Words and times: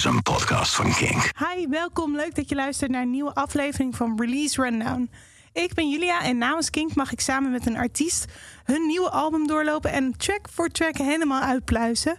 is 0.00 0.06
een 0.06 0.22
podcast 0.22 0.74
van 0.74 0.92
Kink. 0.92 1.30
Hi, 1.38 1.66
welkom. 1.68 2.16
Leuk 2.16 2.34
dat 2.34 2.48
je 2.48 2.54
luistert 2.54 2.90
naar 2.90 3.02
een 3.02 3.10
nieuwe 3.10 3.34
aflevering 3.34 3.96
van 3.96 4.20
Release 4.20 4.62
Rundown. 4.62 5.10
Ik 5.52 5.74
ben 5.74 5.90
Julia 5.90 6.22
en 6.22 6.38
namens 6.38 6.70
Kink 6.70 6.94
mag 6.94 7.12
ik 7.12 7.20
samen 7.20 7.50
met 7.50 7.66
een 7.66 7.76
artiest 7.76 8.24
hun 8.64 8.86
nieuwe 8.86 9.10
album 9.10 9.46
doorlopen 9.46 9.92
en 9.92 10.16
track 10.16 10.48
voor 10.50 10.68
track 10.68 10.96
helemaal 10.96 11.42
uitpluizen. 11.42 12.18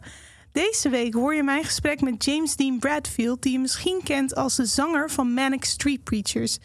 Deze 0.52 0.90
week 0.90 1.14
hoor 1.14 1.36
je 1.36 1.44
mijn 1.44 1.64
gesprek 1.64 2.02
met 2.02 2.26
James 2.26 2.56
Dean 2.56 2.80
Bradfield, 2.80 3.42
die 3.42 3.52
je 3.52 3.60
misschien 3.60 4.02
kent 4.04 4.36
als 4.36 4.56
de 4.56 4.66
zanger 4.66 5.10
van 5.10 5.34
Manic 5.34 5.66
Street 5.66 6.04
Preachers. 6.04 6.58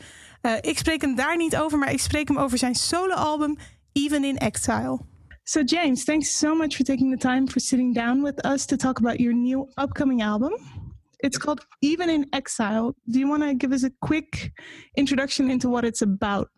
Uh, 0.43 0.53
ik 0.61 0.79
spreek 0.79 1.01
hem 1.01 1.15
daar 1.15 1.37
niet 1.37 1.57
over, 1.57 1.79
maar 1.79 1.93
ik 1.93 2.01
spreek 2.01 2.29
hem 2.29 2.39
over 2.39 2.59
zijn 2.59 2.75
soloalbum 2.75 3.57
Even 3.93 4.25
in 4.25 4.37
Exile. 4.37 5.01
So, 5.43 5.61
James, 5.61 6.05
thanks 6.05 6.39
so 6.39 6.55
much 6.55 6.75
for 6.75 6.85
taking 6.85 7.11
the 7.11 7.29
time 7.29 7.47
for 7.49 7.61
sitting 7.61 7.95
down 7.95 8.23
with 8.23 8.47
us 8.47 8.65
to 8.65 8.77
talk 8.77 8.99
about 8.99 9.19
your 9.19 9.35
new 9.35 9.69
upcoming 9.77 10.23
album. 10.23 10.85
It's 11.27 11.39
called 11.39 11.67
Even 11.83 12.09
in 12.09 12.27
Exile. 12.33 12.95
Do 13.11 13.19
you 13.19 13.29
want 13.29 13.43
to 13.43 13.53
give 13.53 13.73
us 13.73 13.83
a 13.83 13.91
quick 14.01 14.53
introduction 14.97 15.51
into 15.51 15.69
what 15.69 15.85
it's 15.85 16.01
about? 16.01 16.49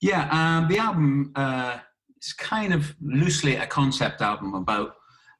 Yeah, 0.00 0.28
um, 0.32 0.68
the 0.68 0.78
album 0.78 1.30
uh, 1.36 1.78
is 2.20 2.32
kind 2.32 2.74
of 2.74 2.92
loosely 3.00 3.54
a 3.54 3.66
concept 3.66 4.20
album 4.20 4.54
about 4.54 4.96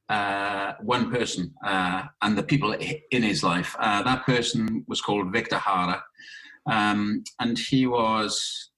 uh, 0.09 0.74
one 0.80 1.10
person 1.10 1.52
uh, 1.66 2.05
and 2.23 2.38
the 2.38 2.45
people 2.45 2.73
in 3.10 3.23
his 3.24 3.43
life. 3.43 3.74
Uh, 3.80 4.05
that 4.05 4.24
person 4.24 4.84
was 4.87 5.01
called 5.01 5.32
Victor 5.32 5.60
Jara, 5.65 6.04
um, 6.70 7.24
and 7.41 7.59
he 7.59 7.88
was 7.88 8.70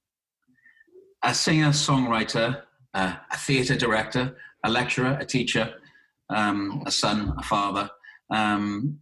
a 1.23 1.35
singer, 1.35 1.69
songwriter, 1.69 2.63
uh, 2.95 3.17
a 3.31 3.37
theatre 3.37 3.77
director, 3.77 4.39
a 4.65 4.71
lecturer, 4.71 5.19
a 5.21 5.27
teacher, 5.27 5.75
um, 6.31 6.83
a 6.87 6.91
son, 6.91 7.35
a 7.37 7.43
father. 7.43 7.91
Um, 8.31 9.01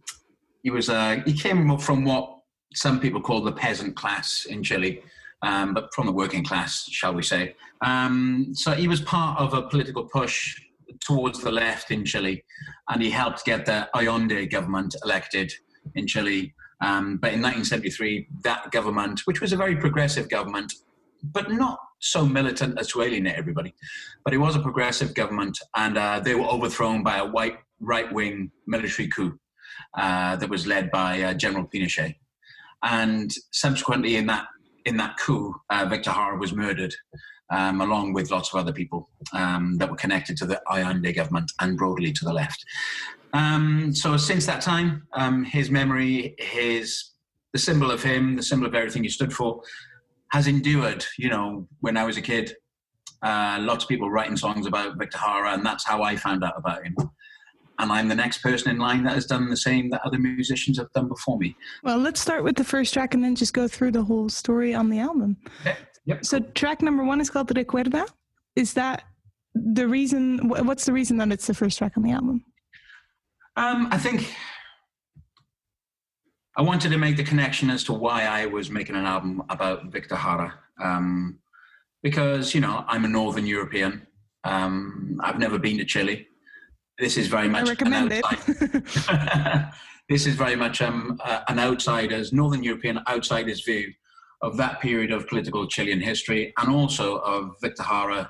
he 0.63 0.71
was 0.71 0.89
uh, 0.89 1.21
he 1.25 1.33
came 1.33 1.77
from 1.77 2.05
what 2.05 2.39
some 2.73 2.99
people 2.99 3.21
call 3.21 3.41
the 3.41 3.51
peasant 3.51 3.95
class 3.95 4.45
in 4.45 4.63
Chile. 4.63 5.03
Um, 5.43 5.73
but 5.73 5.93
from 5.93 6.05
the 6.05 6.13
working 6.13 6.41
class, 6.41 6.87
shall 6.89 7.13
we 7.13 7.21
say. 7.21 7.53
Um, 7.81 8.51
so 8.53 8.71
he 8.71 8.87
was 8.87 9.01
part 9.01 9.37
of 9.41 9.53
a 9.53 9.63
political 9.63 10.05
push 10.05 10.57
towards 11.01 11.41
the 11.41 11.51
left 11.51 11.91
in 11.91 12.05
Chile, 12.05 12.45
and 12.87 13.01
he 13.01 13.09
helped 13.09 13.43
get 13.43 13.65
the 13.65 13.89
Allende 13.93 14.45
government 14.47 14.95
elected 15.03 15.51
in 15.95 16.07
Chile. 16.07 16.53
Um, 16.79 17.17
but 17.17 17.33
in 17.33 17.41
1973, 17.41 18.29
that 18.45 18.71
government, 18.71 19.21
which 19.25 19.41
was 19.41 19.51
a 19.51 19.57
very 19.57 19.75
progressive 19.75 20.29
government, 20.29 20.71
but 21.21 21.51
not 21.51 21.77
so 21.99 22.25
militant 22.25 22.79
as 22.79 22.87
to 22.89 23.01
alienate 23.01 23.35
everybody, 23.35 23.73
but 24.23 24.33
it 24.33 24.37
was 24.37 24.55
a 24.55 24.61
progressive 24.61 25.13
government, 25.13 25.59
and 25.75 25.97
uh, 25.97 26.21
they 26.21 26.35
were 26.35 26.45
overthrown 26.45 27.03
by 27.03 27.17
a 27.17 27.25
white 27.25 27.57
right-wing 27.81 28.49
military 28.65 29.09
coup 29.09 29.37
uh, 29.95 30.35
that 30.35 30.49
was 30.49 30.65
led 30.65 30.91
by 30.91 31.21
uh, 31.21 31.33
General 31.33 31.65
Pinochet. 31.65 32.15
And 32.83 33.31
subsequently, 33.51 34.15
in 34.15 34.25
that 34.27 34.47
in 34.85 34.97
that 34.97 35.17
coup, 35.17 35.55
uh, 35.69 35.85
Victor 35.89 36.11
Jara 36.11 36.37
was 36.37 36.53
murdered, 36.53 36.93
um, 37.49 37.79
along 37.79 38.11
with 38.13 38.31
lots 38.31 38.53
of 38.53 38.59
other 38.59 38.73
people 38.73 39.09
um, 39.31 39.77
that 39.77 39.89
were 39.89 39.95
connected 39.95 40.35
to 40.37 40.45
the 40.45 40.61
Allende 40.69 41.13
government 41.13 41.51
and 41.61 41.77
broadly 41.77 42.11
to 42.11 42.25
the 42.25 42.33
left. 42.33 42.65
Um, 43.31 43.95
so 43.95 44.17
since 44.17 44.45
that 44.45 44.61
time, 44.61 45.07
um, 45.13 45.45
his 45.45 45.71
memory, 45.71 46.35
his 46.37 47.11
the 47.53 47.59
symbol 47.59 47.91
of 47.91 48.03
him, 48.03 48.35
the 48.35 48.43
symbol 48.43 48.67
of 48.67 48.75
everything 48.75 49.03
he 49.03 49.09
stood 49.09 49.31
for, 49.31 49.61
has 50.31 50.47
endured. 50.47 51.05
You 51.17 51.29
know, 51.29 51.67
when 51.79 51.95
I 51.95 52.03
was 52.03 52.17
a 52.17 52.21
kid, 52.21 52.55
uh, 53.21 53.59
lots 53.61 53.85
of 53.85 53.87
people 53.87 54.11
writing 54.11 54.35
songs 54.35 54.65
about 54.65 54.97
Victor 54.97 55.19
Jara, 55.19 55.53
and 55.53 55.65
that's 55.65 55.85
how 55.85 56.01
I 56.01 56.17
found 56.17 56.43
out 56.43 56.55
about 56.57 56.83
him 56.83 56.95
and 57.79 57.91
I'm 57.91 58.07
the 58.07 58.15
next 58.15 58.39
person 58.39 58.71
in 58.71 58.77
line 58.77 59.03
that 59.03 59.13
has 59.13 59.25
done 59.25 59.49
the 59.49 59.57
same 59.57 59.89
that 59.89 60.01
other 60.05 60.19
musicians 60.19 60.77
have 60.77 60.91
done 60.93 61.07
before 61.07 61.37
me. 61.37 61.55
Well, 61.83 61.97
let's 61.97 62.19
start 62.19 62.43
with 62.43 62.55
the 62.55 62.63
first 62.63 62.93
track 62.93 63.13
and 63.13 63.23
then 63.23 63.35
just 63.35 63.53
go 63.53 63.67
through 63.67 63.91
the 63.91 64.03
whole 64.03 64.29
story 64.29 64.73
on 64.73 64.89
the 64.89 64.99
album. 64.99 65.37
Okay. 65.61 65.77
Yep. 66.05 66.25
So, 66.25 66.39
track 66.39 66.81
number 66.81 67.03
one 67.03 67.21
is 67.21 67.29
called 67.29 67.49
Recuerda. 67.55 68.05
Is 68.55 68.73
that 68.73 69.03
the 69.55 69.87
reason? 69.87 70.49
What's 70.49 70.85
the 70.85 70.93
reason 70.93 71.17
that 71.17 71.31
it's 71.31 71.47
the 71.47 71.53
first 71.53 71.77
track 71.77 71.93
on 71.97 72.03
the 72.03 72.11
album? 72.11 72.43
Um, 73.55 73.87
I 73.91 73.97
think 73.97 74.33
I 76.57 76.61
wanted 76.61 76.89
to 76.91 76.97
make 76.97 77.17
the 77.17 77.23
connection 77.23 77.69
as 77.69 77.83
to 77.85 77.93
why 77.93 78.25
I 78.25 78.45
was 78.45 78.69
making 78.69 78.95
an 78.95 79.05
album 79.05 79.43
about 79.49 79.85
Victor 79.85 80.15
Jara. 80.15 80.53
Um, 80.81 81.39
because, 82.01 82.53
you 82.53 82.61
know, 82.61 82.83
I'm 82.87 83.05
a 83.05 83.07
Northern 83.07 83.45
European. 83.45 84.05
Um, 84.43 85.19
I've 85.23 85.39
never 85.39 85.57
been 85.57 85.77
to 85.77 85.85
Chile 85.85 86.27
this 86.99 87.17
is 87.17 87.27
very 87.27 87.49
much 87.49 87.67
I 87.67 87.71
recommend 87.71 88.11
it. 88.13 88.23
this 90.09 90.25
is 90.25 90.35
very 90.35 90.55
much 90.55 90.81
um, 90.81 91.19
uh, 91.23 91.41
an 91.47 91.59
outsider's, 91.59 92.33
Northern 92.33 92.63
European 92.63 92.99
outsider's 93.07 93.61
view 93.61 93.91
of 94.41 94.57
that 94.57 94.81
period 94.81 95.11
of 95.11 95.27
political 95.27 95.67
Chilean 95.67 96.01
history 96.01 96.53
and 96.59 96.69
also 96.69 97.17
of 97.19 97.55
Victor 97.61 97.83
Jara 97.83 98.29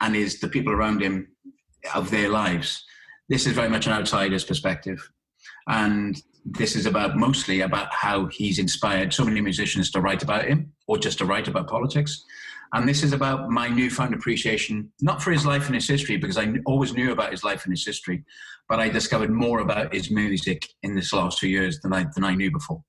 and 0.00 0.14
his, 0.14 0.40
the 0.40 0.48
people 0.48 0.72
around 0.72 1.02
him 1.02 1.28
of 1.94 2.10
their 2.10 2.28
lives. 2.28 2.84
This 3.28 3.46
is 3.46 3.52
very 3.52 3.68
much 3.68 3.86
an 3.86 3.92
outsider's 3.92 4.44
perspective. 4.44 5.06
And 5.68 6.20
this 6.44 6.76
is 6.76 6.86
about 6.86 7.16
mostly 7.16 7.60
about 7.60 7.92
how 7.92 8.26
he's 8.26 8.58
inspired 8.58 9.12
so 9.12 9.24
many 9.24 9.40
musicians 9.40 9.90
to 9.92 10.00
write 10.00 10.22
about 10.22 10.44
him 10.44 10.72
or 10.86 10.98
just 10.98 11.18
to 11.18 11.24
write 11.24 11.48
about 11.48 11.68
politics. 11.68 12.24
And 12.74 12.88
this 12.88 13.04
is 13.04 13.12
about 13.12 13.50
my 13.50 13.68
newfound 13.68 14.14
appreciation, 14.14 14.92
not 15.00 15.22
for 15.22 15.30
his 15.30 15.46
life 15.46 15.66
and 15.66 15.76
his 15.76 15.88
history, 15.88 16.16
because 16.16 16.36
I 16.36 16.52
always 16.66 16.92
knew 16.92 17.12
about 17.12 17.30
his 17.30 17.44
life 17.44 17.64
and 17.64 17.72
his 17.72 17.86
history, 17.86 18.24
but 18.68 18.80
I 18.80 18.88
discovered 18.88 19.30
more 19.30 19.60
about 19.60 19.94
his 19.94 20.10
music 20.10 20.66
in 20.82 20.96
this 20.96 21.12
last 21.12 21.38
two 21.38 21.48
years 21.48 21.80
than 21.80 21.92
I, 21.92 22.06
than 22.14 22.24
I 22.24 22.34
knew 22.34 22.50
before. 22.50 22.82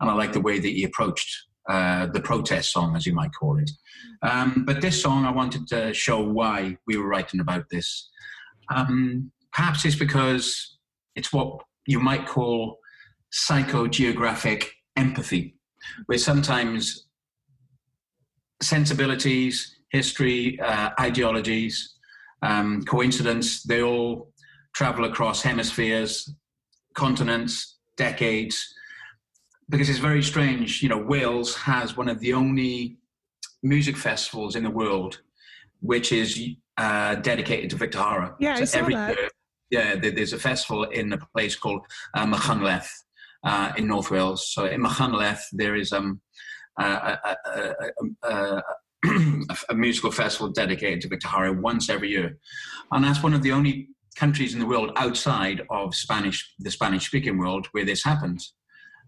And 0.00 0.10
I 0.10 0.14
like 0.14 0.32
the 0.32 0.40
way 0.40 0.58
that 0.58 0.68
he 0.68 0.82
approached 0.82 1.30
uh, 1.68 2.06
the 2.06 2.20
protest 2.20 2.72
song, 2.72 2.96
as 2.96 3.06
you 3.06 3.14
might 3.14 3.30
call 3.38 3.56
it. 3.56 3.70
Um, 4.22 4.64
but 4.66 4.80
this 4.80 5.00
song, 5.00 5.24
I 5.24 5.30
wanted 5.30 5.68
to 5.68 5.94
show 5.94 6.20
why 6.20 6.76
we 6.88 6.96
were 6.96 7.06
writing 7.06 7.38
about 7.38 7.66
this. 7.70 8.10
Um, 8.74 9.30
perhaps 9.52 9.84
it's 9.84 9.94
because 9.94 10.78
it's 11.14 11.32
what 11.32 11.60
you 11.86 12.00
might 12.00 12.26
call 12.26 12.78
psychogeographic 13.32 14.66
empathy, 14.96 15.54
where 16.06 16.18
sometimes 16.18 17.06
sensibilities, 18.62 19.76
history, 19.90 20.58
uh, 20.60 20.90
ideologies, 21.00 21.94
um, 22.42 22.82
coincidence, 22.84 23.62
they 23.62 23.82
all 23.82 24.32
travel 24.74 25.04
across 25.04 25.42
hemispheres, 25.42 26.32
continents, 26.94 27.78
decades. 27.96 28.74
Because 29.68 29.88
it's 29.88 29.98
very 29.98 30.22
strange, 30.22 30.82
you 30.82 30.88
know, 30.88 30.98
Wales 30.98 31.54
has 31.54 31.96
one 31.96 32.08
of 32.08 32.18
the 32.20 32.32
only 32.32 32.96
music 33.62 33.96
festivals 33.96 34.56
in 34.56 34.64
the 34.64 34.70
world 34.70 35.20
which 35.80 36.12
is 36.12 36.38
uh, 36.76 37.14
dedicated 37.16 37.70
to 37.70 37.76
Victor 37.76 37.98
Jara. 37.98 38.34
Yeah, 38.38 38.56
so 38.56 38.62
I 38.62 38.64
saw 38.64 38.78
every 38.78 38.94
that. 38.94 39.16
Year, 39.16 39.28
yeah, 39.70 39.94
there's 39.96 40.32
a 40.32 40.38
festival 40.38 40.84
in 40.84 41.12
a 41.12 41.18
place 41.34 41.56
called 41.56 41.82
uh, 42.14 42.26
Machynlleth 42.26 42.88
uh, 43.44 43.72
in 43.76 43.86
North 43.86 44.10
Wales. 44.10 44.52
So 44.52 44.66
in 44.66 44.82
Machynlleth, 44.82 45.42
there 45.52 45.76
is 45.76 45.92
um, 45.92 46.20
a, 46.78 47.18
a, 48.24 48.62
a, 49.68 49.74
musical 49.74 50.10
festival 50.10 50.48
dedicated 50.52 51.00
to 51.00 51.08
Victor 51.08 51.28
Jara 51.28 51.52
once 51.52 51.88
every 51.88 52.10
year, 52.10 52.38
and 52.92 53.04
that's 53.04 53.22
one 53.22 53.34
of 53.34 53.42
the 53.42 53.52
only 53.52 53.88
countries 54.16 54.52
in 54.52 54.60
the 54.60 54.66
world 54.66 54.92
outside 54.96 55.62
of 55.70 55.94
Spanish, 55.94 56.54
the 56.58 56.70
Spanish-speaking 56.70 57.38
world, 57.38 57.66
where 57.72 57.84
this 57.84 58.04
happens. 58.04 58.54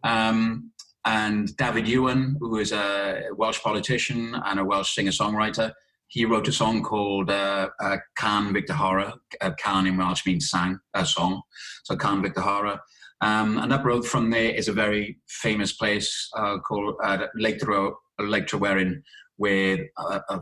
Um, 0.05 0.71
and 1.05 1.49
Dafydd 1.57 1.89
Iwan, 1.89 2.37
who 2.41 2.59
is 2.59 2.73
a 2.73 3.25
Welsh 3.37 3.61
politician 3.61 4.37
and 4.47 4.61
a 4.61 4.65
Welsh 4.65 4.95
singer-songwriter, 4.95 5.73
he 6.13 6.27
wrote 6.27 6.47
a 6.47 6.53
song 6.53 6.83
called 6.83 7.31
uh, 7.31 7.71
uh, 7.81 7.97
Can 8.17 8.53
Victor 8.53 8.75
Jara. 8.75 9.15
Uh, 9.41 9.51
Can 9.59 9.87
in 9.87 9.97
Welsh 9.97 10.27
means 10.27 10.51
sang, 10.51 10.79
a 10.95 11.07
song. 11.07 11.41
So 11.85 11.97
Can 11.97 12.23
Victor 12.23 12.43
Jara. 12.43 12.81
Um, 13.23 13.59
and 13.59 13.73
up 13.73 13.85
road 13.85 14.05
from 14.05 14.31
there 14.31 14.53
is 14.53 14.69
a 14.69 14.73
very 14.73 15.19
famous 15.29 15.73
place 15.73 16.29
uh, 16.37 16.59
called 16.59 16.97
uh, 17.03 17.27
Lake, 17.37 17.61
Tro- 17.61 17.97
Lake 18.19 18.47
Tryweryn, 18.47 19.03
where 19.37 19.79
a, 19.97 20.21
a, 20.29 20.41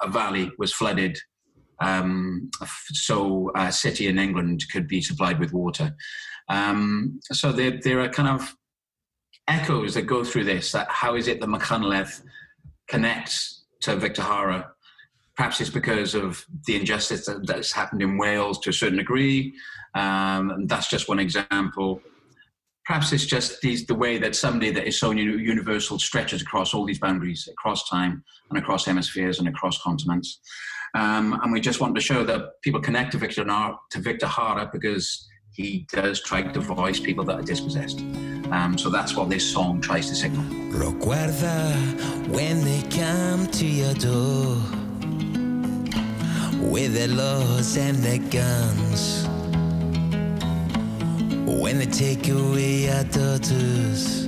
a, 0.00 0.08
valley 0.08 0.50
was 0.56 0.72
flooded 0.72 1.18
um, 1.80 2.50
so 2.92 3.50
a 3.54 3.72
city 3.72 4.06
in 4.06 4.18
England 4.18 4.64
could 4.72 4.86
be 4.86 5.02
supplied 5.02 5.38
with 5.38 5.52
water. 5.52 5.94
Um, 6.48 7.20
so 7.22 7.52
there, 7.52 7.78
there 7.82 8.00
are 8.00 8.08
kind 8.08 8.28
of 8.28 8.54
echoes 9.48 9.94
that 9.94 10.02
go 10.02 10.24
through 10.24 10.44
this. 10.44 10.72
That 10.72 10.88
how 10.90 11.16
is 11.16 11.28
it 11.28 11.40
that 11.40 11.48
Machynlleth 11.48 12.22
connects 12.88 13.66
to 13.82 13.96
Victor 13.96 14.22
Jara? 14.22 14.72
Perhaps 15.36 15.60
it's 15.60 15.70
because 15.70 16.14
of 16.14 16.44
the 16.66 16.76
injustice 16.76 17.26
that, 17.26 17.46
that's 17.46 17.72
happened 17.72 18.02
in 18.02 18.16
Wales 18.16 18.58
to 18.60 18.70
a 18.70 18.72
certain 18.72 18.98
degree. 18.98 19.54
Um, 19.94 20.66
that's 20.66 20.88
just 20.88 21.08
one 21.08 21.18
example. 21.18 22.00
Perhaps 22.86 23.12
it's 23.12 23.26
just 23.26 23.60
these, 23.60 23.84
the 23.86 23.94
way 23.94 24.16
that 24.18 24.34
somebody 24.34 24.70
that 24.70 24.86
is 24.86 24.98
so 24.98 25.10
universal 25.10 25.98
stretches 25.98 26.40
across 26.40 26.72
all 26.72 26.86
these 26.86 27.00
boundaries, 27.00 27.48
across 27.50 27.88
time 27.88 28.24
and 28.50 28.58
across 28.58 28.86
hemispheres 28.86 29.38
and 29.38 29.48
across 29.48 29.82
continents. 29.82 30.40
Um, 30.94 31.38
and 31.42 31.52
we 31.52 31.60
just 31.60 31.80
want 31.80 31.94
to 31.96 32.00
show 32.00 32.24
that 32.24 32.62
people 32.62 32.80
connect 32.80 33.12
to 33.12 33.18
Victor, 33.18 33.44
to 33.44 33.98
Victor 33.98 34.26
Jara 34.34 34.70
because 34.72 35.28
he 35.52 35.86
does 35.92 36.22
try 36.22 36.42
to 36.42 36.60
voice 36.60 37.00
people 37.00 37.24
that 37.24 37.38
are 37.38 37.42
dispossessed. 37.42 38.00
Um, 38.50 38.76
so 38.78 38.88
that's 38.88 39.16
what 39.16 39.28
this 39.28 39.50
song 39.50 39.80
tries 39.80 40.08
to 40.08 40.14
signal. 40.14 40.44
Recuerda 40.70 41.72
when 42.28 42.62
they 42.64 42.82
come 42.90 43.46
to 43.48 43.66
your 43.66 43.94
door 43.94 44.85
with 46.66 46.94
their 46.94 47.08
laws 47.08 47.76
and 47.76 47.96
their 47.98 48.18
guns. 48.18 49.26
When 51.62 51.78
they 51.78 51.86
take 51.86 52.28
away 52.28 52.90
our 52.90 53.04
daughters 53.04 54.24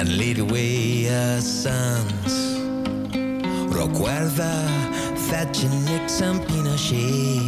and 0.00 0.16
lead 0.16 0.38
away 0.38 1.08
our 1.08 1.40
sons. 1.40 2.32
Recuerda 3.74 4.66
that 5.30 5.62
you 5.62 5.68
Nixon 5.68 6.40
Pinochet 6.46 7.40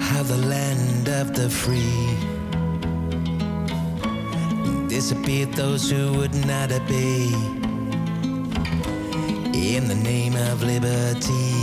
have 0.00 0.28
the 0.28 0.36
land 0.36 1.08
of 1.08 1.34
the 1.34 1.48
free. 1.48 2.16
Disappeared 4.88 5.52
those 5.54 5.90
who 5.90 6.12
would 6.18 6.34
not 6.46 6.70
obey 6.70 7.55
in 9.56 9.88
the 9.88 9.94
name 9.94 10.36
of 10.36 10.62
liberty. 10.62 11.55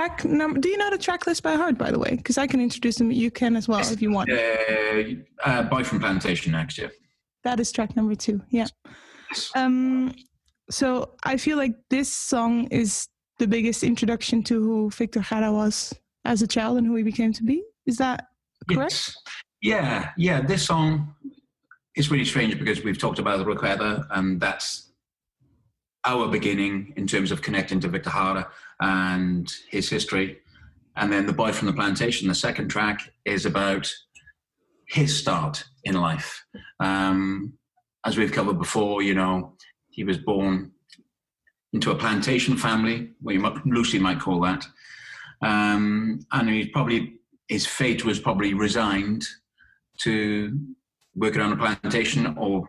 Track 0.00 0.24
number. 0.24 0.58
Do 0.58 0.70
you 0.70 0.78
know 0.78 0.88
the 0.88 0.96
track 0.96 1.26
list 1.26 1.42
by 1.42 1.56
heart, 1.56 1.76
by 1.76 1.90
the 1.90 1.98
way? 1.98 2.16
Because 2.16 2.38
I 2.38 2.46
can 2.46 2.58
introduce 2.58 2.96
them. 2.96 3.10
You 3.10 3.30
can 3.30 3.54
as 3.54 3.68
well 3.68 3.80
if 3.80 4.00
you 4.00 4.10
want. 4.10 4.30
Uh, 4.32 5.02
uh, 5.44 5.62
Boy 5.64 5.84
from 5.84 6.00
Plantation 6.00 6.52
next 6.52 6.78
year. 6.78 6.90
That 7.44 7.60
is 7.60 7.70
track 7.70 7.94
number 7.96 8.14
two. 8.14 8.40
Yeah. 8.48 8.68
Um. 9.54 10.14
So 10.70 11.16
I 11.24 11.36
feel 11.36 11.58
like 11.58 11.74
this 11.90 12.10
song 12.10 12.66
is 12.68 13.08
the 13.38 13.46
biggest 13.46 13.84
introduction 13.84 14.42
to 14.44 14.54
who 14.62 14.90
Victor 14.90 15.20
Jara 15.20 15.52
was 15.52 15.92
as 16.24 16.40
a 16.40 16.46
child 16.46 16.78
and 16.78 16.86
who 16.86 16.94
he 16.94 17.02
became 17.02 17.34
to 17.34 17.42
be. 17.42 17.62
Is 17.84 17.98
that 17.98 18.28
correct? 18.70 18.92
Yes. 18.92 19.16
Yeah, 19.60 20.10
yeah. 20.16 20.40
This 20.40 20.64
song 20.64 21.14
is 21.94 22.10
really 22.10 22.24
strange 22.24 22.58
because 22.58 22.82
we've 22.82 22.96
talked 22.96 23.18
about 23.18 23.36
the 23.36 23.44
Recuerda, 23.44 24.06
and 24.12 24.40
that's 24.40 24.92
our 26.06 26.26
beginning 26.26 26.94
in 26.96 27.06
terms 27.06 27.30
of 27.30 27.42
connecting 27.42 27.80
to 27.80 27.88
Victor 27.88 28.08
Jara 28.08 28.50
and 28.80 29.52
his 29.70 29.88
history. 29.88 30.38
And 30.96 31.12
then 31.12 31.26
The 31.26 31.32
Boy 31.32 31.52
from 31.52 31.66
the 31.66 31.72
Plantation, 31.72 32.28
the 32.28 32.34
second 32.34 32.68
track, 32.68 33.12
is 33.24 33.46
about 33.46 33.90
his 34.88 35.16
start 35.16 35.64
in 35.84 35.94
life. 35.94 36.44
Um, 36.80 37.54
as 38.04 38.16
we've 38.16 38.32
covered 38.32 38.58
before, 38.58 39.02
you 39.02 39.14
know, 39.14 39.54
he 39.90 40.04
was 40.04 40.18
born 40.18 40.72
into 41.72 41.90
a 41.90 41.94
plantation 41.94 42.56
family, 42.56 43.10
what 43.20 43.34
you 43.34 43.40
might, 43.40 43.64
loosely 43.66 43.98
might 43.98 44.20
call 44.20 44.40
that. 44.40 44.66
Um, 45.42 46.20
and 46.32 46.48
he 46.48 46.66
probably, 46.68 47.20
his 47.48 47.66
fate 47.66 48.04
was 48.04 48.18
probably 48.18 48.54
resigned 48.54 49.26
to 49.98 50.58
working 51.14 51.40
on 51.40 51.52
a 51.52 51.56
plantation 51.56 52.34
or 52.38 52.68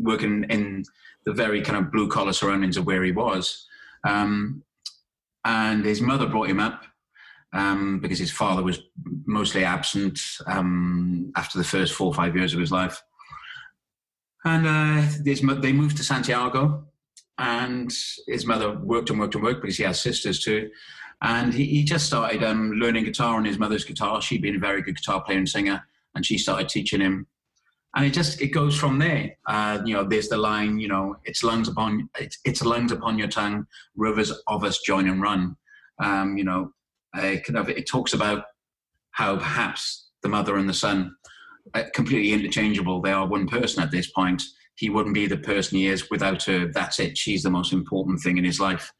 working 0.00 0.44
in 0.50 0.84
the 1.24 1.32
very 1.32 1.62
kind 1.62 1.78
of 1.78 1.92
blue 1.92 2.08
collar 2.08 2.32
surroundings 2.32 2.76
of 2.76 2.86
where 2.86 3.02
he 3.02 3.12
was. 3.12 3.66
Um, 4.06 4.62
and 5.44 5.84
his 5.84 6.00
mother 6.00 6.26
brought 6.26 6.48
him 6.48 6.60
up 6.60 6.84
um, 7.52 8.00
because 8.00 8.18
his 8.18 8.30
father 8.30 8.62
was 8.62 8.80
mostly 9.26 9.64
absent 9.64 10.20
um, 10.46 11.32
after 11.36 11.58
the 11.58 11.64
first 11.64 11.94
four 11.94 12.08
or 12.08 12.14
five 12.14 12.36
years 12.36 12.54
of 12.54 12.60
his 12.60 12.72
life. 12.72 13.02
And 14.44 14.66
uh, 14.66 15.02
his, 15.24 15.40
they 15.60 15.72
moved 15.72 15.96
to 15.98 16.04
Santiago, 16.04 16.84
and 17.38 17.92
his 18.26 18.46
mother 18.46 18.78
worked 18.78 19.10
and 19.10 19.18
worked 19.18 19.34
and 19.34 19.44
worked 19.44 19.62
because 19.62 19.76
he 19.76 19.84
has 19.84 20.00
sisters 20.00 20.40
too. 20.40 20.70
And 21.22 21.54
he, 21.54 21.66
he 21.66 21.84
just 21.84 22.06
started 22.06 22.42
um, 22.42 22.72
learning 22.72 23.04
guitar 23.04 23.36
on 23.36 23.44
his 23.44 23.58
mother's 23.58 23.84
guitar. 23.84 24.20
She'd 24.20 24.42
been 24.42 24.56
a 24.56 24.60
very 24.60 24.82
good 24.82 24.96
guitar 24.96 25.22
player 25.22 25.38
and 25.38 25.48
singer, 25.48 25.84
and 26.14 26.26
she 26.26 26.38
started 26.38 26.68
teaching 26.68 27.00
him. 27.00 27.26
And 27.94 28.06
it 28.06 28.14
just 28.14 28.40
it 28.40 28.48
goes 28.48 28.76
from 28.78 28.98
there. 28.98 29.36
Uh, 29.46 29.80
you 29.84 29.94
know, 29.94 30.04
there's 30.04 30.28
the 30.28 30.36
line. 30.38 30.78
You 30.78 30.88
know, 30.88 31.16
it's 31.24 31.42
lungs 31.42 31.68
upon 31.68 32.08
it's, 32.18 32.38
it's 32.44 32.64
lungs 32.64 32.92
upon 32.92 33.18
your 33.18 33.28
tongue, 33.28 33.66
rivers 33.96 34.32
of 34.46 34.64
us 34.64 34.80
join 34.80 35.08
and 35.08 35.20
run. 35.20 35.56
Um, 36.02 36.36
you 36.36 36.44
know, 36.44 36.72
uh, 37.14 37.36
kind 37.44 37.58
of 37.58 37.68
it 37.68 37.86
talks 37.86 38.14
about 38.14 38.44
how 39.10 39.36
perhaps 39.36 40.08
the 40.22 40.28
mother 40.28 40.56
and 40.56 40.68
the 40.68 40.74
son 40.74 41.14
are 41.74 41.90
completely 41.90 42.32
interchangeable. 42.32 43.02
They 43.02 43.12
are 43.12 43.26
one 43.26 43.46
person 43.46 43.82
at 43.82 43.90
this 43.90 44.10
point. 44.10 44.42
He 44.76 44.88
wouldn't 44.88 45.14
be 45.14 45.26
the 45.26 45.36
person 45.36 45.78
he 45.78 45.86
is 45.86 46.10
without 46.10 46.42
her. 46.44 46.70
That's 46.72 46.98
it. 46.98 47.18
She's 47.18 47.42
the 47.42 47.50
most 47.50 47.72
important 47.72 48.20
thing 48.20 48.38
in 48.38 48.44
his 48.44 48.58
life, 48.58 48.90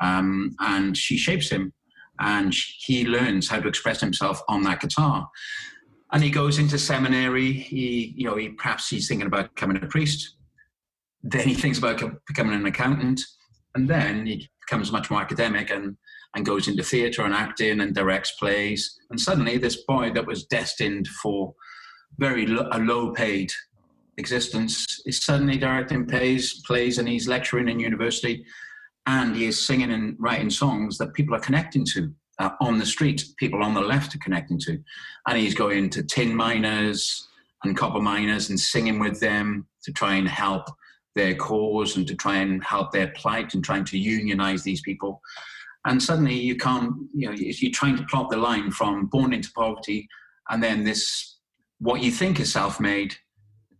um, 0.00 0.54
and 0.58 0.96
she 0.96 1.16
shapes 1.16 1.48
him, 1.48 1.72
and 2.18 2.52
he 2.78 3.06
learns 3.06 3.48
how 3.48 3.60
to 3.60 3.68
express 3.68 4.00
himself 4.00 4.42
on 4.48 4.62
that 4.64 4.80
guitar. 4.80 5.28
And 6.12 6.22
he 6.22 6.30
goes 6.30 6.58
into 6.58 6.78
seminary. 6.78 7.52
He, 7.52 8.14
you 8.16 8.26
know, 8.26 8.36
he 8.36 8.50
perhaps 8.50 8.88
he's 8.88 9.08
thinking 9.08 9.26
about 9.26 9.54
becoming 9.54 9.82
a 9.82 9.86
priest. 9.86 10.36
Then 11.22 11.48
he 11.48 11.54
thinks 11.54 11.78
about 11.78 12.02
becoming 12.26 12.54
an 12.54 12.66
accountant, 12.66 13.20
and 13.74 13.88
then 13.88 14.26
he 14.26 14.50
becomes 14.60 14.92
much 14.92 15.10
more 15.10 15.20
academic 15.20 15.70
and 15.70 15.96
and 16.34 16.46
goes 16.46 16.66
into 16.66 16.82
theatre 16.82 17.22
and 17.22 17.34
acting 17.34 17.80
and 17.80 17.94
directs 17.94 18.32
plays. 18.32 18.98
And 19.10 19.20
suddenly, 19.20 19.58
this 19.58 19.84
boy 19.84 20.12
that 20.14 20.26
was 20.26 20.46
destined 20.46 21.06
for 21.08 21.54
very 22.18 22.46
lo- 22.46 22.68
a 22.72 22.78
low 22.78 23.12
paid 23.12 23.50
existence 24.18 25.00
is 25.06 25.22
suddenly 25.24 25.58
directing 25.58 26.06
plays, 26.06 26.62
plays, 26.66 26.98
and 26.98 27.08
he's 27.08 27.28
lecturing 27.28 27.68
in 27.68 27.80
university, 27.80 28.44
and 29.06 29.34
he 29.36 29.46
is 29.46 29.66
singing 29.66 29.92
and 29.92 30.16
writing 30.18 30.50
songs 30.50 30.98
that 30.98 31.14
people 31.14 31.34
are 31.34 31.40
connecting 31.40 31.84
to. 31.94 32.12
Uh, 32.38 32.50
on 32.60 32.78
the 32.78 32.86
street, 32.86 33.24
people 33.36 33.62
on 33.62 33.74
the 33.74 33.80
left 33.80 34.14
are 34.14 34.18
connecting 34.18 34.58
to, 34.58 34.82
and 35.26 35.38
he's 35.38 35.54
going 35.54 35.90
to 35.90 36.02
tin 36.02 36.34
miners 36.34 37.28
and 37.64 37.76
copper 37.76 38.00
miners 38.00 38.50
and 38.50 38.58
singing 38.58 38.98
with 38.98 39.20
them 39.20 39.66
to 39.84 39.92
try 39.92 40.14
and 40.14 40.28
help 40.28 40.64
their 41.14 41.34
cause 41.34 41.96
and 41.96 42.06
to 42.08 42.14
try 42.14 42.36
and 42.36 42.64
help 42.64 42.90
their 42.90 43.08
plight 43.08 43.54
and 43.54 43.62
trying 43.62 43.84
to 43.84 43.98
unionize 43.98 44.62
these 44.62 44.80
people. 44.80 45.20
And 45.84 46.02
suddenly 46.02 46.34
you 46.34 46.56
can't 46.56 46.94
you 47.14 47.28
know 47.28 47.34
you're 47.36 47.72
trying 47.72 47.96
to 47.96 48.04
plot 48.04 48.30
the 48.30 48.36
line 48.36 48.70
from 48.70 49.06
born 49.06 49.32
into 49.32 49.52
poverty 49.52 50.08
and 50.48 50.62
then 50.62 50.84
this 50.84 51.38
what 51.80 52.02
you 52.02 52.10
think 52.10 52.38
is 52.38 52.52
self-made 52.52 53.14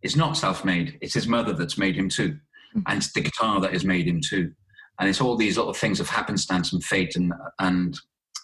is 0.03 0.17
not 0.17 0.37
self-made. 0.37 0.99
It's 1.01 1.15
his 1.15 1.29
mother 1.29 1.53
that's 1.53 1.79
made 1.79 1.97
him 1.97 2.09
too. 2.09 2.39
Mm-hmm. 2.75 2.91
and 2.91 2.97
it's 2.97 3.13
the 3.13 3.21
guitar 3.21 3.61
that 3.61 3.75
has 3.75 3.85
made 3.85 4.09
him 4.09 4.23
too. 4.27 4.51
And 4.99 5.07
it's 5.07 5.21
all 5.21 5.37
these 5.37 5.59
little 5.59 5.75
things 5.75 6.01
of 6.01 6.09
happenstance 6.09 6.73
and 6.73 6.83
fate 6.83 7.17
and 7.17 7.33
and 7.59 7.99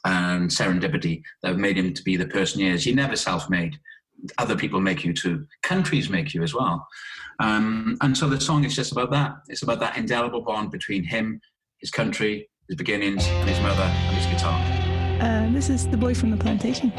and 0.09 0.51
serendipity 0.51 1.23
that 1.43 1.49
have 1.49 1.59
made 1.59 1.79
him 1.79 1.93
to 1.95 2.03
be 2.03 2.17
the 2.17 2.27
person 2.27 2.61
he 2.61 2.69
is 2.69 2.87
you're 2.87 2.97
never 2.97 3.17
self-made 3.17 3.79
other 4.39 4.57
people 4.57 4.81
make 4.81 5.05
you 5.05 5.13
too 5.13 5.47
countries 5.63 6.11
make 6.11 6.35
you 6.35 6.43
as 6.43 6.55
well 6.55 6.87
um, 7.41 7.97
and 8.01 8.17
so 8.17 8.29
the 8.29 8.41
song 8.41 8.65
is 8.65 8.75
just 8.75 8.93
about 8.93 9.11
that 9.11 9.33
it's 9.49 9.63
about 9.63 9.81
that 9.81 9.97
indelible 9.97 10.41
bond 10.41 10.71
between 10.71 11.05
him 11.05 11.41
his 11.81 11.91
country 11.91 12.49
his 12.69 12.77
beginnings, 12.77 13.27
and 13.27 13.49
his 13.49 13.59
mother, 13.61 13.83
and 13.83 14.17
his 14.17 14.27
guitar. 14.27 14.61
Uh, 15.21 15.51
this 15.53 15.71
is 15.71 15.89
the 15.89 15.97
boy 15.97 16.15
from 16.15 16.31
the 16.31 16.37
plantation. 16.37 16.93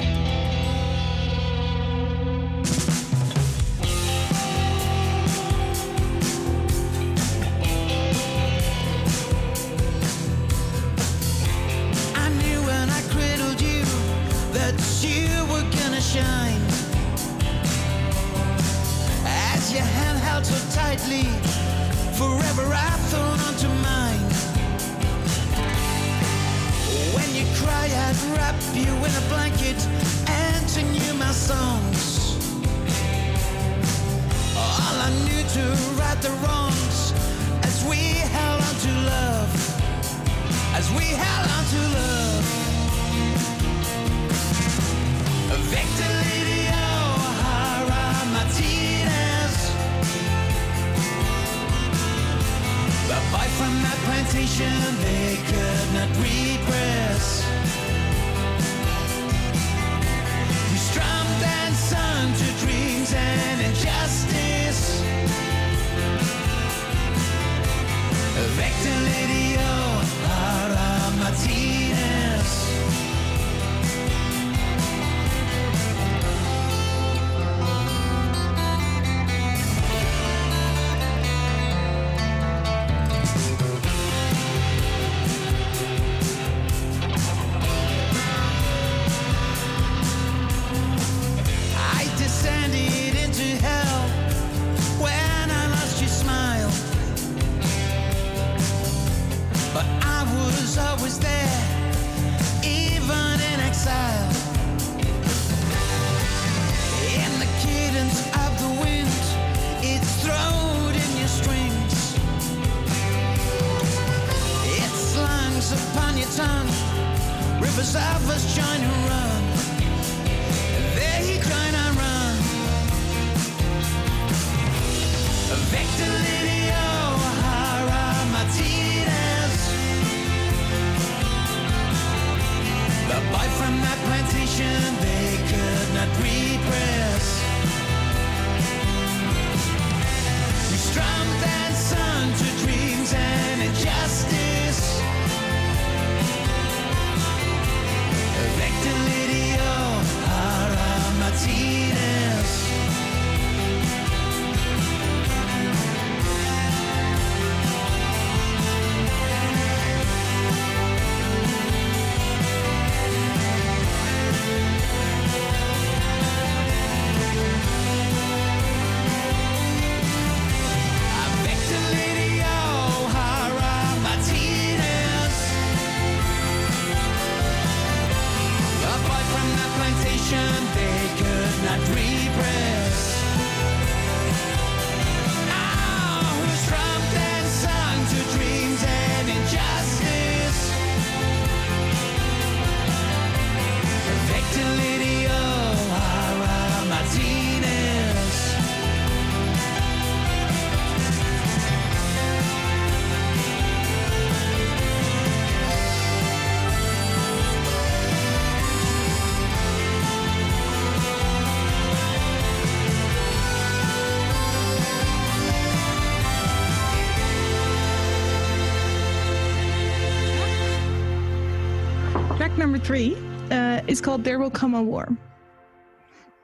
Number 222.69 222.85
three 222.85 223.17
uh, 223.49 223.81
is 223.88 223.99
called 223.99 224.23
There 224.23 224.38
Will 224.38 224.51
Come 224.51 224.75
a 224.75 224.83
War. 224.83 225.09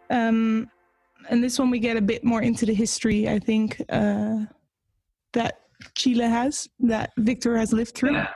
Um, 0.09 0.67
and 1.29 1.43
this 1.43 1.59
one 1.59 1.69
we 1.69 1.77
get 1.77 1.97
a 1.97 2.01
bit 2.01 2.23
more 2.23 2.41
into 2.41 2.65
the 2.65 2.73
history, 2.73 3.29
I 3.29 3.37
think, 3.37 3.79
uh, 3.89 4.45
that 5.33 5.59
Chile 5.93 6.27
has, 6.27 6.67
that 6.79 7.11
Victor 7.17 7.55
has 7.55 7.73
lived 7.73 7.93
through. 7.93 8.13
Yeah. 8.13 8.29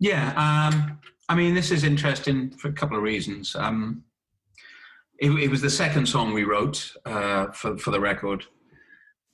Yeah. 0.00 0.28
Um, 0.36 1.00
I 1.30 1.34
mean, 1.34 1.54
this 1.54 1.70
is 1.70 1.82
interesting 1.82 2.50
for 2.50 2.68
a 2.68 2.74
couple 2.74 2.98
of 2.98 3.02
reasons. 3.02 3.56
Um, 3.56 4.04
it, 5.18 5.30
it, 5.30 5.48
was 5.48 5.62
the 5.62 5.70
second 5.70 6.06
song 6.06 6.34
we 6.34 6.44
wrote 6.44 6.92
uh, 7.06 7.46
for, 7.52 7.78
for 7.78 7.90
the 7.90 8.00
record. 8.00 8.44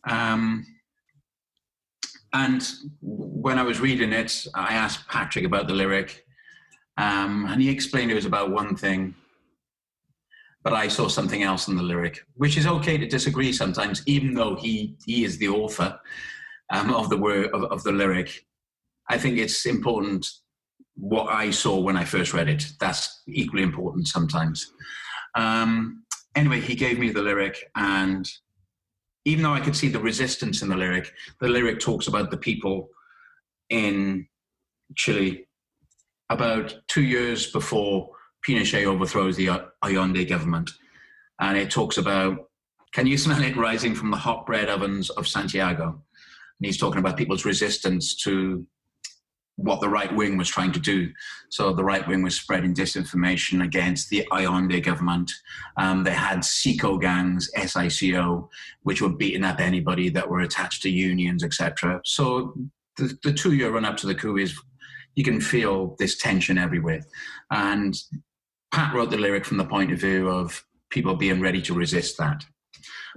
Um, 0.08 0.64
and 2.32 2.64
when 3.00 3.58
I 3.58 3.64
was 3.64 3.80
reading 3.80 4.12
it, 4.12 4.46
I 4.54 4.74
asked 4.74 5.08
Patrick 5.08 5.44
about 5.44 5.66
the 5.66 5.74
lyric, 5.74 6.24
um, 7.00 7.46
and 7.46 7.62
he 7.62 7.70
explained 7.70 8.10
it 8.10 8.14
was 8.14 8.26
about 8.26 8.50
one 8.50 8.76
thing, 8.76 9.14
but 10.62 10.74
I 10.74 10.86
saw 10.88 11.08
something 11.08 11.42
else 11.42 11.66
in 11.66 11.76
the 11.76 11.82
lyric, 11.82 12.20
which 12.34 12.58
is 12.58 12.66
okay 12.66 12.98
to 12.98 13.06
disagree 13.06 13.54
sometimes, 13.54 14.02
even 14.06 14.34
though 14.34 14.54
he 14.54 14.96
he 15.06 15.24
is 15.24 15.38
the 15.38 15.48
author 15.48 15.98
um, 16.70 16.92
of 16.92 17.08
the 17.08 17.16
word 17.16 17.50
of, 17.54 17.62
of 17.64 17.82
the 17.84 17.92
lyric. 17.92 18.44
I 19.08 19.16
think 19.16 19.38
it's 19.38 19.64
important 19.64 20.26
what 20.94 21.28
I 21.30 21.50
saw 21.50 21.80
when 21.80 21.96
I 21.96 22.04
first 22.04 22.34
read 22.34 22.50
it. 22.50 22.70
That's 22.78 23.22
equally 23.26 23.62
important 23.62 24.06
sometimes. 24.06 24.70
Um, 25.34 26.04
anyway, 26.36 26.60
he 26.60 26.74
gave 26.74 26.98
me 26.98 27.08
the 27.08 27.22
lyric, 27.22 27.70
and 27.76 28.30
even 29.24 29.42
though 29.42 29.54
I 29.54 29.60
could 29.60 29.76
see 29.76 29.88
the 29.88 29.98
resistance 29.98 30.60
in 30.60 30.68
the 30.68 30.76
lyric, 30.76 31.10
the 31.40 31.48
lyric 31.48 31.80
talks 31.80 32.08
about 32.08 32.30
the 32.30 32.36
people 32.36 32.90
in 33.70 34.26
Chile 34.96 35.46
about 36.30 36.74
two 36.88 37.02
years 37.02 37.50
before 37.50 38.10
Pinochet 38.46 38.86
overthrows 38.86 39.36
the 39.36 39.50
Allende 39.82 40.24
government. 40.24 40.70
And 41.40 41.58
it 41.58 41.70
talks 41.70 41.98
about, 41.98 42.48
can 42.92 43.06
you 43.06 43.18
smell 43.18 43.42
it 43.42 43.56
rising 43.56 43.94
from 43.94 44.10
the 44.10 44.16
hot 44.16 44.46
bread 44.46 44.68
ovens 44.68 45.10
of 45.10 45.28
Santiago? 45.28 45.88
And 45.88 46.66
he's 46.66 46.78
talking 46.78 47.00
about 47.00 47.16
people's 47.16 47.44
resistance 47.44 48.14
to 48.22 48.66
what 49.56 49.80
the 49.80 49.88
right 49.88 50.14
wing 50.14 50.38
was 50.38 50.48
trying 50.48 50.72
to 50.72 50.80
do. 50.80 51.10
So 51.50 51.72
the 51.72 51.84
right 51.84 52.06
wing 52.06 52.22
was 52.22 52.34
spreading 52.34 52.74
disinformation 52.74 53.62
against 53.62 54.08
the 54.08 54.26
Allende 54.32 54.80
government. 54.80 55.30
Um, 55.76 56.02
they 56.02 56.12
had 56.12 56.44
SICO 56.44 56.96
gangs, 56.96 57.50
SICO, 57.54 58.48
which 58.84 59.02
were 59.02 59.10
beating 59.10 59.44
up 59.44 59.60
anybody 59.60 60.08
that 60.10 60.28
were 60.28 60.40
attached 60.40 60.82
to 60.82 60.90
unions, 60.90 61.44
etc. 61.44 62.00
So 62.04 62.54
the, 62.96 63.18
the 63.22 63.32
two-year 63.32 63.70
run 63.70 63.84
up 63.84 63.96
to 63.98 64.06
the 64.06 64.14
coup 64.14 64.38
is 64.38 64.58
you 65.14 65.24
can 65.24 65.40
feel 65.40 65.96
this 65.98 66.16
tension 66.16 66.58
everywhere. 66.58 67.00
And 67.50 67.94
Pat 68.72 68.94
wrote 68.94 69.10
the 69.10 69.18
lyric 69.18 69.44
from 69.44 69.56
the 69.56 69.64
point 69.64 69.92
of 69.92 70.00
view 70.00 70.28
of 70.28 70.64
people 70.90 71.14
being 71.14 71.40
ready 71.40 71.60
to 71.62 71.74
resist 71.74 72.18
that. 72.18 72.44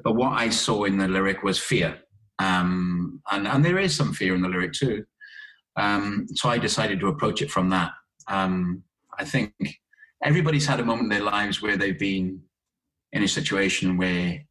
But 0.04 0.16
what 0.16 0.34
I 0.34 0.50
saw 0.50 0.86
in 0.86 0.98
the 0.98 1.08
lyric 1.08 1.44
was 1.44 1.60
fear. 1.60 2.00
Um, 2.40 3.22
and, 3.32 3.48
and 3.48 3.64
there 3.64 3.80
is 3.80 3.96
some 3.96 4.14
fear 4.14 4.36
in 4.36 4.42
the 4.42 4.50
lyric 4.50 4.74
too. 4.74 5.06
Um, 5.76 6.28
so 6.34 6.50
I 6.50 6.58
decided 6.58 7.00
to 7.00 7.08
approach 7.08 7.42
it 7.42 7.52
from 7.52 7.70
that. 7.70 7.92
Um, 8.28 8.84
I 9.18 9.26
think 9.26 9.54
everybody's 10.24 10.66
had 10.66 10.80
a 10.80 10.86
moment 10.86 11.04
in 11.04 11.10
their 11.10 11.30
lives 11.30 11.62
where 11.62 11.78
they've 11.78 11.98
been 11.98 12.42
in 13.12 13.24
a 13.24 13.28
situation 13.28 13.98
where 13.98 14.44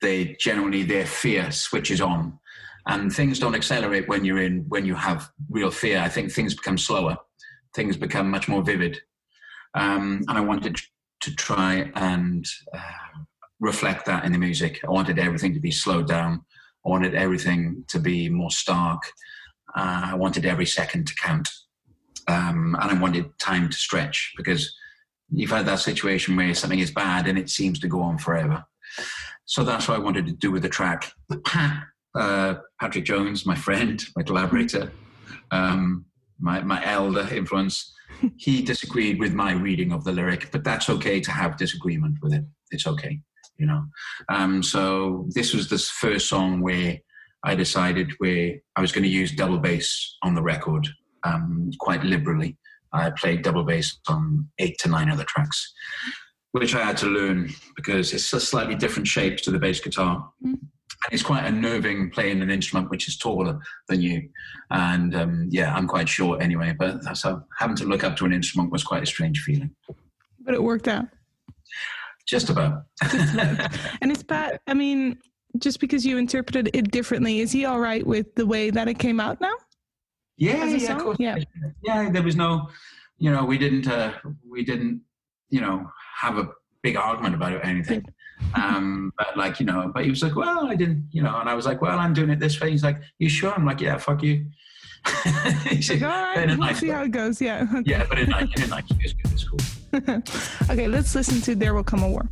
they 0.00 0.36
generally 0.38 0.84
their 0.84 1.06
fear 1.06 1.50
switches 1.50 2.00
on 2.00 2.38
and 2.86 3.12
things 3.12 3.38
don't 3.38 3.54
accelerate 3.54 4.08
when 4.08 4.24
you're 4.24 4.42
in 4.42 4.64
when 4.68 4.84
you 4.84 4.94
have 4.94 5.30
real 5.50 5.70
fear 5.70 6.00
i 6.00 6.08
think 6.08 6.30
things 6.30 6.54
become 6.54 6.78
slower 6.78 7.16
things 7.74 7.96
become 7.96 8.30
much 8.30 8.48
more 8.48 8.62
vivid 8.62 8.98
um, 9.74 10.22
and 10.28 10.38
i 10.38 10.40
wanted 10.40 10.76
to 11.20 11.34
try 11.34 11.90
and 11.94 12.46
uh, 12.72 13.18
reflect 13.60 14.06
that 14.06 14.24
in 14.24 14.32
the 14.32 14.38
music 14.38 14.80
i 14.86 14.90
wanted 14.90 15.18
everything 15.18 15.52
to 15.52 15.60
be 15.60 15.70
slowed 15.70 16.06
down 16.06 16.44
i 16.86 16.88
wanted 16.88 17.14
everything 17.14 17.84
to 17.88 17.98
be 17.98 18.28
more 18.28 18.50
stark 18.50 19.02
uh, 19.76 20.10
I 20.12 20.14
wanted 20.14 20.46
every 20.46 20.66
second 20.66 21.06
to 21.08 21.14
count. 21.14 21.48
Um, 22.26 22.76
and 22.80 22.90
I 22.90 23.00
wanted 23.00 23.38
time 23.38 23.68
to 23.68 23.76
stretch 23.76 24.34
because 24.36 24.74
you've 25.30 25.50
had 25.50 25.66
that 25.66 25.80
situation 25.80 26.36
where 26.36 26.54
something 26.54 26.78
is 26.78 26.90
bad 26.90 27.26
and 27.26 27.38
it 27.38 27.50
seems 27.50 27.78
to 27.80 27.88
go 27.88 28.00
on 28.00 28.18
forever. 28.18 28.64
So 29.44 29.64
that's 29.64 29.88
what 29.88 29.98
I 29.98 30.02
wanted 30.02 30.26
to 30.26 30.32
do 30.32 30.50
with 30.50 30.62
the 30.62 30.68
track. 30.68 31.12
Uh, 32.18 32.54
Patrick 32.80 33.04
Jones, 33.04 33.46
my 33.46 33.54
friend, 33.54 34.04
my 34.16 34.24
collaborator, 34.24 34.90
um, 35.52 36.04
my, 36.40 36.60
my 36.62 36.84
elder 36.84 37.28
influence, 37.32 37.92
he 38.36 38.60
disagreed 38.62 39.20
with 39.20 39.32
my 39.32 39.52
reading 39.52 39.92
of 39.92 40.02
the 40.02 40.10
lyric, 40.10 40.50
but 40.50 40.64
that's 40.64 40.90
okay 40.90 41.20
to 41.20 41.30
have 41.30 41.56
disagreement 41.56 42.16
with 42.20 42.32
it. 42.32 42.44
It's 42.72 42.88
okay, 42.88 43.20
you 43.56 43.66
know. 43.66 43.84
Um, 44.28 44.62
so 44.64 45.26
this 45.30 45.54
was 45.54 45.68
the 45.68 45.78
first 45.78 46.28
song 46.28 46.60
where 46.60 46.98
I 47.44 47.54
decided 47.54 48.10
where 48.18 48.56
I 48.74 48.80
was 48.80 48.90
going 48.90 49.04
to 49.04 49.08
use 49.08 49.36
double 49.36 49.58
bass 49.58 50.16
on 50.22 50.34
the 50.34 50.42
record 50.42 50.88
um, 51.22 51.70
quite 51.78 52.02
liberally. 52.02 52.56
I 52.92 53.10
played 53.10 53.42
double 53.42 53.64
bass 53.64 53.96
on 54.08 54.48
eight 54.58 54.76
to 54.80 54.88
nine 54.88 55.08
other 55.08 55.24
tracks, 55.24 55.72
which 56.52 56.74
I 56.74 56.82
had 56.82 56.96
to 56.98 57.06
learn 57.06 57.50
because 57.76 58.12
it's 58.12 58.32
a 58.32 58.40
slightly 58.40 58.74
different 58.74 59.06
shape 59.06 59.36
to 59.38 59.50
the 59.50 59.58
bass 59.58 59.78
guitar. 59.78 60.30
Mm. 60.44 60.58
And 61.04 61.14
it's 61.14 61.22
quite 61.22 61.44
unnerving 61.44 62.10
playing 62.10 62.42
an 62.42 62.50
instrument 62.50 62.90
which 62.90 63.08
is 63.08 63.16
taller 63.16 63.58
than 63.88 64.02
you. 64.02 64.28
And 64.70 65.14
um, 65.14 65.46
yeah, 65.50 65.74
I'm 65.74 65.86
quite 65.86 66.08
short 66.08 66.42
anyway, 66.42 66.74
but 66.78 67.02
that's 67.04 67.22
how 67.22 67.44
having 67.58 67.76
to 67.76 67.84
look 67.84 68.04
up 68.04 68.16
to 68.16 68.24
an 68.24 68.32
instrument 68.32 68.72
was 68.72 68.82
quite 68.84 69.02
a 69.02 69.06
strange 69.06 69.40
feeling. 69.40 69.70
But 70.40 70.54
it 70.54 70.62
worked 70.62 70.88
out. 70.88 71.06
Just 72.26 72.50
about. 72.50 72.82
Just 73.10 73.34
about. 73.34 73.78
and 74.02 74.10
it's 74.10 74.22
bad. 74.22 74.60
I 74.66 74.74
mean, 74.74 75.18
just 75.56 75.80
because 75.80 76.04
you 76.04 76.18
interpreted 76.18 76.70
it 76.74 76.90
differently, 76.90 77.40
is 77.40 77.52
he 77.52 77.64
all 77.64 77.80
right 77.80 78.06
with 78.06 78.34
the 78.34 78.46
way 78.46 78.70
that 78.70 78.88
it 78.88 78.98
came 78.98 79.20
out 79.20 79.40
now? 79.40 79.54
Yeah, 80.36 80.64
yeah, 80.64 80.96
of 80.96 81.02
course. 81.02 81.16
Yeah. 81.18 81.38
yeah, 81.82 82.10
there 82.10 82.22
was 82.22 82.36
no, 82.36 82.68
you 83.18 83.30
know, 83.30 83.44
we 83.44 83.58
didn't, 83.58 83.88
uh, 83.88 84.12
we 84.48 84.64
didn't, 84.64 85.02
you 85.48 85.60
know, 85.60 85.90
have 86.16 86.38
a 86.38 86.50
big 86.82 86.96
argument 86.96 87.34
about 87.34 87.52
it 87.52 87.56
or 87.56 87.64
anything. 87.64 88.04
Um, 88.54 89.12
but 89.16 89.36
like, 89.36 89.60
you 89.60 89.66
know, 89.66 89.90
but 89.92 90.04
he 90.04 90.10
was 90.10 90.22
like, 90.22 90.36
well, 90.36 90.66
I 90.66 90.74
didn't, 90.74 91.08
you 91.10 91.22
know, 91.22 91.38
and 91.38 91.48
I 91.48 91.54
was 91.54 91.66
like, 91.66 91.82
well, 91.82 91.98
I'm 91.98 92.12
doing 92.12 92.30
it 92.30 92.40
this 92.40 92.60
way. 92.60 92.70
He's 92.70 92.84
like, 92.84 93.00
you 93.18 93.28
sure? 93.28 93.52
I'm 93.52 93.64
like, 93.64 93.80
yeah, 93.80 93.98
fuck 93.98 94.22
you. 94.22 94.46
said, 95.80 96.00
like, 96.00 96.02
all 96.02 96.08
right, 96.08 96.58
we'll 96.58 96.74
see 96.74 96.88
how 96.88 97.02
it 97.02 97.10
goes. 97.10 97.40
Yeah. 97.40 97.66
Okay. 97.74 97.82
Yeah, 97.90 98.06
but 98.08 98.18
in, 98.18 98.32
in 98.32 98.70
nice. 98.70 98.84
It's 99.00 99.44
cool. 99.44 99.58
okay, 100.70 100.88
let's 100.88 101.14
listen 101.14 101.40
to 101.42 101.54
There 101.54 101.74
Will 101.74 101.84
Come 101.84 102.02
a 102.02 102.08
War. 102.08 102.26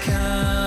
come. 0.00 0.57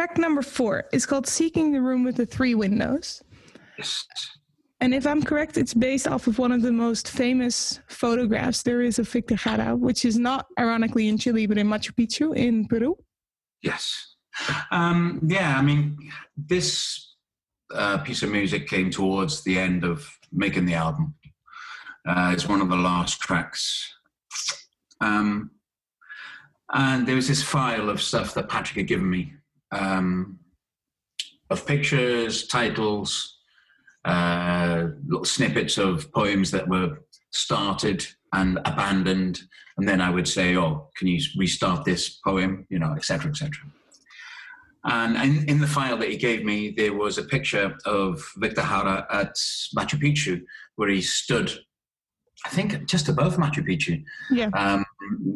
Track 0.00 0.16
number 0.16 0.40
four 0.40 0.84
is 0.94 1.04
called 1.04 1.26
Seeking 1.26 1.72
the 1.72 1.82
Room 1.82 2.04
with 2.04 2.16
the 2.16 2.24
Three 2.24 2.54
Windows. 2.54 3.22
Yes. 3.76 4.06
And 4.80 4.94
if 4.94 5.06
I'm 5.06 5.22
correct, 5.22 5.58
it's 5.58 5.74
based 5.74 6.08
off 6.08 6.26
of 6.26 6.38
one 6.38 6.52
of 6.52 6.62
the 6.62 6.72
most 6.72 7.10
famous 7.10 7.80
photographs 7.86 8.62
there 8.62 8.80
is 8.80 8.98
of 8.98 9.06
Victor 9.06 9.34
Jara, 9.34 9.76
which 9.76 10.06
is 10.06 10.18
not 10.18 10.46
ironically 10.58 11.08
in 11.08 11.18
Chile, 11.18 11.46
but 11.46 11.58
in 11.58 11.66
Machu 11.66 11.92
Picchu 11.92 12.34
in 12.34 12.66
Peru. 12.66 12.96
Yes. 13.62 14.16
Um, 14.70 15.20
yeah, 15.26 15.58
I 15.58 15.60
mean, 15.60 15.98
this 16.34 17.16
uh, 17.74 17.98
piece 17.98 18.22
of 18.22 18.30
music 18.30 18.68
came 18.68 18.88
towards 18.90 19.44
the 19.44 19.58
end 19.58 19.84
of 19.84 20.10
making 20.32 20.64
the 20.64 20.76
album. 20.76 21.14
Uh, 22.08 22.30
it's 22.32 22.48
one 22.48 22.62
of 22.62 22.70
the 22.70 22.76
last 22.76 23.20
tracks. 23.20 23.94
Um, 25.02 25.50
and 26.72 27.06
there 27.06 27.16
was 27.16 27.28
this 27.28 27.42
file 27.42 27.90
of 27.90 28.00
stuff 28.00 28.32
that 28.32 28.48
Patrick 28.48 28.78
had 28.78 28.86
given 28.86 29.10
me 29.10 29.34
um, 29.72 30.38
of 31.50 31.66
pictures, 31.66 32.46
titles, 32.46 33.38
uh, 34.04 34.88
little 35.06 35.24
snippets 35.24 35.78
of 35.78 36.12
poems 36.12 36.50
that 36.50 36.68
were 36.68 36.98
started 37.32 38.06
and 38.32 38.58
abandoned. 38.64 39.40
And 39.76 39.88
then 39.88 40.00
I 40.00 40.10
would 40.10 40.28
say, 40.28 40.56
oh, 40.56 40.88
can 40.96 41.08
you 41.08 41.20
restart 41.38 41.84
this 41.84 42.18
poem? 42.24 42.66
You 42.70 42.78
know, 42.78 42.92
et 42.96 43.04
cetera, 43.04 43.30
et 43.30 43.36
cetera. 43.36 43.64
And 44.84 45.16
in, 45.16 45.48
in 45.48 45.60
the 45.60 45.66
file 45.66 45.98
that 45.98 46.08
he 46.08 46.16
gave 46.16 46.44
me, 46.44 46.70
there 46.70 46.94
was 46.94 47.18
a 47.18 47.22
picture 47.24 47.76
of 47.84 48.24
Victor 48.38 48.62
Jara 48.62 49.06
at 49.10 49.34
Machu 49.76 50.00
Picchu, 50.00 50.42
where 50.76 50.88
he 50.88 51.02
stood, 51.02 51.52
I 52.46 52.48
think, 52.48 52.86
just 52.86 53.08
above 53.08 53.36
Machu 53.36 53.66
Picchu, 53.66 54.02
Yeah. 54.30 54.48
um, 54.54 54.84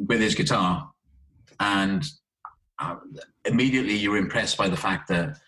with 0.09 0.21
his 0.21 0.35
guitar. 0.35 0.91
And 1.61 2.03
immediately 3.45 3.95
you're 3.95 4.17
impressed 4.17 4.57
by 4.57 4.69
the 4.69 4.77
fact 4.77 5.09
that 5.09 5.39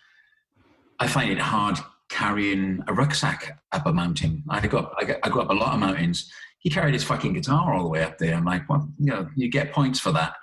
I 0.99 1.07
find 1.07 1.31
it 1.31 1.39
hard 1.39 1.77
carrying 2.09 2.81
a 2.87 2.93
rucksack 2.93 3.59
up 3.71 3.85
a 3.85 3.93
mountain. 3.93 4.43
I 4.49 4.65
go 4.65 4.79
up, 4.79 4.93
I 4.97 5.03
go, 5.03 5.15
I 5.23 5.29
go 5.29 5.41
up 5.41 5.49
a 5.49 5.53
lot 5.53 5.73
of 5.73 5.79
mountains. 5.79 6.31
He 6.59 6.69
carried 6.69 6.93
his 6.93 7.03
fucking 7.03 7.33
guitar 7.33 7.73
all 7.73 7.83
the 7.83 7.89
way 7.89 8.03
up 8.03 8.17
there. 8.17 8.35
I'm 8.35 8.45
like, 8.45 8.67
well, 8.69 8.89
you 8.97 9.11
know, 9.11 9.29
you 9.35 9.49
get 9.49 9.71
points 9.73 9.99
for 9.99 10.11
that. 10.13 10.33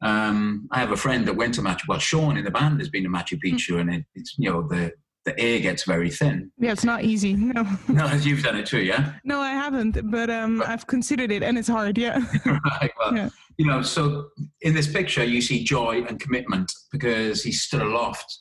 Um, 0.00 0.68
I 0.70 0.78
have 0.78 0.92
a 0.92 0.96
friend 0.96 1.26
that 1.26 1.34
went 1.34 1.54
to 1.54 1.60
Machu. 1.60 1.88
Well, 1.88 1.98
Sean 1.98 2.36
in 2.36 2.44
the 2.44 2.50
band 2.50 2.78
has 2.78 2.88
been 2.88 3.02
to 3.02 3.10
Machu 3.10 3.38
Picchu, 3.44 3.80
and 3.80 3.92
it, 3.92 4.04
it's 4.14 4.36
you 4.38 4.50
know 4.50 4.62
the 4.62 4.92
the 5.24 5.38
air 5.38 5.60
gets 5.60 5.84
very 5.84 6.10
thin. 6.10 6.50
Yeah, 6.58 6.72
it's 6.72 6.84
not 6.84 7.04
easy. 7.04 7.34
No, 7.36 7.64
No, 7.88 8.12
you've 8.14 8.42
done 8.42 8.56
it 8.56 8.66
too, 8.66 8.80
yeah. 8.82 9.14
no, 9.24 9.40
I 9.40 9.50
haven't, 9.50 10.10
but 10.10 10.30
um, 10.30 10.62
I've 10.66 10.86
considered 10.86 11.30
it, 11.30 11.42
and 11.42 11.58
it's 11.58 11.68
hard. 11.68 11.98
Yeah. 11.98 12.18
right. 12.46 12.90
Well, 12.98 13.14
Yeah. 13.14 13.28
you 13.58 13.66
know, 13.66 13.82
so 13.82 14.28
in 14.62 14.74
this 14.74 14.90
picture, 14.90 15.24
you 15.24 15.40
see 15.42 15.64
joy 15.64 16.02
and 16.08 16.18
commitment 16.20 16.70
because 16.92 17.42
he 17.42 17.52
stood 17.52 17.82
aloft 17.82 18.38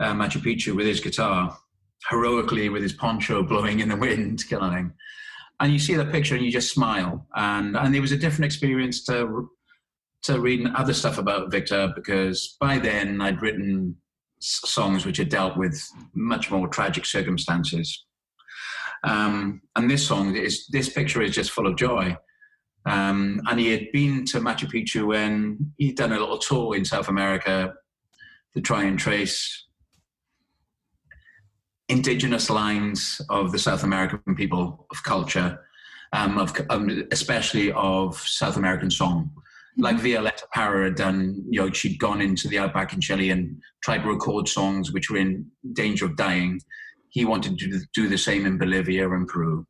uh, 0.00 0.12
Machu 0.14 0.40
Picchu 0.42 0.74
with 0.74 0.86
his 0.86 1.00
guitar, 1.00 1.56
heroically 2.10 2.68
with 2.68 2.82
his 2.82 2.92
poncho 2.94 3.42
blowing 3.42 3.80
in 3.80 3.88
the 3.88 3.96
wind, 3.96 4.42
kind 4.50 4.64
of 4.64 4.72
thing. 4.72 4.92
And 5.60 5.72
you 5.72 5.78
see 5.78 5.94
that 5.94 6.10
picture 6.10 6.34
and 6.34 6.44
you 6.44 6.50
just 6.50 6.72
smile. 6.72 7.26
And 7.36 7.76
and 7.76 7.94
it 7.94 8.00
was 8.00 8.10
a 8.12 8.16
different 8.16 8.46
experience 8.46 9.04
to 9.04 9.48
to 10.24 10.40
reading 10.40 10.68
other 10.74 10.94
stuff 10.94 11.18
about 11.18 11.50
Victor 11.50 11.92
because 11.94 12.56
by 12.60 12.78
then 12.78 13.20
I'd 13.20 13.42
written 13.42 13.96
songs 14.42 15.06
which 15.06 15.18
had 15.18 15.28
dealt 15.28 15.56
with 15.56 15.82
much 16.14 16.50
more 16.50 16.68
tragic 16.68 17.06
circumstances. 17.06 18.04
Um, 19.04 19.62
and 19.76 19.90
this 19.90 20.06
song 20.06 20.36
is 20.36 20.66
this 20.68 20.88
picture 20.88 21.22
is 21.22 21.34
just 21.34 21.50
full 21.50 21.66
of 21.66 21.76
joy. 21.76 22.16
Um, 22.84 23.40
and 23.48 23.60
he 23.60 23.70
had 23.70 23.92
been 23.92 24.24
to 24.26 24.40
Machu 24.40 24.70
Picchu 24.70 25.06
when 25.06 25.72
he'd 25.78 25.96
done 25.96 26.12
a 26.12 26.18
little 26.18 26.38
tour 26.38 26.76
in 26.76 26.84
South 26.84 27.08
America 27.08 27.74
to 28.54 28.60
try 28.60 28.84
and 28.84 28.98
trace 28.98 29.66
indigenous 31.88 32.50
lines 32.50 33.20
of 33.28 33.52
the 33.52 33.58
South 33.58 33.84
American 33.84 34.34
people 34.34 34.86
of 34.90 35.02
culture, 35.04 35.60
um, 36.12 36.38
of 36.38 36.52
um, 36.70 37.04
especially 37.12 37.70
of 37.72 38.16
South 38.18 38.56
American 38.56 38.90
song. 38.90 39.30
Like 39.78 39.96
Violeta 39.96 40.42
Parra 40.52 40.84
had 40.84 40.96
done, 40.96 41.44
you 41.48 41.60
know, 41.60 41.72
she'd 41.72 41.98
gone 41.98 42.20
into 42.20 42.48
the 42.48 42.58
outback 42.58 42.92
in 42.92 43.00
Chile 43.00 43.30
and 43.30 43.56
tried 43.82 44.02
to 44.02 44.08
record 44.08 44.48
songs 44.48 44.92
which 44.92 45.10
were 45.10 45.16
in 45.16 45.46
danger 45.72 46.04
of 46.04 46.16
dying. 46.16 46.60
He 47.10 47.24
wanted 47.24 47.58
to 47.58 47.80
do 47.94 48.08
the 48.08 48.18
same 48.18 48.46
in 48.46 48.58
Bolivia 48.58 49.10
and 49.10 49.26
Peru 49.26 49.66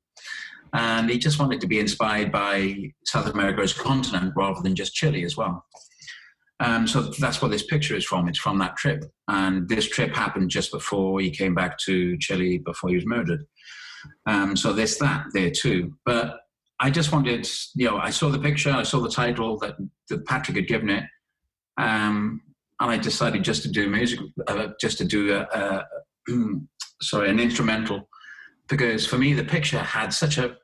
and 0.75 1.11
he 1.11 1.19
just 1.19 1.39
wanted 1.39 1.61
to 1.61 1.67
be 1.67 1.79
inspired 1.79 2.33
by 2.33 2.75
South 3.05 3.27
America 3.27 3.61
as 3.61 3.73
a 3.73 3.83
continent 3.83 4.33
rather 4.37 4.61
than 4.63 4.75
just 4.75 4.95
Chile 4.95 5.25
as 5.25 5.37
well. 5.37 5.65
Um, 6.61 6.87
so 6.87 7.03
that's 7.19 7.43
what 7.43 7.51
this 7.51 7.65
picture 7.65 7.97
is 7.97 8.05
from. 8.05 8.29
It's 8.29 8.39
from 8.39 8.59
that 8.59 8.77
trip, 8.77 9.05
and 9.29 9.69
this 9.69 9.89
trip 9.89 10.15
happened 10.15 10.51
just 10.51 10.71
before 10.71 11.21
he 11.21 11.31
came 11.31 11.55
back 11.55 11.77
to 11.87 12.17
Chile 12.19 12.59
before 12.59 12.91
he 12.91 12.97
was 12.97 13.07
murdered. 13.07 13.45
Um, 14.27 14.57
so 14.57 14.73
there's 14.73 14.97
that 14.99 15.27
there 15.35 15.51
too. 15.51 15.95
But 16.07 16.37
I 16.83 16.91
just 16.91 17.13
wanted, 17.13 17.49
you 17.77 17.87
know, 17.87 17.99
I 17.99 18.11
saw 18.11 18.29
the 18.29 18.41
picture, 18.41 18.73
I 18.73 18.83
saw 18.83 18.99
the 18.99 19.09
title 19.09 19.57
that, 19.61 19.77
that 20.09 20.27
Patrick 20.27 20.57
had 20.57 20.67
given 20.67 20.91
it, 20.91 21.05
um, 21.79 22.41
and 22.81 22.91
I 22.91 22.99
decided 22.99 23.45
just 23.45 23.63
to 23.63 23.71
do 23.71 23.89
music, 23.89 24.19
uh, 24.49 24.71
just 24.81 24.99
to 24.99 25.05
do 25.05 25.33
a, 25.33 25.43
a 25.43 25.85
sorry, 27.01 27.31
an 27.31 27.39
instrumental. 27.39 28.09
Because 28.69 29.07
for 29.07 29.17
me 29.17 29.33
the 29.33 29.45
picture 29.45 29.79
had 29.79 30.13
such 30.13 30.39
a 30.39 30.57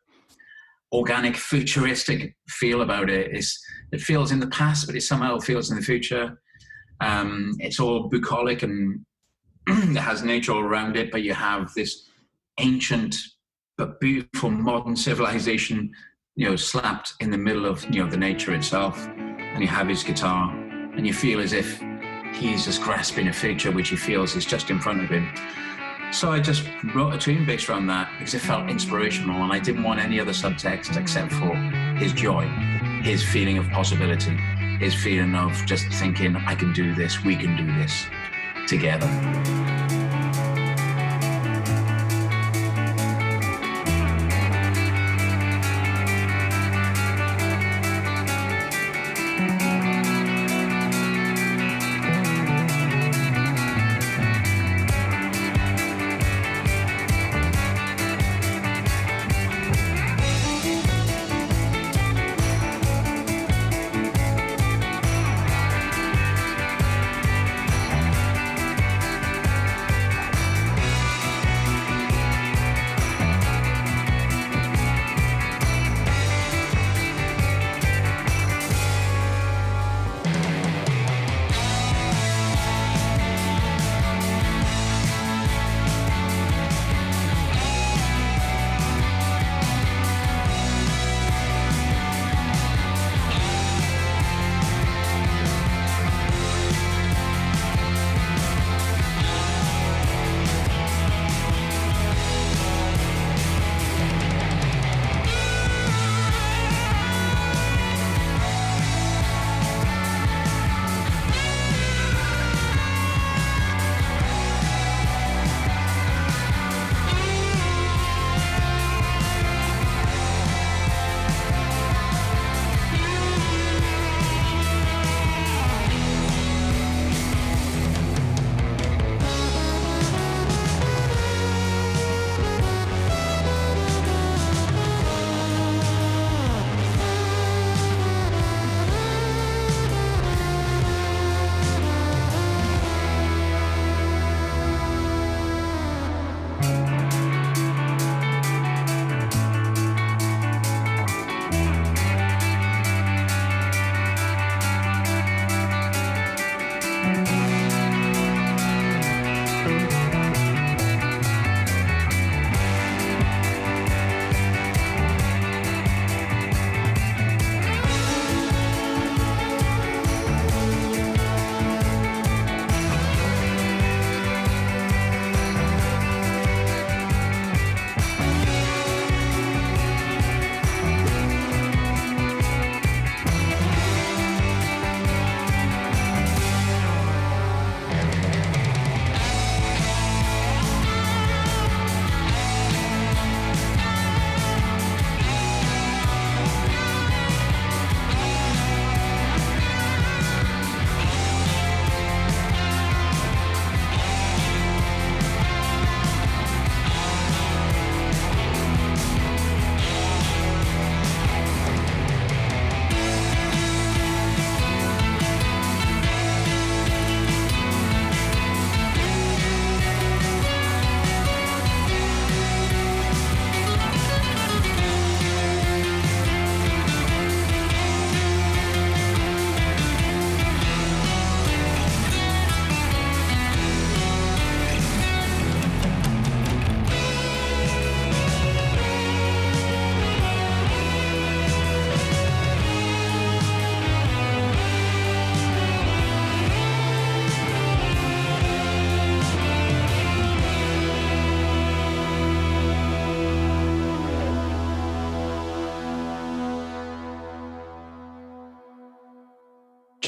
organic 0.93 1.37
futuristic 1.37 2.35
feel 2.49 2.83
about 2.83 3.11
it. 3.11 3.31
It's, 3.33 3.57
it 3.93 4.01
feels 4.01 4.33
in 4.33 4.41
the 4.41 4.49
past 4.49 4.87
but 4.87 4.97
it 4.97 5.03
somehow 5.03 5.39
feels 5.39 5.71
in 5.71 5.77
the 5.77 5.85
future. 5.85 6.41
Um, 7.01 7.53
it's 7.61 7.79
all 7.79 8.09
bucolic 8.09 8.65
and 8.65 9.05
it 9.69 9.97
has 9.97 10.25
nature 10.25 10.51
all 10.51 10.65
around 10.65 10.97
it 10.97 11.13
but 11.13 11.23
you 11.23 11.35
have 11.35 11.73
this 11.75 12.09
ancient 12.59 13.15
but 13.79 14.01
beautiful 14.01 14.51
modern 14.51 14.95
civilization 14.97 15.91
you 16.37 16.49
know 16.49 16.57
slapped 16.57 17.15
in 17.21 17.31
the 17.31 17.39
middle 17.39 17.65
of 17.65 17.83
you 17.89 18.05
know 18.05 18.11
the 18.11 18.17
nature 18.17 18.53
itself 18.53 19.09
and 19.09 19.63
you 19.63 19.69
have 19.69 19.89
his 19.89 20.03
guitar 20.03 20.51
and 20.97 21.07
you 21.07 21.15
feel 21.15 21.41
as 21.41 21.53
if 21.53 21.81
he's 22.35 22.67
just 22.67 22.83
grasping 22.83 23.29
a 23.29 23.33
future 23.33 23.71
which 23.71 23.89
he 23.89 23.97
feels 23.97 24.37
is 24.37 24.45
just 24.45 24.69
in 24.69 24.79
front 24.81 25.03
of 25.03 25.09
him 25.09 25.27
So 26.11 26.33
I 26.33 26.41
just 26.41 26.65
wrote 26.95 27.13
a 27.15 27.19
tune 27.19 27.45
based 27.45 27.69
around 27.69 27.87
that 27.89 28.11
because 28.19 28.35
it 28.35 28.41
felt 28.41 28.71
inspirational 28.71 29.43
and 29.43 29.53
I 29.53 29.59
didn't 29.59 29.83
want 29.83 30.01
any 30.01 30.19
other 30.19 30.33
subtext 30.33 30.97
except 30.97 31.33
for 31.33 31.55
his 31.97 32.13
joy, 32.13 32.47
his 33.03 33.23
feeling 33.23 33.59
of 33.59 33.69
possibility, 33.69 34.37
his 34.81 34.95
feeling 34.95 35.35
of 35.35 35.53
just 35.67 35.87
thinking, 35.93 36.35
I 36.35 36.55
can 36.55 36.73
do 36.73 36.95
this, 36.95 37.23
we 37.25 37.37
can 37.37 37.57
do 37.57 37.67
this 37.79 38.07
together. 38.67 39.07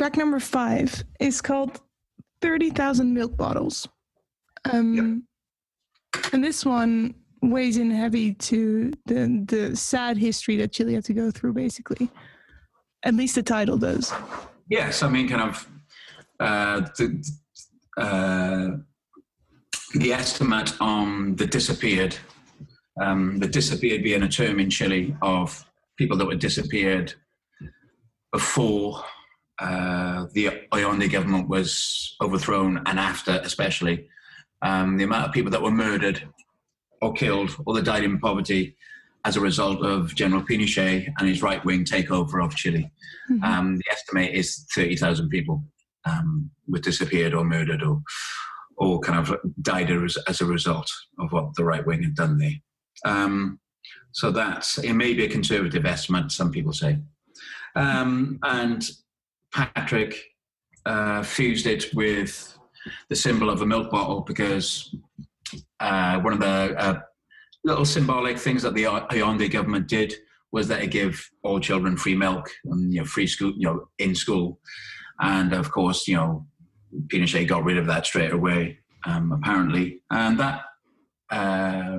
Track 0.00 0.16
number 0.16 0.40
five 0.40 1.04
is 1.20 1.42
called 1.42 1.78
30,000 2.40 3.12
Milk 3.12 3.36
Bottles. 3.36 3.86
Um, 4.72 5.24
And 6.32 6.42
this 6.42 6.64
one 6.64 7.16
weighs 7.42 7.76
in 7.76 7.90
heavy 7.90 8.32
to 8.32 8.94
the, 9.04 9.44
the 9.46 9.76
sad 9.76 10.16
history 10.16 10.56
that 10.56 10.72
Chile 10.72 10.94
had 10.94 11.04
to 11.04 11.12
go 11.12 11.30
through, 11.30 11.52
basically. 11.52 12.08
At 13.02 13.12
least 13.12 13.34
the 13.34 13.42
title 13.42 13.76
does. 13.76 14.10
Yes, 14.70 15.02
I 15.02 15.10
mean, 15.10 15.28
kind 15.28 15.42
of 15.42 15.68
uh, 16.40 16.80
the, 16.96 17.22
uh, 17.98 18.68
the 19.92 20.14
estimate 20.14 20.80
on 20.80 21.36
the 21.36 21.44
disappeared, 21.44 22.16
um, 23.02 23.38
the 23.38 23.48
disappeared 23.48 24.02
being 24.02 24.22
a 24.22 24.28
term 24.28 24.60
in 24.60 24.70
Chile 24.70 25.14
of 25.20 25.62
people 25.98 26.16
that 26.16 26.26
were 26.26 26.36
disappeared 26.36 27.12
before 28.32 29.04
uh, 29.60 30.26
the 30.32 30.66
Allende 30.72 31.08
government 31.08 31.48
was 31.48 32.16
overthrown 32.22 32.82
and 32.86 32.98
after, 32.98 33.40
especially. 33.42 34.08
Um, 34.62 34.96
the 34.96 35.04
amount 35.04 35.26
of 35.26 35.32
people 35.32 35.50
that 35.50 35.62
were 35.62 35.70
murdered 35.70 36.22
or 37.00 37.12
killed 37.12 37.56
or 37.66 37.74
that 37.74 37.84
died 37.84 38.04
in 38.04 38.18
poverty 38.18 38.76
as 39.24 39.36
a 39.36 39.40
result 39.40 39.84
of 39.84 40.14
General 40.14 40.42
Pinochet 40.42 41.12
and 41.18 41.28
his 41.28 41.42
right 41.42 41.64
wing 41.64 41.84
takeover 41.84 42.44
of 42.44 42.56
Chile. 42.56 42.90
Mm-hmm. 43.30 43.44
Um, 43.44 43.76
the 43.76 43.84
estimate 43.90 44.34
is 44.34 44.66
30,000 44.74 45.28
people 45.28 45.62
um, 46.04 46.50
were 46.66 46.78
disappeared 46.78 47.34
or 47.34 47.44
murdered 47.44 47.82
or, 47.82 48.02
or 48.78 49.00
kind 49.00 49.18
of 49.18 49.36
died 49.60 49.90
as, 49.90 50.16
as 50.26 50.40
a 50.40 50.46
result 50.46 50.90
of 51.18 51.32
what 51.32 51.54
the 51.54 51.64
right 51.64 51.86
wing 51.86 52.02
had 52.02 52.14
done 52.14 52.38
there. 52.38 52.54
Um, 53.04 53.60
so 54.12 54.30
that's, 54.30 54.78
it 54.78 54.94
may 54.94 55.12
be 55.12 55.24
a 55.24 55.30
conservative 55.30 55.84
estimate, 55.84 56.32
some 56.32 56.50
people 56.50 56.72
say. 56.72 56.98
Um, 57.76 58.38
and 58.42 58.90
Patrick 59.52 60.16
uh, 60.86 61.22
fused 61.22 61.66
it 61.66 61.92
with 61.94 62.56
the 63.08 63.16
symbol 63.16 63.50
of 63.50 63.62
a 63.62 63.66
milk 63.66 63.90
bottle 63.90 64.20
because 64.20 64.94
uh, 65.80 66.18
one 66.20 66.32
of 66.32 66.40
the 66.40 66.74
uh, 66.78 67.00
little 67.64 67.84
symbolic 67.84 68.38
things 68.38 68.62
that 68.62 68.74
the 68.74 68.86
Allende 68.86 69.48
government 69.48 69.88
did 69.88 70.14
was 70.52 70.68
that 70.68 70.82
it 70.82 70.90
gave 70.90 71.28
all 71.42 71.60
children 71.60 71.96
free 71.96 72.14
milk 72.14 72.50
and 72.64 72.92
you 72.92 73.00
know 73.00 73.06
free 73.06 73.26
school 73.26 73.52
you 73.56 73.66
know 73.66 73.88
in 73.98 74.14
school. 74.14 74.58
And 75.20 75.52
of 75.52 75.70
course 75.70 76.08
you 76.08 76.16
know 76.16 76.46
Pinochet 77.06 77.46
got 77.46 77.64
rid 77.64 77.78
of 77.78 77.86
that 77.86 78.06
straight 78.06 78.32
away 78.32 78.78
um, 79.04 79.32
apparently. 79.32 80.02
And 80.10 80.38
that 80.40 80.62
uh, 81.30 81.98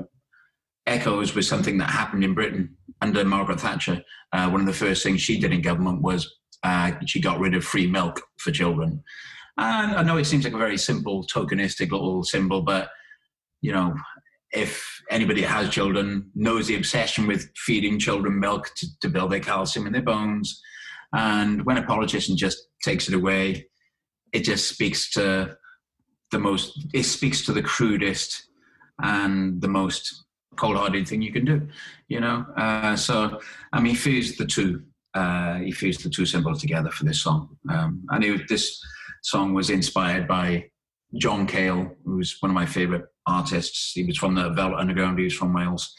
echoes 0.87 1.35
with 1.35 1.45
something 1.45 1.77
that 1.77 1.89
happened 1.89 2.23
in 2.23 2.33
Britain 2.33 2.75
under 3.01 3.23
Margaret 3.23 3.59
Thatcher. 3.59 4.03
Uh, 4.33 4.49
one 4.49 4.61
of 4.61 4.67
the 4.67 4.73
first 4.73 5.03
things 5.03 5.21
she 5.21 5.39
did 5.39 5.53
in 5.53 5.61
government 5.61 6.01
was 6.01 6.39
uh, 6.63 6.91
she 7.05 7.19
got 7.19 7.39
rid 7.39 7.55
of 7.55 7.63
free 7.63 7.87
milk 7.87 8.21
for 8.37 8.51
children 8.51 9.03
and 9.57 9.95
I 9.95 10.03
know 10.03 10.17
it 10.17 10.25
seems 10.25 10.43
like 10.43 10.53
a 10.53 10.57
very 10.57 10.77
simple 10.77 11.25
tokenistic 11.25 11.91
little 11.91 12.23
symbol 12.23 12.61
but 12.61 12.89
you 13.61 13.71
know 13.71 13.93
if 14.53 15.01
anybody 15.09 15.41
has 15.41 15.69
children, 15.69 16.29
knows 16.35 16.67
the 16.67 16.75
obsession 16.75 17.25
with 17.25 17.49
feeding 17.55 17.97
children 17.97 18.39
milk 18.39 18.69
to, 18.75 18.87
to 19.01 19.09
build 19.09 19.31
their 19.31 19.39
calcium 19.39 19.87
in 19.87 19.93
their 19.93 20.01
bones. 20.01 20.61
And 21.13 21.65
when 21.65 21.77
a 21.77 21.83
politician 21.83 22.35
just 22.37 22.67
takes 22.83 23.07
it 23.07 23.13
away, 23.13 23.67
it 24.33 24.43
just 24.43 24.69
speaks 24.69 25.09
to 25.11 25.57
the 26.31 26.39
most, 26.39 26.85
it 26.93 27.03
speaks 27.03 27.45
to 27.45 27.53
the 27.53 27.61
crudest 27.61 28.47
and 29.01 29.61
the 29.61 29.67
most 29.67 30.25
cold-hearted 30.57 31.07
thing 31.07 31.21
you 31.21 31.31
can 31.31 31.45
do, 31.45 31.67
you 32.07 32.19
know. 32.19 32.45
Uh, 32.57 32.95
so, 32.95 33.39
I 33.71 33.79
mean, 33.79 33.95
fused 33.95 34.37
the 34.37 34.45
two. 34.45 34.83
Uh, 35.13 35.55
he 35.55 35.71
fused 35.71 36.03
the 36.03 36.09
two 36.09 36.25
symbols 36.25 36.61
together 36.61 36.89
for 36.89 37.03
this 37.03 37.21
song, 37.21 37.57
um, 37.69 38.03
and 38.09 38.23
it, 38.23 38.47
this 38.47 38.81
song 39.23 39.53
was 39.53 39.69
inspired 39.69 40.27
by 40.27 40.65
John 41.17 41.45
Cale, 41.45 41.91
who's 42.05 42.37
one 42.39 42.49
of 42.49 42.55
my 42.55 42.65
favorite 42.65 43.05
artists. 43.27 43.91
He 43.93 44.03
was 44.03 44.17
from 44.17 44.35
the 44.35 44.49
Velvet 44.51 44.77
Underground. 44.77 45.17
He 45.17 45.25
was 45.25 45.35
from 45.35 45.53
Wales, 45.53 45.93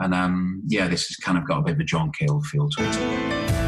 and 0.00 0.12
um, 0.12 0.62
yeah, 0.66 0.88
this 0.88 1.06
has 1.06 1.16
kind 1.16 1.38
of 1.38 1.46
got 1.46 1.58
a 1.58 1.62
bit 1.62 1.74
of 1.74 1.80
a 1.80 1.84
John 1.84 2.10
Cale 2.18 2.40
feel 2.40 2.68
to 2.70 2.82
it. 2.82 3.65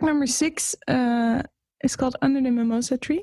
Track 0.00 0.08
number 0.08 0.26
six 0.26 0.74
uh, 0.88 1.42
is 1.84 1.94
called 1.94 2.16
Under 2.22 2.40
the 2.40 2.50
Mimosa 2.50 2.96
Tree. 2.96 3.22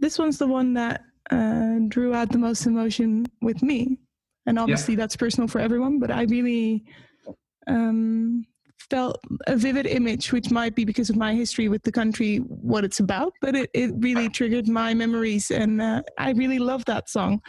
This 0.00 0.18
one's 0.18 0.38
the 0.38 0.46
one 0.46 0.72
that 0.72 1.02
uh, 1.30 1.80
drew 1.88 2.14
out 2.14 2.32
the 2.32 2.38
most 2.38 2.64
emotion 2.64 3.26
with 3.42 3.62
me. 3.62 3.98
And 4.46 4.58
obviously, 4.58 4.94
yeah. 4.94 5.00
that's 5.00 5.16
personal 5.16 5.48
for 5.48 5.60
everyone, 5.60 5.98
but 5.98 6.10
I 6.10 6.22
really 6.22 6.84
um, 7.66 8.46
felt 8.88 9.18
a 9.48 9.54
vivid 9.54 9.86
image, 9.86 10.32
which 10.32 10.50
might 10.50 10.74
be 10.74 10.86
because 10.86 11.10
of 11.10 11.16
my 11.16 11.34
history 11.34 11.68
with 11.68 11.82
the 11.82 11.92
country, 11.92 12.38
what 12.38 12.84
it's 12.84 13.00
about, 13.00 13.34
but 13.42 13.54
it, 13.54 13.68
it 13.74 13.90
really 13.98 14.30
triggered 14.30 14.66
my 14.66 14.94
memories. 14.94 15.50
And 15.50 15.82
uh, 15.82 16.02
I 16.16 16.30
really 16.30 16.58
love 16.58 16.86
that 16.86 17.10
song. 17.10 17.42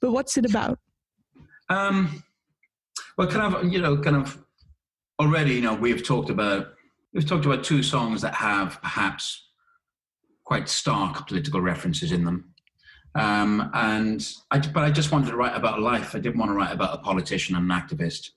But 0.00 0.12
what's 0.12 0.38
it 0.38 0.46
about? 0.46 0.78
Um, 1.68 2.22
well, 3.18 3.28
kind 3.28 3.54
of, 3.54 3.70
you 3.70 3.78
know, 3.82 3.98
kind 3.98 4.16
of 4.16 4.42
already, 5.20 5.52
you 5.52 5.60
know, 5.60 5.74
we've 5.74 6.02
talked 6.02 6.30
about 6.30 6.68
we've 7.12 7.26
talked 7.26 7.46
about 7.46 7.64
two 7.64 7.82
songs 7.82 8.22
that 8.22 8.34
have 8.34 8.80
perhaps 8.80 9.48
quite 10.44 10.68
stark 10.68 11.26
political 11.28 11.60
references 11.60 12.12
in 12.12 12.24
them. 12.24 12.52
Um, 13.14 13.70
and 13.74 14.26
I, 14.50 14.58
but 14.58 14.84
I 14.84 14.90
just 14.90 15.12
wanted 15.12 15.30
to 15.30 15.36
write 15.36 15.56
about 15.56 15.80
life. 15.80 16.14
I 16.14 16.18
didn't 16.18 16.38
want 16.38 16.50
to 16.50 16.54
write 16.54 16.72
about 16.72 16.98
a 16.98 17.02
politician 17.02 17.54
and 17.56 17.70
an 17.70 17.78
activist 17.78 18.30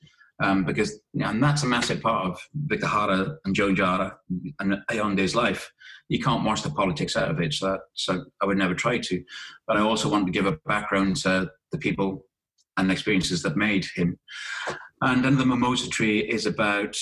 um, 0.44 0.66
because, 0.66 1.00
and 1.14 1.42
that's 1.42 1.64
a 1.64 1.68
massive 1.68 2.02
part 2.02 2.26
of 2.26 2.40
Victor 2.54 2.88
Jara 2.88 3.38
and 3.46 3.56
Joan 3.56 3.76
Jara 3.76 4.18
and 4.60 4.78
Allende's 4.92 5.34
life. 5.34 5.72
You 6.10 6.20
can't 6.20 6.44
wash 6.44 6.62
the 6.62 6.70
politics 6.70 7.16
out 7.16 7.32
of 7.32 7.40
it, 7.40 7.54
so, 7.54 7.72
that, 7.72 7.80
so 7.94 8.26
I 8.42 8.46
would 8.46 8.58
never 8.58 8.76
try 8.76 8.98
to. 8.98 9.24
But 9.66 9.78
I 9.78 9.82
also 9.82 10.10
wanted 10.10 10.26
to 10.26 10.32
give 10.32 10.46
a 10.46 10.58
background 10.66 11.18
to 11.18 11.50
the 11.72 11.78
people 11.78 12.26
and 12.78 12.92
experiences 12.92 13.42
that 13.44 13.56
made 13.56 13.86
him. 13.96 14.20
And 15.02 15.26
Under 15.26 15.38
the 15.38 15.46
Mimosa 15.46 15.90
Tree 15.90 16.20
is 16.20 16.46
about 16.46 16.98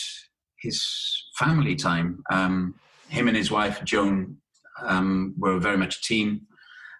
his 0.59 1.22
family 1.33 1.75
time. 1.75 2.23
Um, 2.31 2.75
him 3.09 3.27
and 3.27 3.37
his 3.37 3.51
wife, 3.51 3.83
Joan, 3.83 4.37
um, 4.81 5.33
were 5.37 5.59
very 5.59 5.77
much 5.77 5.97
a 5.97 6.01
team. 6.01 6.47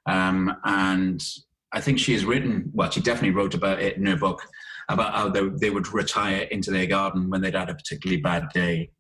Um, 0.06 0.56
and 0.64 1.24
I 1.72 1.82
think 1.82 2.00
she 2.00 2.14
has 2.14 2.26
written, 2.26 2.70
well, 2.74 2.90
she 2.90 3.02
definitely 3.02 3.32
wrote 3.32 3.54
about 3.54 3.82
it 3.82 3.98
in 3.98 4.06
her 4.06 4.18
book, 4.18 4.42
about 4.90 5.14
how 5.14 5.30
they, 5.30 5.48
they 5.60 5.70
would 5.70 5.92
retire 5.94 6.44
into 6.52 6.72
their 6.72 6.86
garden 6.86 7.30
when 7.30 7.42
they'd 7.42 7.56
had 7.56 7.70
a 7.70 7.76
particularly 7.76 8.22
bad 8.22 8.50
day. 8.54 8.92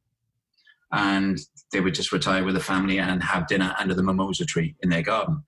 And 0.91 1.39
they 1.71 1.81
would 1.81 1.95
just 1.95 2.11
retire 2.11 2.43
with 2.43 2.55
the 2.55 2.61
family 2.61 2.99
and 2.99 3.23
have 3.23 3.47
dinner 3.47 3.75
under 3.79 3.95
the 3.95 4.03
mimosa 4.03 4.45
tree 4.45 4.75
in 4.81 4.89
their 4.89 5.01
garden. 5.01 5.43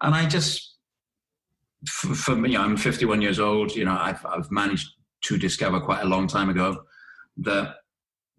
And 0.00 0.14
I 0.14 0.26
just, 0.26 0.76
for, 1.88 2.14
for 2.14 2.36
me, 2.36 2.56
I'm 2.56 2.76
51 2.76 3.22
years 3.22 3.40
old, 3.40 3.74
you 3.74 3.84
know, 3.84 3.96
I've, 3.98 4.24
I've 4.26 4.50
managed 4.50 4.88
to 5.24 5.38
discover 5.38 5.80
quite 5.80 6.02
a 6.02 6.08
long 6.08 6.26
time 6.26 6.50
ago 6.50 6.82
that 7.38 7.76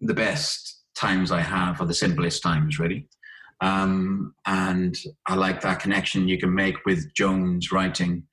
the 0.00 0.14
best 0.14 0.75
times 0.96 1.30
I 1.30 1.40
have 1.40 1.80
are 1.80 1.86
the 1.86 1.94
simplest 1.94 2.42
times, 2.42 2.78
really. 2.78 3.06
Um, 3.60 4.34
and 4.46 4.96
I 5.26 5.34
like 5.34 5.60
that 5.60 5.80
connection 5.80 6.28
you 6.28 6.38
can 6.38 6.54
make 6.54 6.84
with 6.84 7.14
Joan's 7.14 7.72
writing, 7.72 8.24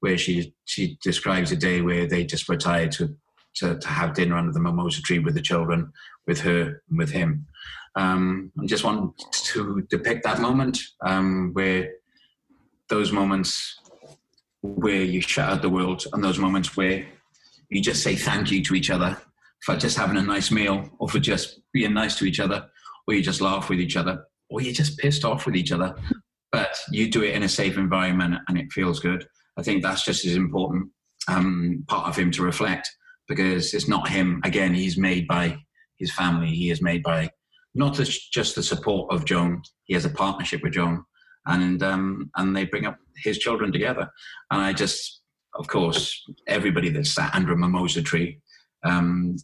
where 0.00 0.18
she 0.18 0.54
she 0.64 0.98
describes 1.02 1.52
a 1.52 1.56
day 1.56 1.82
where 1.82 2.06
they 2.06 2.24
just 2.24 2.48
retired 2.48 2.92
to, 2.92 3.14
to, 3.56 3.78
to 3.78 3.88
have 3.88 4.14
dinner 4.14 4.36
under 4.36 4.52
the 4.52 4.60
mimosa 4.60 5.02
tree 5.02 5.18
with 5.18 5.34
the 5.34 5.42
children, 5.42 5.92
with 6.26 6.40
her 6.40 6.82
and 6.88 6.98
with 6.98 7.10
him. 7.10 7.46
Um, 7.94 8.50
I 8.60 8.66
just 8.66 8.84
want 8.84 9.16
to 9.52 9.86
depict 9.90 10.24
that 10.24 10.40
moment 10.40 10.78
um, 11.04 11.50
where 11.52 11.90
those 12.88 13.12
moments 13.12 13.78
where 14.62 15.02
you 15.02 15.20
shut 15.20 15.48
out 15.48 15.62
the 15.62 15.68
world 15.68 16.04
and 16.12 16.22
those 16.22 16.38
moments 16.38 16.76
where 16.76 17.04
you 17.68 17.80
just 17.80 18.02
say 18.02 18.14
thank 18.14 18.50
you 18.50 18.62
to 18.62 18.74
each 18.74 18.90
other 18.90 19.16
for 19.62 19.76
just 19.76 19.96
having 19.96 20.16
a 20.16 20.22
nice 20.22 20.50
meal 20.50 20.88
or 20.98 21.08
for 21.08 21.18
just 21.18 21.60
being 21.72 21.94
nice 21.94 22.16
to 22.16 22.24
each 22.24 22.40
other 22.40 22.66
or 23.06 23.14
you 23.14 23.22
just 23.22 23.40
laugh 23.40 23.68
with 23.68 23.80
each 23.80 23.96
other 23.96 24.24
or 24.50 24.60
you're 24.60 24.74
just 24.74 24.98
pissed 24.98 25.24
off 25.24 25.46
with 25.46 25.56
each 25.56 25.72
other. 25.72 25.94
But 26.50 26.76
you 26.90 27.10
do 27.10 27.22
it 27.22 27.34
in 27.34 27.44
a 27.44 27.48
safe 27.48 27.78
environment 27.78 28.34
and 28.46 28.58
it 28.58 28.70
feels 28.72 29.00
good. 29.00 29.26
I 29.56 29.62
think 29.62 29.82
that's 29.82 30.04
just 30.04 30.26
as 30.26 30.36
important 30.36 30.90
um, 31.26 31.82
part 31.88 32.06
of 32.06 32.14
him 32.14 32.30
to 32.32 32.42
reflect 32.42 32.90
because 33.26 33.72
it's 33.72 33.88
not 33.88 34.10
him. 34.10 34.38
Again 34.44 34.74
he's 34.74 34.98
made 34.98 35.26
by 35.26 35.56
his 35.96 36.12
family. 36.12 36.48
He 36.48 36.70
is 36.70 36.82
made 36.82 37.02
by 37.02 37.30
not 37.74 37.94
just 37.94 38.54
the 38.54 38.62
support 38.62 39.10
of 39.10 39.24
joan 39.24 39.62
he 39.84 39.94
has 39.94 40.04
a 40.04 40.10
partnership 40.10 40.62
with 40.62 40.74
joan 40.74 41.02
and 41.46 41.82
um, 41.82 42.30
and 42.36 42.54
they 42.54 42.66
bring 42.66 42.84
up 42.84 42.98
his 43.16 43.38
children 43.38 43.72
together. 43.72 44.06
And 44.50 44.60
i 44.60 44.74
just 44.74 45.22
of 45.54 45.68
course 45.68 46.22
everybody 46.46 46.90
that 46.90 47.06
sat 47.06 47.34
under 47.34 47.54
a 47.54 47.56
mimosa 47.56 48.02
tree 48.02 48.41
um, 48.84 49.36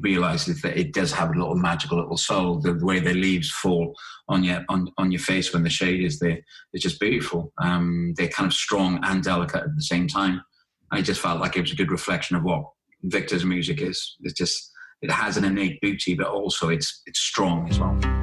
realizes 0.00 0.62
that 0.62 0.78
it 0.78 0.92
does 0.92 1.12
have 1.12 1.30
a 1.30 1.38
little 1.38 1.56
magical 1.56 1.98
little 1.98 2.16
soul. 2.16 2.60
The 2.60 2.78
way 2.84 3.00
the 3.00 3.14
leaves 3.14 3.50
fall 3.50 3.94
on 4.28 4.44
your 4.44 4.64
on, 4.68 4.88
on 4.98 5.10
your 5.10 5.20
face 5.20 5.52
when 5.52 5.62
the 5.62 5.70
shade 5.70 6.04
is 6.04 6.18
there, 6.18 6.38
it's 6.72 6.82
just 6.82 7.00
beautiful. 7.00 7.52
Um, 7.62 8.14
they're 8.16 8.28
kind 8.28 8.46
of 8.46 8.54
strong 8.54 9.00
and 9.02 9.22
delicate 9.22 9.62
at 9.62 9.76
the 9.76 9.82
same 9.82 10.08
time. 10.08 10.42
I 10.90 11.02
just 11.02 11.20
felt 11.20 11.40
like 11.40 11.56
it 11.56 11.62
was 11.62 11.72
a 11.72 11.76
good 11.76 11.90
reflection 11.90 12.36
of 12.36 12.44
what 12.44 12.64
Victor's 13.02 13.44
music 13.44 13.80
is. 13.80 14.16
It's 14.20 14.34
just 14.34 14.70
it 15.02 15.10
has 15.10 15.36
an 15.36 15.44
innate 15.44 15.80
beauty, 15.80 16.14
but 16.14 16.28
also 16.28 16.68
it's 16.68 17.02
it's 17.06 17.20
strong 17.20 17.68
as 17.68 17.80
well. 17.80 18.13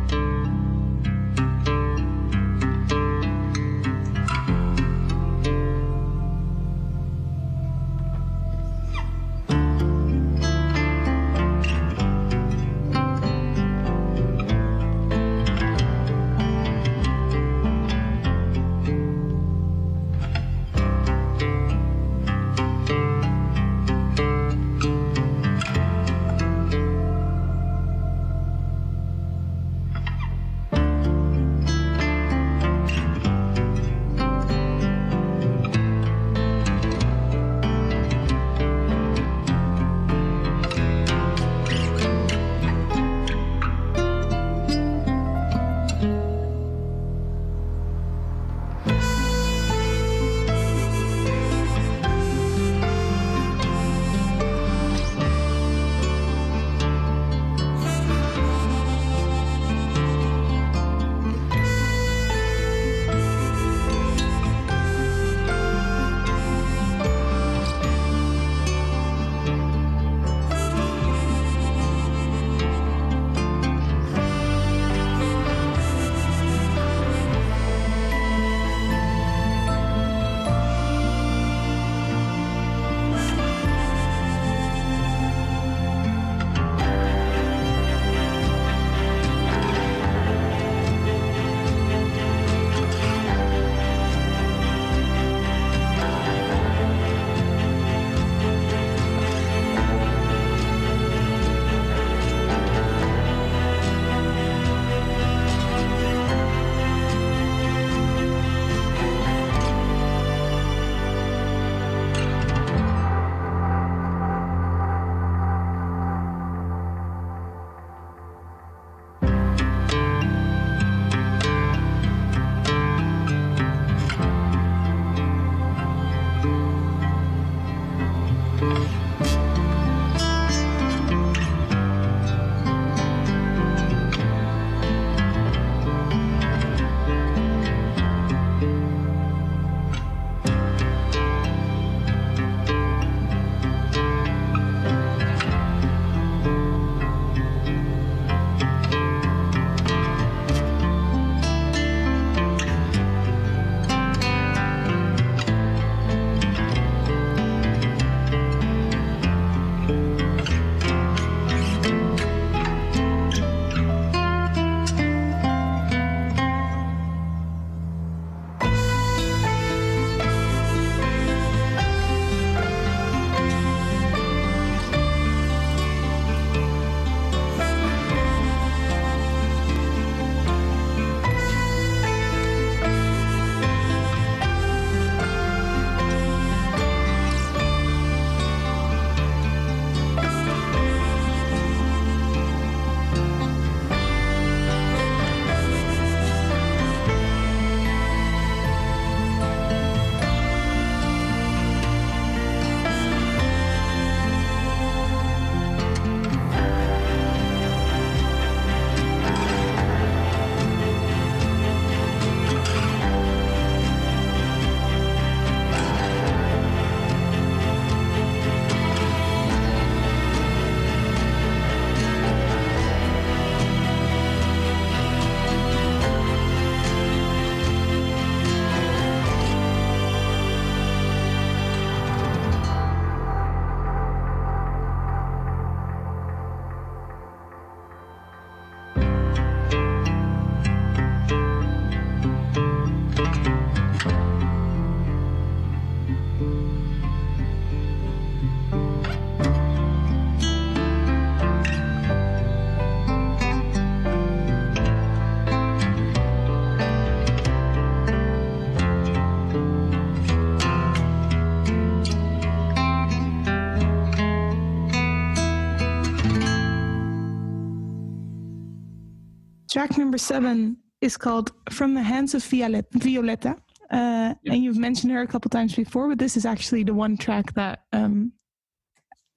Track 269.71 269.97
number 269.97 270.17
seven 270.17 270.77
is 271.01 271.17
called 271.17 271.51
From 271.71 271.93
the 271.93 272.03
Hands 272.03 272.33
of 272.33 272.43
Violet- 272.43 272.91
Violeta. 272.91 273.57
Uh. 273.89 274.33
And 274.45 274.63
you've 274.63 274.77
mentioned 274.77 275.11
her 275.13 275.21
a 275.21 275.27
couple 275.27 275.49
times 275.49 275.75
before, 275.75 276.09
but 276.09 276.19
this 276.19 276.37
is 276.37 276.45
actually 276.45 276.83
the 276.83 276.93
one 276.93 277.17
track 277.17 277.53
that 277.53 277.83
um, 277.93 278.33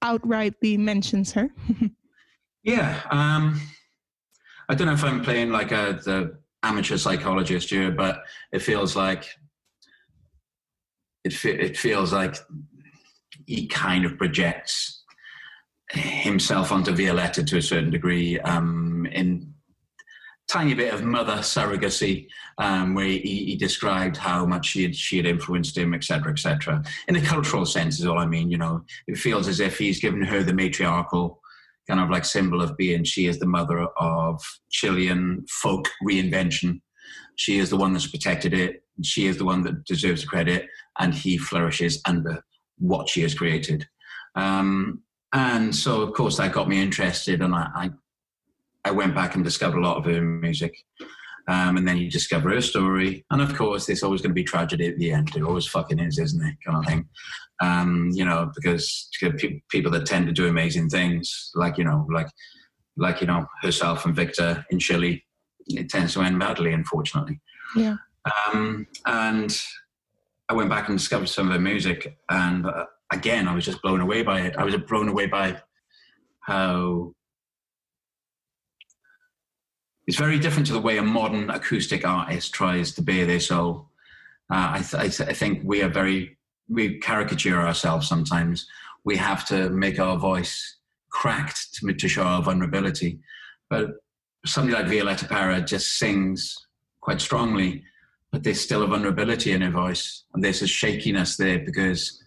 outrightly 0.03 0.79
mentions 0.79 1.33
her. 1.33 1.51
Yeah. 2.67 3.03
Um, 3.11 3.61
I 4.71 4.75
don't 4.75 4.87
know 4.87 4.95
if 4.95 5.05
I'm 5.05 5.23
playing 5.23 5.51
like 5.51 5.71
a 5.71 6.01
the 6.03 6.39
amateur 6.63 6.97
psychologist 6.97 7.69
here, 7.69 7.91
but 7.91 8.23
it 8.53 8.61
feels 8.61 8.97
like 8.97 9.29
it. 11.25 11.35
Fe- 11.35 11.59
it 11.61 11.77
feels 11.77 12.11
like 12.11 12.37
he 13.47 13.67
kind 13.67 14.07
of 14.07 14.17
projects 14.17 15.05
himself 15.91 16.73
onto 16.73 16.93
Violeta 16.93 17.47
to 17.47 17.59
a 17.59 17.63
certain 17.63 17.91
degree 17.91 18.41
um, 18.41 19.07
in 19.13 19.53
tiny 20.55 20.75
bit 20.75 20.95
of 20.95 21.03
mother 21.03 21.39
surrogacy, 21.39 22.29
um, 22.59 22.95
where 22.95 23.07
he, 23.07 23.19
he 23.19 23.57
described 23.57 24.17
how 24.17 24.47
much 24.47 24.67
she 24.67 24.85
had, 24.85 24.95
she 24.95 25.17
had 25.17 25.27
influenced 25.27 25.77
him, 25.77 25.95
etc., 25.95 26.33
etc. 26.33 26.83
In 27.09 27.17
a 27.17 27.21
cultural 27.21 27.67
sense, 27.67 27.99
is 27.99 28.07
all 28.07 28.19
I 28.19 28.27
mean. 28.27 28.51
You 28.51 28.59
know, 28.59 28.85
it 29.09 29.19
feels 29.19 29.49
as 29.49 29.59
if 29.59 29.79
he's 29.79 30.01
given 30.01 30.23
her 30.23 30.43
the 30.43 30.55
matriarchal 30.55 31.41
kind 31.89 32.01
of 32.01 32.09
like 32.09 32.25
symbol 32.25 32.63
of 32.63 32.77
being 32.79 33.05
she 33.05 33.27
is 33.27 33.39
the 33.39 33.47
mother 33.47 33.81
of 33.99 34.41
Chilean 34.71 35.45
folk 35.51 35.87
reinvention. 36.07 36.81
She 37.37 37.59
is 37.59 37.69
the 37.69 37.77
one 37.77 37.93
that's 37.93 38.07
protected 38.07 38.55
it. 38.55 38.85
She 39.03 39.27
is 39.27 39.37
the 39.37 39.45
one 39.45 39.63
that 39.65 39.85
deserves 39.85 40.23
the 40.23 40.29
credit, 40.29 40.69
and 41.01 41.13
he 41.13 41.37
flourishes 41.37 42.01
under 42.07 42.45
what 42.79 43.09
she 43.09 43.23
has 43.23 43.35
created. 43.35 43.87
Um, 44.37 45.03
and 45.33 45.75
so, 45.75 46.01
of 46.03 46.15
course, 46.15 46.37
that 46.37 46.53
got 46.53 46.69
me 46.69 46.81
interested, 46.81 47.43
and 47.43 47.55
I, 47.55 47.69
I, 47.75 47.91
I 48.85 48.91
went 48.91 49.15
back 49.15 49.35
and 49.35 49.45
discovered 49.45 49.79
a 49.79 49.83
lot 49.83 49.97
of 49.97 50.05
her 50.05 50.21
music. 50.21 50.75
Um, 51.47 51.77
and 51.77 51.87
then 51.87 51.99
you 51.99 52.11
discover 52.11 52.49
her 52.51 52.63
story, 52.63 53.27
and 53.31 53.43
of 53.43 53.55
course, 53.55 53.85
there's 53.85 54.03
always 54.03 54.23
going 54.23 54.31
to 54.31 54.35
be 54.35 54.45
tragedy 54.45 54.89
at 54.89 54.97
the 54.97 55.13
end. 55.13 55.37
It 55.37 55.43
always 55.43 55.67
fucking 55.67 55.99
is, 55.99 56.19
isn't 56.19 56.43
it? 56.43 56.57
Kind 56.65 56.79
of 56.79 56.87
thing 56.87 57.07
um, 57.61 58.11
you 58.13 58.25
know, 58.25 58.51
because 58.55 59.09
people 59.71 59.91
that 59.93 60.07
tend 60.07 60.27
to 60.27 60.33
do 60.33 60.49
amazing 60.49 60.89
things, 60.89 61.51
like 61.55 61.79
you 61.79 61.85
know, 61.85 62.07
like 62.13 62.29
like 62.97 63.21
you 63.21 63.27
know 63.27 63.47
herself 63.63 64.05
and 64.05 64.15
Victor 64.15 64.65
in 64.71 64.79
Chile, 64.79 65.25
it 65.69 65.89
tends 65.89 66.15
to 66.15 66.23
end 66.23 66.39
badly, 66.39 66.73
unfortunately. 66.73 67.41
Yeah. 67.77 67.97
Um, 68.53 68.87
and 69.07 69.61
I 70.49 70.55
went 70.55 70.71
back 70.71 70.89
and 70.89 70.99
discovered 70.99 71.29
some 71.29 71.49
of 71.49 71.55
her 71.55 71.61
music, 71.61 72.17
and 72.31 72.67
uh, 72.67 72.87
again, 73.13 73.49
I 73.49 73.55
was 73.55 73.65
just 73.65 73.83
blown 73.83 74.01
away 74.01 74.23
by 74.23 74.41
it. 74.41 74.57
I 74.57 74.65
was 74.65 74.77
blown 74.77 75.09
away 75.09 75.27
by 75.27 75.61
how 76.41 77.13
it's 80.07 80.19
very 80.19 80.39
different 80.39 80.67
to 80.67 80.73
the 80.73 80.81
way 80.81 80.99
a 80.99 81.03
modern 81.03 81.51
acoustic 81.51 82.07
artist 82.07 82.53
tries 82.53 82.93
to 82.93 83.03
bear 83.03 83.27
their 83.27 83.41
soul. 83.41 83.89
Uh, 84.53 84.73
I, 84.73 84.79
th- 84.79 85.03
I, 85.03 85.09
th- 85.09 85.29
I 85.29 85.33
think 85.33 85.63
we 85.65 85.83
are 85.83 85.89
very 85.89 86.37
we 86.69 86.99
caricature 86.99 87.61
ourselves 87.61 88.09
sometimes. 88.09 88.67
We 89.05 89.17
have 89.17 89.47
to 89.49 89.71
make 89.71 89.99
our 89.99 90.17
voice 90.17 90.77
cracked 91.11 91.75
to, 91.75 91.93
to 91.93 92.09
show 92.09 92.23
our 92.23 92.43
vulnerability. 92.43 93.21
But 93.71 93.91
somebody 94.47 94.75
like 94.75 94.87
Violeta 94.91 95.29
Parra 95.29 95.61
just 95.61 95.99
sings 95.99 96.57
quite 97.01 97.21
strongly, 97.21 97.85
but 98.33 98.43
there's 98.43 98.61
still 98.61 98.83
a 98.83 98.87
vulnerability 98.87 99.53
in 99.53 99.61
her 99.61 99.71
voice. 99.71 100.25
And 100.33 100.43
there's 100.43 100.63
a 100.63 100.67
shakiness 100.67 101.37
there 101.37 101.59
because 101.59 102.23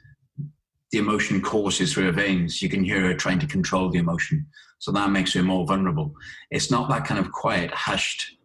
the 0.91 0.99
emotion 0.99 1.41
courses 1.41 1.93
through 1.93 2.05
her 2.05 2.11
veins. 2.11 2.61
You 2.61 2.69
can 2.69 2.83
hear 2.83 3.01
her 3.01 3.13
trying 3.13 3.39
to 3.39 3.47
control 3.47 3.89
the 3.89 3.99
emotion. 3.99 4.45
So 4.79 4.91
that 4.91 5.11
makes 5.11 5.33
her 5.33 5.43
more 5.43 5.65
vulnerable. 5.65 6.13
It's 6.51 6.71
not 6.71 6.89
that 6.89 7.05
kind 7.05 7.19
of 7.19 7.31
quiet, 7.31 7.71
hushed 7.71 8.37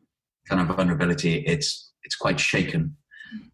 kind 0.48 0.60
of 0.60 0.74
vulnerability. 0.76 1.44
It's 1.46 1.92
it's 2.04 2.16
quite 2.16 2.40
shaken 2.40 2.96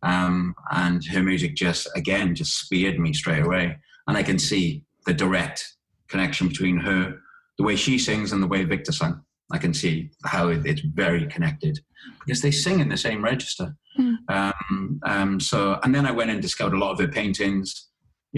um, 0.03 0.55
and 0.73 1.05
her 1.07 1.23
music 1.23 1.55
just 1.55 1.89
again 1.95 2.35
just 2.35 2.59
speared 2.59 2.99
me 2.99 3.13
straight 3.13 3.45
away 3.45 3.77
and 4.07 4.17
i 4.17 4.23
can 4.23 4.39
see 4.39 4.83
the 5.07 5.15
direct 5.15 5.77
connection 6.09 6.49
between 6.49 6.79
her 6.79 7.15
the 7.59 7.65
way 7.65 7.77
she 7.77 7.99
sings 7.99 8.33
and 8.33 8.43
the 8.43 8.47
way 8.47 8.65
victor 8.65 8.93
sang 8.93 9.21
i 9.53 9.59
can 9.59 9.75
see 9.75 10.11
how 10.25 10.49
it's 10.49 10.81
very 10.81 11.27
connected 11.27 11.79
because 12.25 12.43
they 12.43 12.51
sing 12.51 12.81
in 12.81 12.89
the 12.89 12.97
same 12.97 13.23
register 13.25 13.75
Hmm. 13.97 14.15
um, 14.29 15.01
um, 15.05 15.41
so 15.41 15.81
and 15.83 15.93
then 15.93 16.07
i 16.07 16.13
went 16.13 16.31
and 16.31 16.41
discovered 16.41 16.75
a 16.77 16.79
lot 16.79 16.93
of 16.93 17.01
her 17.01 17.09
paintings 17.09 17.88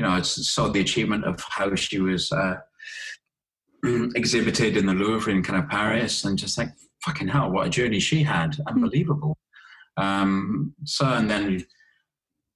you 0.00 0.06
know 0.06 0.12
i 0.12 0.22
saw 0.22 0.66
the 0.68 0.80
achievement 0.80 1.24
of 1.24 1.38
how 1.50 1.74
she 1.74 2.00
was 2.00 2.32
uh, 2.32 2.54
exhibited 4.14 4.78
in 4.78 4.86
the 4.86 4.94
louvre 4.94 5.30
in 5.30 5.42
kind 5.42 5.62
of 5.62 5.68
paris 5.68 6.24
and 6.24 6.38
just 6.38 6.56
like 6.56 6.70
fucking 7.04 7.28
hell 7.28 7.50
what 7.50 7.66
a 7.66 7.70
journey 7.70 8.00
she 8.00 8.22
had. 8.22 8.56
Unbelievable. 8.66 9.38
Um, 9.96 10.74
so, 10.84 11.06
and 11.06 11.30
then, 11.30 11.66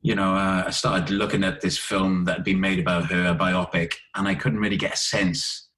you 0.03 0.15
know, 0.15 0.35
uh, 0.35 0.65
I 0.67 0.71
started 0.71 1.11
looking 1.11 1.45
at 1.45 1.61
this 1.61 1.79
film 1.79 2.25
that 2.25 2.37
had 2.37 2.45
been 2.45 2.61
made 2.61 2.79
about 2.79 3.11
her, 3.11 3.27
a 3.27 3.35
biopic, 3.35 3.95
and 4.15 4.29
I 4.29 4.35
couldn't 4.35 4.61
really 4.61 4.77
get 4.77 4.95
a 4.95 4.99
sense 4.99 5.69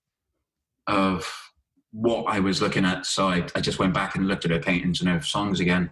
of 0.87 1.33
what 1.93 2.25
I 2.25 2.41
was 2.41 2.61
looking 2.61 2.85
at. 2.85 3.07
So 3.07 3.29
I, 3.29 3.47
I 3.55 3.61
just 3.61 3.79
went 3.79 3.95
back 3.95 4.17
and 4.17 4.29
looked 4.29 4.45
at 4.45 4.51
her 4.51 4.61
paintings 4.61 5.01
and 5.01 5.09
her 5.09 5.21
songs 5.23 5.61
again, 5.61 5.91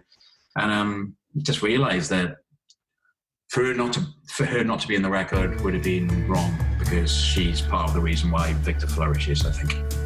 and 0.57 0.71
um, 0.71 1.15
just 1.37 1.61
realized 1.61 2.09
that 2.11 2.37
for 3.55 3.63
her 3.63 3.73
not 3.73 3.93
to 3.93 4.01
for 4.27 4.45
her 4.45 4.65
not 4.65 4.81
to 4.81 4.87
be 4.87 4.95
in 4.95 5.01
the 5.01 5.09
record 5.09 5.61
would 5.61 5.73
have 5.73 5.83
been 5.83 6.27
wrong 6.27 6.53
because 6.77 7.09
she's 7.09 7.61
part 7.61 7.87
of 7.87 7.93
the 7.93 8.01
reason 8.01 8.29
why 8.29 8.51
Victor 8.55 8.85
flourishes. 8.85 9.45
I 9.45 9.51
think. 9.51 10.04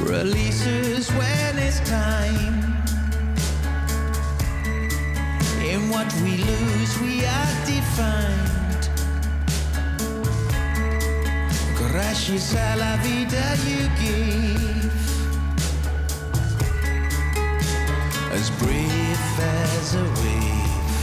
releases 0.00 1.10
when 1.12 1.58
it's 1.58 1.80
time. 1.88 2.54
In 5.64 5.88
what 5.90 6.12
we 6.22 6.36
lose, 6.36 7.00
we 7.00 7.24
are 7.24 7.54
defined. 7.66 8.88
Gracias 11.76 12.54
a 12.54 12.76
la 12.76 12.96
vida 13.02 13.56
you 13.68 13.88
give. 14.00 14.92
As 18.32 18.50
brief 18.50 19.38
as 19.38 19.94
a 19.94 20.04
wave, 20.22 21.02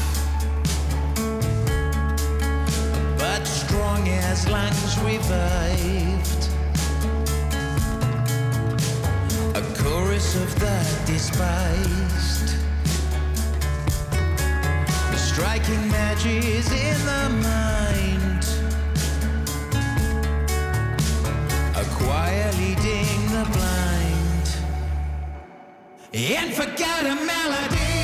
but 3.17 3.45
strong 3.45 4.07
as 4.07 4.47
lungs 4.47 4.97
revived. 4.99 6.38
Chorus 9.83 10.35
of 10.35 10.59
the 10.59 10.77
despised. 11.05 12.55
The 15.11 15.17
striking 15.17 15.87
matches 15.89 16.71
in 16.71 16.97
the 17.11 17.29
mind. 17.49 18.43
A 21.75 21.85
choir 21.97 22.51
leading 22.57 23.21
the 23.35 23.45
blind. 23.53 24.47
And 26.13 26.53
forgot 26.53 27.05
a 27.05 27.15
melody. 27.25 27.98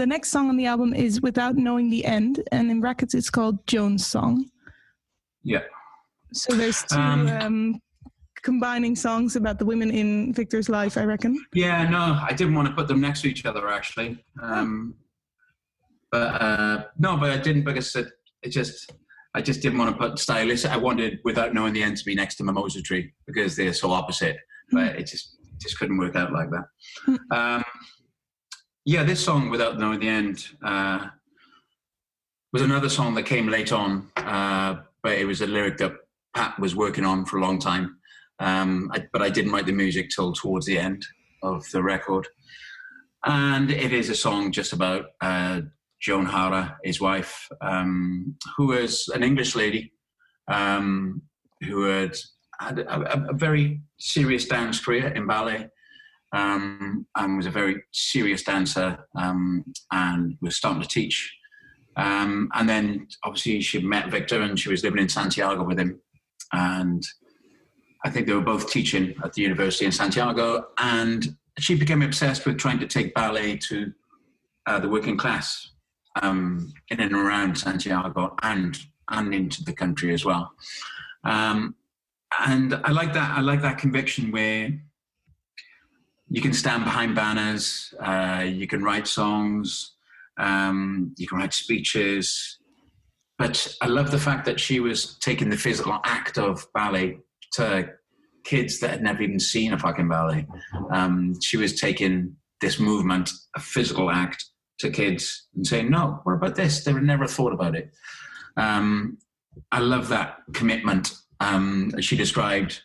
The 0.00 0.06
next 0.06 0.30
song 0.30 0.48
on 0.48 0.56
the 0.56 0.64
album 0.64 0.94
is 0.94 1.20
Without 1.20 1.56
Knowing 1.56 1.90
the 1.90 2.06
End, 2.06 2.42
and 2.52 2.70
in 2.70 2.80
brackets 2.80 3.12
it's 3.12 3.28
called 3.28 3.66
Joan's 3.66 4.06
Song. 4.06 4.46
Yeah. 5.42 5.64
So 6.32 6.54
there's 6.54 6.82
two 6.84 6.96
Um, 6.96 7.28
um, 7.28 7.80
combining 8.42 8.96
songs 8.96 9.36
about 9.36 9.58
the 9.58 9.66
women 9.66 9.90
in 9.90 10.32
Victor's 10.32 10.70
life, 10.70 10.96
I 10.96 11.04
reckon. 11.04 11.38
Yeah, 11.52 11.86
no, 11.86 12.18
I 12.26 12.32
didn't 12.32 12.54
want 12.54 12.68
to 12.68 12.74
put 12.74 12.88
them 12.88 13.02
next 13.02 13.20
to 13.22 13.28
each 13.28 13.44
other 13.44 13.68
actually. 13.68 14.24
Um, 14.42 14.94
but 16.10 16.40
uh, 16.40 16.84
no, 16.98 17.18
but 17.18 17.30
I 17.30 17.36
didn't 17.36 17.64
because 17.64 17.94
it, 17.94 18.08
it 18.42 18.48
just 18.48 18.90
I 19.34 19.42
just 19.42 19.60
didn't 19.60 19.78
want 19.78 19.90
to 19.90 19.98
put 20.02 20.18
stylist. 20.18 20.64
I 20.64 20.78
wanted 20.78 21.18
without 21.24 21.52
knowing 21.52 21.74
the 21.74 21.82
end 21.82 21.98
to 21.98 22.04
be 22.06 22.14
next 22.14 22.36
to 22.36 22.44
Mimosa 22.44 22.80
Tree 22.80 23.12
because 23.26 23.54
they're 23.54 23.74
so 23.74 23.90
opposite. 23.90 24.38
But 24.72 24.96
it 24.98 25.06
just 25.06 25.36
just 25.60 25.78
couldn't 25.78 25.98
work 25.98 26.16
out 26.16 26.32
like 26.32 26.48
that. 26.50 27.18
Um, 27.36 27.64
yeah, 28.90 29.04
this 29.04 29.24
song 29.24 29.50
without 29.50 29.78
knowing 29.78 30.00
the 30.00 30.08
end 30.08 30.48
uh, 30.64 31.06
was 32.52 32.60
another 32.60 32.88
song 32.88 33.14
that 33.14 33.22
came 33.22 33.46
late 33.46 33.70
on, 33.70 34.10
uh, 34.16 34.80
but 35.04 35.12
it 35.12 35.26
was 35.26 35.40
a 35.42 35.46
lyric 35.46 35.78
that 35.78 35.92
Pat 36.34 36.58
was 36.58 36.74
working 36.74 37.04
on 37.04 37.24
for 37.24 37.38
a 37.38 37.40
long 37.40 37.60
time. 37.60 37.98
Um, 38.40 38.90
I, 38.92 39.06
but 39.12 39.22
I 39.22 39.30
didn't 39.30 39.52
write 39.52 39.66
the 39.66 39.72
music 39.72 40.10
till 40.10 40.32
towards 40.32 40.66
the 40.66 40.76
end 40.76 41.06
of 41.44 41.64
the 41.70 41.84
record. 41.84 42.26
And 43.24 43.70
it 43.70 43.92
is 43.92 44.10
a 44.10 44.14
song 44.16 44.50
just 44.50 44.72
about 44.72 45.04
uh, 45.20 45.60
Joan 46.00 46.26
Jara, 46.26 46.76
his 46.82 47.00
wife, 47.00 47.46
um, 47.60 48.34
who 48.56 48.66
was 48.66 49.08
an 49.14 49.22
English 49.22 49.54
lady 49.54 49.92
um, 50.48 51.22
who 51.60 51.84
had 51.84 52.16
had 52.58 52.80
a, 52.80 52.92
a, 52.92 53.30
a 53.30 53.34
very 53.34 53.82
serious 54.00 54.46
dance 54.46 54.84
career 54.84 55.10
in 55.10 55.28
ballet 55.28 55.68
um, 56.32 57.06
and 57.16 57.36
was 57.36 57.46
a 57.46 57.50
very 57.50 57.82
serious 57.92 58.42
dancer 58.42 58.98
um, 59.16 59.64
and 59.92 60.36
was 60.40 60.56
starting 60.56 60.82
to 60.82 60.88
teach. 60.88 61.36
Um, 61.96 62.48
and 62.54 62.68
then 62.68 63.08
obviously 63.24 63.60
she 63.60 63.80
met 63.80 64.10
Victor 64.10 64.40
and 64.40 64.58
she 64.58 64.70
was 64.70 64.82
living 64.82 65.00
in 65.00 65.08
Santiago 65.08 65.64
with 65.64 65.78
him. 65.78 66.00
And 66.52 67.02
I 68.04 68.10
think 68.10 68.26
they 68.26 68.32
were 68.32 68.40
both 68.40 68.70
teaching 68.70 69.14
at 69.24 69.32
the 69.32 69.42
university 69.42 69.84
in 69.84 69.92
Santiago. 69.92 70.68
And 70.78 71.36
she 71.58 71.74
became 71.74 72.02
obsessed 72.02 72.46
with 72.46 72.58
trying 72.58 72.78
to 72.78 72.86
take 72.86 73.14
ballet 73.14 73.56
to 73.68 73.92
uh, 74.66 74.78
the 74.78 74.88
working 74.88 75.16
class 75.16 75.70
um, 76.22 76.72
in 76.90 77.00
and 77.00 77.12
around 77.12 77.56
Santiago 77.56 78.36
and 78.42 78.78
and 79.10 79.34
into 79.34 79.64
the 79.64 79.72
country 79.72 80.14
as 80.14 80.24
well. 80.24 80.52
Um, 81.24 81.74
and 82.38 82.74
I 82.84 82.92
like 82.92 83.12
that. 83.14 83.36
I 83.36 83.40
like 83.40 83.60
that 83.62 83.78
conviction 83.78 84.30
where 84.30 84.70
you 86.30 86.40
can 86.40 86.52
stand 86.52 86.84
behind 86.84 87.14
banners, 87.14 87.92
uh, 88.00 88.44
you 88.46 88.66
can 88.66 88.82
write 88.82 89.06
songs, 89.06 89.94
um, 90.38 91.12
you 91.18 91.26
can 91.26 91.38
write 91.38 91.52
speeches. 91.52 92.58
But 93.38 93.76
I 93.82 93.86
love 93.86 94.10
the 94.10 94.18
fact 94.18 94.44
that 94.46 94.60
she 94.60 94.80
was 94.80 95.18
taking 95.18 95.50
the 95.50 95.56
physical 95.56 95.98
act 96.04 96.38
of 96.38 96.66
ballet 96.72 97.18
to 97.54 97.90
kids 98.44 98.78
that 98.80 98.90
had 98.90 99.02
never 99.02 99.22
even 99.22 99.40
seen 99.40 99.72
a 99.72 99.78
fucking 99.78 100.08
ballet. 100.08 100.46
Um, 100.92 101.34
she 101.40 101.56
was 101.56 101.80
taking 101.80 102.36
this 102.60 102.78
movement, 102.78 103.30
a 103.56 103.60
physical 103.60 104.10
act, 104.10 104.44
to 104.78 104.90
kids 104.90 105.48
and 105.54 105.66
saying, 105.66 105.90
"No, 105.90 106.20
what 106.24 106.34
about 106.34 106.54
this?" 106.54 106.84
They 106.84 106.92
would 106.92 107.02
never 107.02 107.26
thought 107.26 107.52
about 107.52 107.74
it. 107.74 107.90
Um, 108.56 109.18
I 109.72 109.80
love 109.80 110.08
that 110.08 110.38
commitment 110.54 111.12
Um, 111.40 111.92
she 112.00 112.16
described 112.16 112.82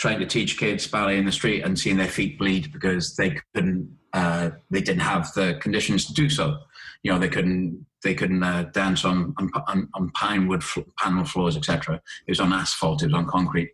trying 0.00 0.18
to 0.18 0.26
teach 0.26 0.56
kids 0.56 0.86
ballet 0.86 1.18
in 1.18 1.26
the 1.26 1.32
street 1.32 1.62
and 1.62 1.78
seeing 1.78 1.98
their 1.98 2.08
feet 2.08 2.38
bleed 2.38 2.72
because 2.72 3.16
they 3.16 3.36
couldn't, 3.54 3.86
uh, 4.14 4.48
they 4.70 4.80
didn't 4.80 5.02
have 5.02 5.30
the 5.34 5.58
conditions 5.60 6.06
to 6.06 6.14
do 6.14 6.30
so. 6.30 6.56
You 7.02 7.12
know, 7.12 7.18
they 7.18 7.28
couldn't, 7.28 7.84
they 8.02 8.14
couldn't 8.14 8.42
uh, 8.42 8.62
dance 8.72 9.04
on, 9.04 9.34
on, 9.68 9.88
on 9.92 10.10
pine 10.12 10.48
wood 10.48 10.64
panel 10.98 11.26
floors, 11.26 11.54
etc. 11.54 12.00
It 12.26 12.30
was 12.30 12.40
on 12.40 12.50
asphalt, 12.50 13.02
it 13.02 13.06
was 13.06 13.14
on 13.14 13.26
concrete. 13.26 13.70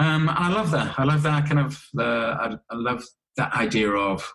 Um, 0.00 0.28
and 0.28 0.36
I 0.36 0.48
love 0.48 0.72
that. 0.72 0.98
I 0.98 1.04
love 1.04 1.22
that 1.22 1.46
kind 1.46 1.60
of, 1.60 1.80
uh, 1.96 2.02
I, 2.02 2.56
I 2.68 2.74
love 2.74 3.04
that 3.36 3.52
idea 3.54 3.90
of, 3.90 4.32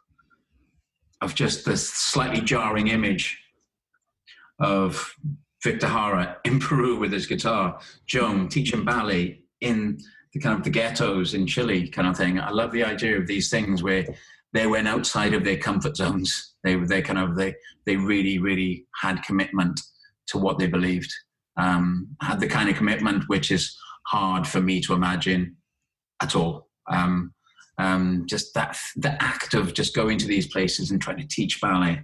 of 1.20 1.36
just 1.36 1.66
this 1.66 1.90
slightly 1.90 2.40
jarring 2.40 2.88
image 2.88 3.38
of 4.60 5.14
Victor 5.62 5.88
Jara 5.88 6.38
in 6.46 6.60
Peru 6.62 6.98
with 6.98 7.12
his 7.12 7.28
guitar, 7.28 7.82
Joan 8.06 8.48
teaching 8.48 8.86
ballet 8.86 9.42
in 9.60 10.00
the 10.34 10.40
kind 10.40 10.58
of 10.58 10.64
the 10.64 10.70
ghettos 10.70 11.34
in 11.34 11.48
Chile 11.48 11.88
kind 11.88 12.08
of 12.08 12.18
thing. 12.18 12.40
I 12.40 12.52
love 12.52 12.72
the 12.72 12.84
idea 12.84 13.18
of 13.18 13.28
these 13.28 13.50
things 13.50 13.84
where 13.84 14.06
they 14.54 14.68
went 14.68 14.88
outside 14.88 15.34
of 15.34 15.44
their 15.44 15.58
comfort 15.58 15.96
zones. 15.96 16.56
They 16.64 16.76
were 16.76 16.88
they 16.88 17.02
kind 17.02 17.20
of 17.20 17.36
they 17.36 17.56
they 17.86 17.96
really 17.96 18.40
really 18.40 18.86
had 19.02 19.24
commitment 19.24 19.80
to 20.28 20.38
what 20.38 20.58
they 20.58 20.68
believed. 20.68 21.12
Um, 21.58 22.16
had 22.22 22.40
the 22.40 22.48
kind 22.48 22.70
of 22.70 22.76
commitment 22.76 23.28
which 23.28 23.52
is 23.52 23.76
hard 24.08 24.48
for 24.48 24.62
me 24.62 24.80
to 24.82 24.94
imagine 24.94 25.58
at 26.22 26.36
all. 26.36 26.70
Um, 26.90 27.34
um, 27.80 28.24
just 28.28 28.54
that 28.56 28.78
the 28.96 29.22
act 29.22 29.54
of 29.54 29.74
just 29.74 29.96
going 29.96 30.18
to 30.20 30.28
these 30.28 30.48
places 30.48 30.92
and 30.92 31.02
trying 31.02 31.18
to 31.18 31.28
teach 31.28 31.62
ballet 31.62 32.02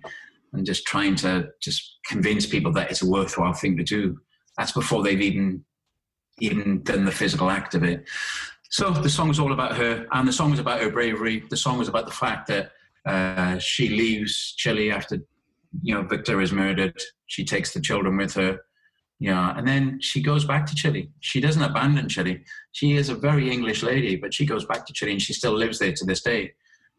and 0.53 0.65
just 0.65 0.85
trying 0.85 1.15
to 1.15 1.49
just 1.61 1.97
convince 2.05 2.45
people 2.45 2.71
that 2.73 2.91
it's 2.91 3.01
a 3.01 3.09
worthwhile 3.09 3.53
thing 3.53 3.75
to 3.77 3.83
do. 3.83 4.17
That's 4.57 4.71
before 4.71 5.03
they've 5.03 5.19
even 5.19 5.65
even 6.39 6.83
done 6.83 7.05
the 7.05 7.11
physical 7.11 7.49
act 7.49 7.75
of 7.75 7.83
it. 7.83 8.07
So 8.69 8.89
the 8.89 9.09
song 9.09 9.29
is 9.29 9.39
all 9.39 9.53
about 9.53 9.77
her, 9.77 10.07
and 10.11 10.27
the 10.27 10.33
song 10.33 10.53
is 10.53 10.59
about 10.59 10.81
her 10.81 10.89
bravery. 10.89 11.43
The 11.49 11.57
song 11.57 11.79
is 11.79 11.87
about 11.87 12.05
the 12.05 12.13
fact 12.13 12.47
that 12.47 12.71
uh, 13.05 13.59
she 13.59 13.89
leaves 13.89 14.53
Chile 14.57 14.91
after 14.91 15.19
you 15.81 15.93
know 15.93 16.03
Victor 16.03 16.41
is 16.41 16.51
murdered. 16.51 16.99
She 17.27 17.45
takes 17.45 17.73
the 17.73 17.81
children 17.81 18.17
with 18.17 18.33
her, 18.33 18.59
you 19.19 19.29
know, 19.29 19.53
and 19.55 19.67
then 19.67 19.99
she 20.01 20.21
goes 20.21 20.45
back 20.45 20.65
to 20.65 20.75
Chile. 20.75 21.09
She 21.19 21.39
doesn't 21.39 21.61
abandon 21.61 22.09
Chile. 22.09 22.43
She 22.71 22.95
is 22.95 23.09
a 23.09 23.15
very 23.15 23.51
English 23.51 23.83
lady, 23.83 24.15
but 24.15 24.33
she 24.33 24.45
goes 24.45 24.65
back 24.65 24.85
to 24.85 24.93
Chile 24.93 25.13
and 25.13 25.21
she 25.21 25.33
still 25.33 25.53
lives 25.53 25.79
there 25.79 25.93
to 25.93 26.05
this 26.05 26.21
day. 26.21 26.53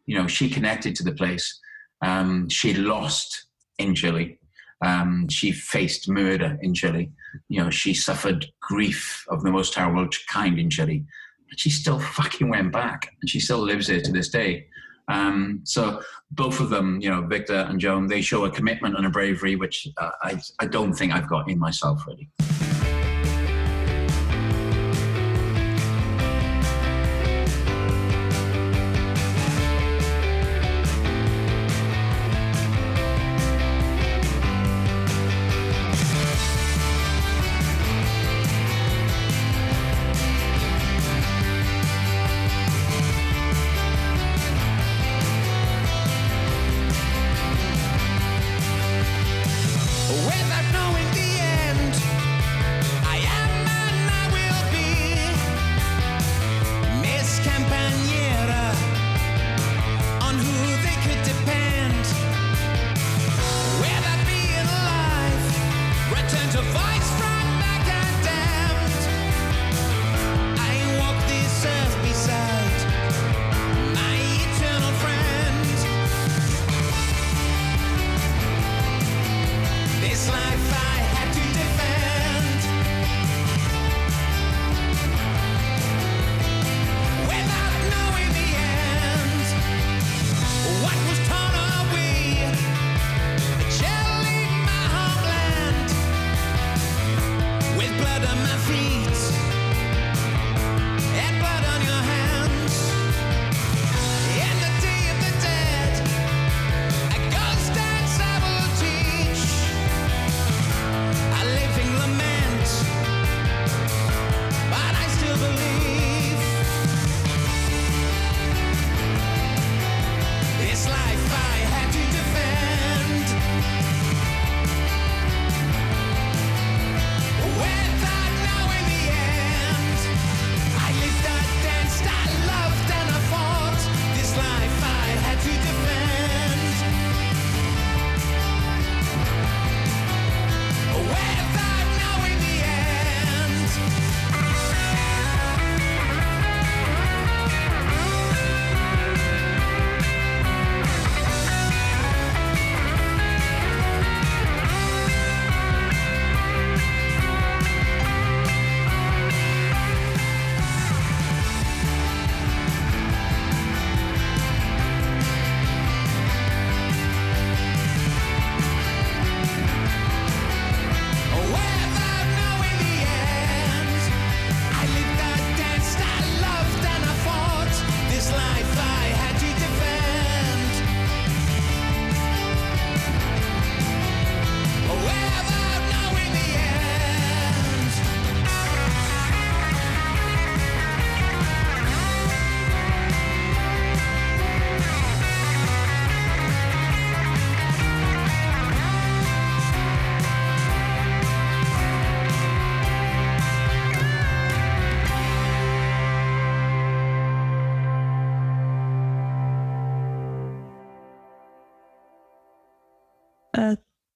You 0.05 0.17
know, 0.17 0.27
she 0.27 0.49
connected 0.49 0.95
to 0.95 1.03
the 1.03 1.13
place. 1.13 1.59
Um, 2.01 2.49
she 2.49 2.73
lost 2.73 3.47
in 3.79 3.95
Chile. 3.95 4.39
Um, 4.83 5.27
she 5.29 5.51
faced 5.51 6.09
murder 6.09 6.57
in 6.61 6.73
Chile. 6.73 7.11
You 7.49 7.63
know, 7.63 7.69
she 7.69 7.93
suffered 7.93 8.47
grief 8.61 9.25
of 9.29 9.43
the 9.43 9.51
most 9.51 9.73
terrible 9.73 10.07
kind 10.27 10.59
in 10.59 10.69
Chile. 10.69 11.05
But 11.49 11.59
she 11.59 11.69
still 11.69 11.99
fucking 11.99 12.49
went 12.49 12.71
back 12.71 13.13
and 13.21 13.29
she 13.29 13.39
still 13.39 13.59
lives 13.59 13.87
there 13.87 14.01
to 14.01 14.11
this 14.11 14.29
day. 14.29 14.67
Um, 15.07 15.61
so 15.63 16.01
both 16.31 16.59
of 16.59 16.69
them, 16.69 16.99
you 16.99 17.09
know, 17.09 17.21
Victor 17.21 17.67
and 17.69 17.79
Joan, 17.79 18.07
they 18.07 18.21
show 18.21 18.45
a 18.45 18.51
commitment 18.51 18.97
and 18.97 19.05
a 19.05 19.09
bravery 19.09 19.55
which 19.55 19.87
uh, 19.97 20.09
I, 20.23 20.41
I 20.59 20.65
don't 20.65 20.93
think 20.93 21.13
I've 21.13 21.29
got 21.29 21.49
in 21.49 21.59
myself 21.59 22.05
really. 22.07 22.29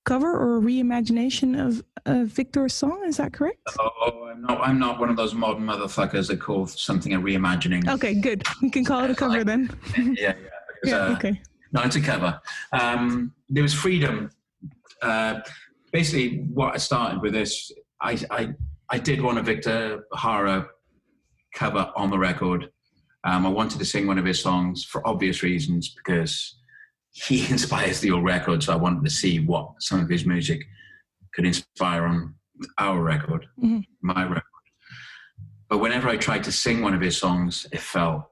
Cover 0.10 0.36
or 0.36 0.58
a 0.58 0.60
reimagination 0.60 1.64
of 1.64 1.84
uh, 2.08 2.24
Victor's 2.24 2.74
song. 2.74 3.04
Is 3.06 3.18
that 3.18 3.32
correct? 3.32 3.60
Oh, 3.80 4.28
I'm 4.28 4.42
not. 4.42 4.60
I'm 4.60 4.80
not 4.80 5.00
one 5.00 5.12
of 5.12 5.16
those 5.16 5.36
modern 5.36 5.68
motherfuckers 5.68 6.28
that 6.30 6.42
call 6.42 6.66
something 6.66 7.14
a 7.14 7.20
reimagining. 7.20 7.88
Okay, 7.88 8.16
good. 8.16 8.42
We 8.64 8.72
can 8.72 8.84
call 8.84 9.04
it 9.04 9.12
a 9.12 9.16
cover 9.16 9.44
then. 9.44 9.70
yeah, 9.96 10.14
yeah. 10.18 10.34
because, 10.82 10.92
yeah. 10.92 10.96
uh, 10.98 11.14
Okay. 11.14 11.40
No, 11.74 11.84
it's 11.84 11.96
a 11.96 12.02
cover. 12.02 12.42
Um, 12.74 13.34
there 13.50 13.62
was 13.62 13.76
freedom. 13.76 14.32
Uh, 15.04 15.42
basically, 15.92 16.40
what 16.56 16.74
I 16.74 16.78
started 16.78 17.22
with 17.22 17.34
this, 17.34 17.72
I, 18.02 18.18
I, 18.32 18.50
I 18.90 18.98
did 18.98 19.22
want 19.22 19.38
a 19.38 19.44
Victor 19.44 20.06
Jara 20.20 20.70
cover 21.54 21.92
on 21.96 22.10
the 22.10 22.18
record. 22.18 22.72
Um, 23.26 23.46
I 23.46 23.50
wanted 23.50 23.78
to 23.78 23.86
sing 23.86 24.08
one 24.08 24.18
of 24.18 24.26
his 24.26 24.42
songs 24.42 24.84
for 24.84 25.08
obvious 25.08 25.44
reasons 25.44 25.90
because 25.90 26.59
he 27.28 27.48
inspires 27.50 28.00
the 28.00 28.12
old 28.12 28.24
record. 28.24 28.64
So 28.64 28.74
I 28.74 28.78
wanted 28.78 29.04
to 29.04 29.10
see 29.10 29.40
what 29.40 29.72
some 29.80 30.00
of 30.00 30.10
his 30.10 30.26
music 30.26 30.64
could 31.34 31.46
inspire 31.46 32.06
on 32.06 32.36
our 32.78 33.02
record, 33.02 33.46
Mhm. 33.64 33.84
my 34.02 34.24
record. 34.24 34.44
But 35.70 35.78
whenever 35.80 36.10
I 36.10 36.18
tried 36.18 36.44
to 36.46 36.52
sing 36.52 36.82
one 36.82 36.94
of 36.96 37.02
his 37.02 37.18
songs, 37.18 37.68
it 37.72 37.80
felt 37.82 38.24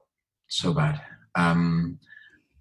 so 0.48 0.72
bad. 0.74 1.00
Um, 1.36 1.98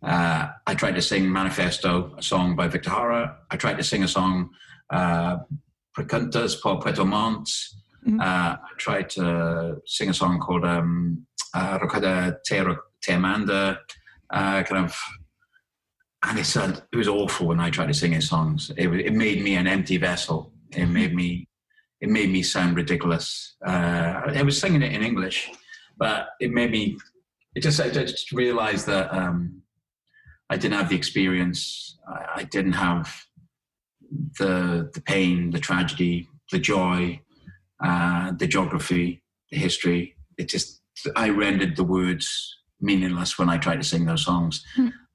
uh, 0.04 0.50
I 0.68 0.76
tried 0.76 0.96
to 0.96 1.02
sing 1.02 1.32
Manifesto, 1.32 2.14
a 2.18 2.22
song 2.22 2.56
by 2.56 2.68
Victor 2.68 2.92
Jara. 2.92 3.38
I 3.50 3.58
tried 3.58 3.78
to 3.78 3.84
sing 3.84 4.04
a 4.04 4.08
song, 4.08 4.52
uh, 4.92 5.38
Preguntas 5.98 6.62
por 6.62 6.80
Puerto 6.80 7.04
Montt. 7.04 7.50
Mhm. 8.08 8.22
Uh, 8.22 8.58
I 8.62 8.70
tried 8.78 9.10
to 9.12 9.82
sing 9.86 10.10
a 10.10 10.14
song 10.14 10.40
called 10.40 10.64
um, 10.64 11.26
uh, 11.56 11.80
Rocada 11.80 12.38
Te, 12.46 12.62
Te 13.02 13.14
Amanda, 13.14 13.80
uh, 14.30 14.62
kind 14.64 14.86
of. 14.86 14.96
And 16.24 16.40
uh, 16.40 16.74
it 16.92 16.96
was 16.96 17.08
awful 17.08 17.48
when 17.48 17.60
I 17.60 17.70
tried 17.70 17.88
to 17.88 17.94
sing 17.94 18.14
his 18.14 18.28
songs. 18.28 18.72
It, 18.76 18.88
it 18.88 19.14
made 19.14 19.44
me 19.44 19.56
an 19.56 19.68
empty 19.68 19.98
vessel. 19.98 20.52
It 20.72 20.88
made 20.88 21.14
me, 21.14 21.48
it 22.02 22.10
made 22.10 22.30
me 22.30 22.42
sound 22.44 22.76
ridiculous. 22.76 23.56
Uh, 23.66 24.22
I 24.26 24.42
was 24.42 24.60
singing 24.60 24.82
it 24.82 24.94
in 24.94 25.04
English, 25.04 25.52
but 25.98 26.30
it 26.40 26.52
made 26.52 26.72
me. 26.72 26.98
It 27.56 27.62
just 27.62 27.80
I 27.80 27.90
just 27.90 28.32
realized 28.32 28.88
that 28.88 29.14
um, 29.14 29.62
I 30.50 30.58
didn't 30.58 30.78
have 30.78 30.90
the 30.90 30.96
experience. 30.96 31.98
I, 32.08 32.42
I 32.42 32.44
didn't 32.44 32.74
have 32.74 33.24
the 34.40 34.90
the 34.94 35.02
pain, 35.02 35.52
the 35.52 35.60
tragedy, 35.60 36.28
the 36.52 36.60
joy, 36.60 37.22
uh, 37.84 38.32
the 38.38 38.48
geography, 38.48 39.24
the 39.52 39.58
history. 39.58 40.16
It 40.38 40.50
just 40.50 40.82
I 41.16 41.30
rendered 41.30 41.76
the 41.76 41.84
words 41.84 42.56
meaningless 42.82 43.38
when 43.40 43.50
I 43.50 43.58
tried 43.58 43.78
to 43.78 43.88
sing 43.88 44.06
those 44.06 44.26
songs. 44.26 44.64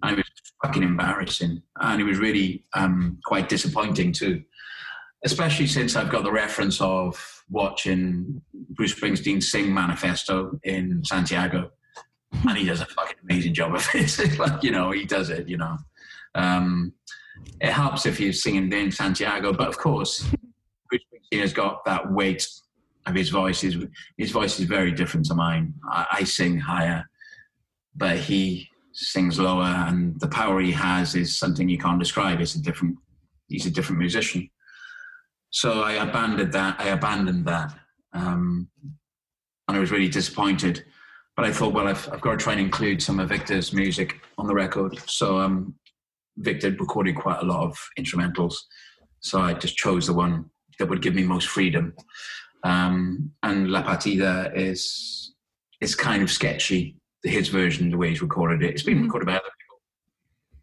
And 0.02 0.12
it 0.12 0.16
was 0.16 0.30
fucking 0.64 0.82
embarrassing, 0.82 1.62
and 1.80 2.00
it 2.00 2.04
was 2.04 2.18
really 2.18 2.64
um, 2.74 3.18
quite 3.24 3.48
disappointing 3.48 4.12
too. 4.12 4.42
Especially 5.24 5.66
since 5.66 5.94
I've 5.94 6.10
got 6.10 6.24
the 6.24 6.32
reference 6.32 6.80
of 6.80 7.44
watching 7.48 8.42
Bruce 8.70 8.94
Springsteen 8.94 9.42
sing 9.42 9.72
Manifesto 9.72 10.58
in 10.64 11.04
Santiago, 11.04 11.70
and 12.32 12.58
he 12.58 12.64
does 12.64 12.80
a 12.80 12.86
fucking 12.86 13.16
amazing 13.28 13.54
job 13.54 13.74
of 13.74 13.86
it. 13.94 14.18
Like 14.38 14.62
you 14.62 14.70
know, 14.70 14.90
he 14.90 15.04
does 15.04 15.30
it. 15.30 15.48
You 15.48 15.58
know, 15.58 15.76
um, 16.34 16.92
it 17.60 17.70
helps 17.70 18.06
if 18.06 18.18
you're 18.20 18.32
singing 18.32 18.72
in 18.72 18.90
Santiago, 18.90 19.52
but 19.52 19.68
of 19.68 19.78
course, 19.78 20.28
Bruce 20.88 21.02
Springsteen 21.12 21.40
has 21.40 21.52
got 21.52 21.84
that 21.84 22.10
weight 22.12 22.46
of 23.06 23.14
his 23.14 23.30
voice. 23.30 23.60
His, 23.60 23.76
his 24.16 24.30
voice 24.30 24.58
is 24.60 24.66
very 24.66 24.92
different 24.92 25.26
to 25.26 25.34
mine. 25.34 25.74
I, 25.90 26.06
I 26.12 26.24
sing 26.24 26.58
higher, 26.58 27.08
but 27.96 28.16
he 28.16 28.68
sings 28.92 29.38
lower, 29.38 29.64
and 29.64 30.18
the 30.20 30.28
power 30.28 30.60
he 30.60 30.72
has 30.72 31.14
is 31.14 31.36
something 31.36 31.68
you 31.68 31.78
can't 31.78 31.98
describe. 31.98 32.40
It's 32.40 32.54
a 32.54 32.62
different. 32.62 32.96
He's 33.48 33.66
a 33.66 33.70
different 33.70 33.98
musician. 33.98 34.48
So 35.50 35.82
I 35.82 35.94
abandoned 35.94 36.52
that. 36.52 36.80
I 36.80 36.88
abandoned 36.88 37.44
that, 37.46 37.74
um, 38.12 38.68
and 39.68 39.76
I 39.76 39.80
was 39.80 39.90
really 39.90 40.08
disappointed. 40.08 40.84
But 41.36 41.46
I 41.46 41.52
thought, 41.52 41.72
well, 41.72 41.88
I've, 41.88 42.08
I've 42.12 42.20
got 42.20 42.32
to 42.32 42.36
try 42.36 42.52
and 42.52 42.60
include 42.60 43.02
some 43.02 43.18
of 43.18 43.30
Victor's 43.30 43.72
music 43.72 44.20
on 44.36 44.46
the 44.46 44.54
record. 44.54 44.98
So 45.08 45.38
um, 45.38 45.74
Victor 46.36 46.70
recorded 46.70 47.16
quite 47.16 47.40
a 47.40 47.46
lot 47.46 47.64
of 47.64 47.78
instrumentals. 47.98 48.54
So 49.20 49.40
I 49.40 49.54
just 49.54 49.76
chose 49.76 50.06
the 50.06 50.12
one 50.12 50.50
that 50.78 50.88
would 50.88 51.00
give 51.00 51.14
me 51.14 51.22
most 51.22 51.48
freedom. 51.48 51.94
Um, 52.64 53.32
and 53.42 53.70
La 53.70 53.82
Partida 53.82 54.54
is 54.54 55.34
is 55.80 55.94
kind 55.94 56.22
of 56.22 56.30
sketchy. 56.30 56.96
His 57.24 57.48
version, 57.48 57.90
the 57.90 57.96
way 57.96 58.10
he's 58.10 58.22
recorded 58.22 58.62
it, 58.62 58.70
it's 58.70 58.82
been 58.82 58.98
Mhm. 58.98 59.04
recorded 59.04 59.26
by 59.26 59.34
other 59.34 59.50
people. 59.60 59.80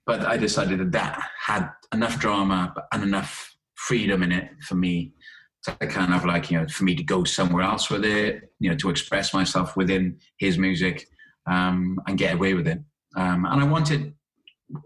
But 0.05 0.25
I 0.25 0.37
decided 0.37 0.79
that 0.79 0.91
that 0.91 1.29
had 1.39 1.69
enough 1.93 2.19
drama 2.19 2.73
and 2.91 3.03
enough 3.03 3.55
freedom 3.75 4.23
in 4.23 4.31
it 4.31 4.51
for 4.63 4.75
me 4.75 5.13
to 5.63 5.75
kind 5.87 6.13
of 6.13 6.25
like 6.25 6.49
you 6.51 6.59
know 6.59 6.67
for 6.67 6.83
me 6.83 6.95
to 6.95 7.03
go 7.03 7.23
somewhere 7.23 7.63
else 7.63 7.89
with 7.89 8.03
it, 8.05 8.51
you 8.59 8.69
know, 8.69 8.75
to 8.77 8.89
express 8.89 9.33
myself 9.33 9.75
within 9.77 10.19
his 10.37 10.57
music 10.57 11.07
um, 11.49 11.99
and 12.07 12.17
get 12.17 12.33
away 12.35 12.53
with 12.53 12.67
it. 12.67 12.79
Um, 13.15 13.45
and 13.45 13.61
I 13.61 13.65
wanted 13.65 14.13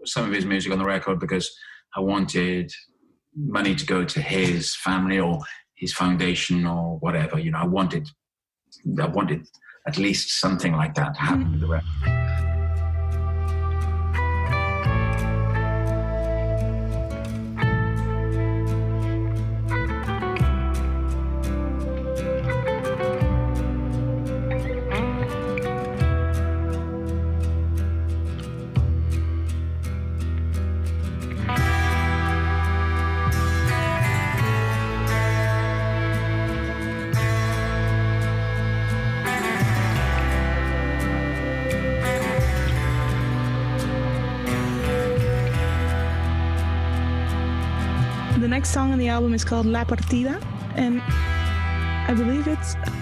some 0.04 0.24
of 0.26 0.32
his 0.32 0.46
music 0.46 0.72
on 0.72 0.78
the 0.78 0.84
record 0.84 1.20
because 1.20 1.54
I 1.96 2.00
wanted 2.00 2.72
money 3.36 3.74
to 3.74 3.86
go 3.86 4.04
to 4.04 4.20
his 4.20 4.74
family 4.76 5.18
or 5.18 5.40
his 5.76 5.92
foundation 5.92 6.66
or 6.66 6.98
whatever. 6.98 7.38
You 7.38 7.50
know, 7.50 7.58
I 7.58 7.66
wanted, 7.66 8.08
I 9.00 9.06
wanted 9.06 9.46
at 9.86 9.98
least 9.98 10.40
something 10.40 10.72
like 10.72 10.94
that 10.94 11.14
to 11.14 11.20
happen 11.20 11.52
with 11.52 11.60
the 11.60 11.66
record. 11.66 12.23
Next 48.64 48.72
song 48.72 48.92
on 48.92 48.98
the 48.98 49.08
album 49.08 49.34
is 49.34 49.44
called 49.44 49.66
La 49.66 49.84
Partida, 49.84 50.42
and 50.74 51.02
I 51.02 52.14
believe 52.16 52.48
it's. 52.48 52.93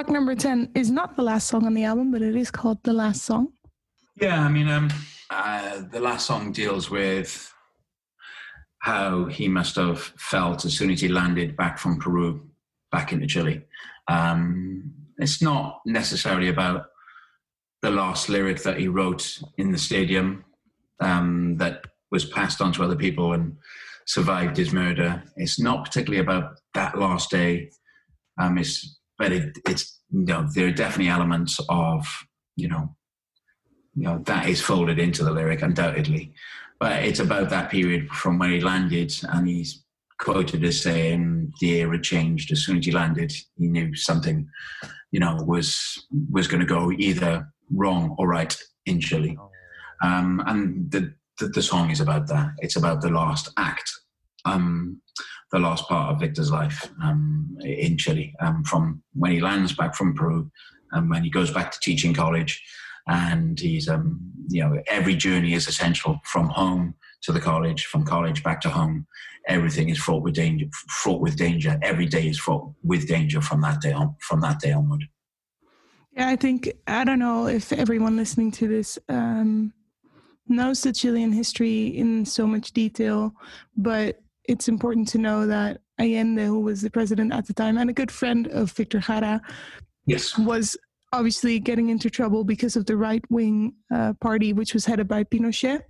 Track 0.00 0.12
number 0.14 0.34
10 0.34 0.70
is 0.74 0.90
not 0.90 1.14
the 1.14 1.22
last 1.22 1.46
song 1.46 1.66
on 1.66 1.74
the 1.74 1.84
album, 1.84 2.10
but 2.10 2.22
it 2.22 2.34
is 2.34 2.50
called 2.50 2.82
The 2.84 2.92
Last 2.94 3.20
Song. 3.20 3.52
Yeah, 4.18 4.42
I 4.42 4.48
mean, 4.48 4.66
um, 4.66 4.88
uh, 5.28 5.82
the 5.92 6.00
last 6.00 6.24
song 6.24 6.52
deals 6.52 6.90
with 6.90 7.52
how 8.78 9.26
he 9.26 9.46
must 9.46 9.76
have 9.76 10.00
felt 10.16 10.64
as 10.64 10.74
soon 10.74 10.90
as 10.90 11.02
he 11.02 11.08
landed 11.08 11.54
back 11.54 11.78
from 11.78 11.98
Peru 11.98 12.48
back 12.90 13.12
into 13.12 13.26
Chile. 13.26 13.60
Um, 14.08 14.90
it's 15.18 15.42
not 15.42 15.80
necessarily 15.84 16.48
about 16.48 16.86
the 17.82 17.90
last 17.90 18.30
lyric 18.30 18.62
that 18.62 18.78
he 18.78 18.88
wrote 18.88 19.38
in 19.58 19.70
the 19.70 19.76
stadium 19.76 20.46
um, 21.00 21.58
that 21.58 21.84
was 22.10 22.24
passed 22.24 22.62
on 22.62 22.72
to 22.72 22.84
other 22.84 22.96
people 22.96 23.34
and 23.34 23.54
survived 24.06 24.56
his 24.56 24.72
murder. 24.72 25.22
It's 25.36 25.60
not 25.60 25.84
particularly 25.84 26.22
about 26.22 26.58
that 26.72 26.96
last 26.96 27.30
day. 27.30 27.70
Um, 28.40 28.56
it's, 28.56 28.99
but 29.20 29.32
it, 29.32 29.58
it's 29.68 30.00
you 30.10 30.24
know 30.24 30.48
there 30.54 30.66
are 30.66 30.72
definitely 30.72 31.10
elements 31.10 31.60
of 31.68 32.04
you 32.56 32.68
know 32.68 32.96
you 33.94 34.04
know 34.04 34.18
that 34.24 34.48
is 34.48 34.62
folded 34.62 34.98
into 34.98 35.22
the 35.22 35.30
lyric 35.30 35.62
undoubtedly, 35.62 36.32
but 36.80 37.04
it's 37.04 37.20
about 37.20 37.50
that 37.50 37.70
period 37.70 38.08
from 38.08 38.38
where 38.38 38.48
he 38.48 38.60
landed 38.60 39.12
and 39.28 39.46
he's 39.46 39.84
quoted 40.18 40.64
as 40.64 40.80
saying 40.80 41.52
the 41.60 41.80
era 41.80 42.00
changed 42.00 42.50
as 42.50 42.64
soon 42.64 42.78
as 42.78 42.86
he 42.86 42.92
landed. 42.92 43.32
He 43.58 43.66
knew 43.68 43.94
something, 43.94 44.48
you 45.12 45.20
know, 45.20 45.36
was 45.46 45.68
was 46.30 46.48
going 46.48 46.60
to 46.60 46.66
go 46.66 46.90
either 46.90 47.46
wrong 47.70 48.16
or 48.18 48.26
right 48.26 48.56
in 48.86 49.00
Chile. 49.00 49.36
Um, 50.02 50.42
and 50.46 50.90
the, 50.90 51.12
the, 51.38 51.48
the 51.48 51.62
song 51.62 51.90
is 51.90 52.00
about 52.00 52.26
that. 52.28 52.52
It's 52.60 52.76
about 52.76 53.02
the 53.02 53.10
last 53.10 53.50
act, 53.58 53.90
um, 54.46 55.02
the 55.52 55.58
last 55.58 55.88
part 55.88 56.12
of 56.12 56.20
Victor's 56.20 56.50
life 56.50 56.90
um, 57.02 57.56
in 57.62 57.98
Chile, 57.98 58.34
um, 58.40 58.62
from 58.64 59.02
when 59.14 59.32
he 59.32 59.40
lands 59.40 59.72
back 59.74 59.94
from 59.94 60.14
Peru, 60.14 60.50
and 60.92 61.10
when 61.10 61.24
he 61.24 61.30
goes 61.30 61.50
back 61.50 61.70
to 61.72 61.80
teaching 61.80 62.14
college, 62.14 62.62
and 63.08 63.58
he's 63.58 63.88
um, 63.88 64.20
you 64.48 64.62
know 64.62 64.80
every 64.86 65.14
journey 65.14 65.54
is 65.54 65.66
essential 65.68 66.20
from 66.24 66.48
home 66.48 66.94
to 67.22 67.32
the 67.32 67.40
college, 67.40 67.86
from 67.86 68.04
college 68.04 68.42
back 68.42 68.60
to 68.62 68.70
home. 68.70 69.06
Everything 69.48 69.88
is 69.88 69.98
fraught 69.98 70.22
with 70.22 70.34
danger. 70.34 70.66
Fraught 70.88 71.20
with 71.20 71.36
danger. 71.36 71.78
Every 71.82 72.06
day 72.06 72.28
is 72.28 72.38
fraught 72.38 72.72
with 72.82 73.08
danger 73.08 73.40
from 73.40 73.60
that 73.62 73.80
day 73.80 73.92
on. 73.92 74.14
From 74.20 74.40
that 74.42 74.60
day 74.60 74.72
onward. 74.72 75.04
Yeah, 76.12 76.28
I 76.28 76.36
think 76.36 76.72
I 76.86 77.04
don't 77.04 77.18
know 77.18 77.46
if 77.46 77.72
everyone 77.72 78.16
listening 78.16 78.50
to 78.52 78.68
this 78.68 78.98
um, 79.08 79.72
knows 80.48 80.82
the 80.82 80.92
Chilean 80.92 81.32
history 81.32 81.86
in 81.86 82.24
so 82.26 82.46
much 82.46 82.72
detail, 82.72 83.34
but 83.76 84.20
it's 84.50 84.68
important 84.68 85.06
to 85.08 85.18
know 85.18 85.46
that 85.46 85.80
Allende, 86.00 86.44
who 86.44 86.60
was 86.60 86.82
the 86.82 86.90
president 86.90 87.32
at 87.32 87.46
the 87.46 87.54
time 87.54 87.78
and 87.78 87.88
a 87.88 87.92
good 87.92 88.10
friend 88.10 88.48
of 88.48 88.72
Victor 88.72 88.98
Jara, 88.98 89.40
yes, 90.06 90.36
was 90.36 90.76
obviously 91.12 91.58
getting 91.60 91.88
into 91.90 92.10
trouble 92.10 92.42
because 92.44 92.74
of 92.76 92.86
the 92.86 92.96
right 92.96 93.24
wing 93.30 93.74
uh, 93.94 94.12
party, 94.20 94.52
which 94.52 94.74
was 94.74 94.84
headed 94.84 95.06
by 95.06 95.22
Pinochet, 95.24 95.82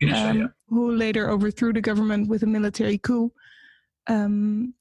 Pinochet 0.00 0.30
um, 0.30 0.38
yeah. 0.38 0.46
who 0.68 0.92
later 0.92 1.28
overthrew 1.30 1.72
the 1.72 1.80
government 1.80 2.28
with 2.28 2.42
a 2.42 2.46
military 2.46 2.98
coup 2.98 3.32
um, 4.06 4.74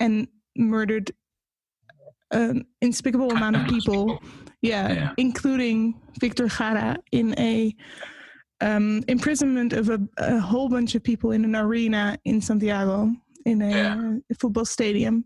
and 0.00 0.28
murdered 0.56 1.10
an 2.30 2.64
unspeakable 2.82 3.30
amount 3.30 3.56
of 3.56 3.66
people. 3.66 4.18
Yeah, 4.62 4.92
Yeah. 4.92 5.12
including 5.18 5.94
Victor 6.20 6.48
Jara 6.48 6.96
in 7.12 7.38
a 7.38 7.74
um, 8.64 9.04
imprisonment 9.08 9.72
of 9.72 9.90
a, 9.90 10.00
a 10.18 10.38
whole 10.38 10.68
bunch 10.68 10.94
of 10.94 11.02
people 11.02 11.32
in 11.32 11.44
an 11.44 11.54
arena 11.54 12.18
in 12.24 12.40
Santiago 12.40 13.12
in 13.44 13.62
a, 13.62 13.70
Yeah. 13.70 14.14
football 14.40 14.64
stadium. 14.64 15.24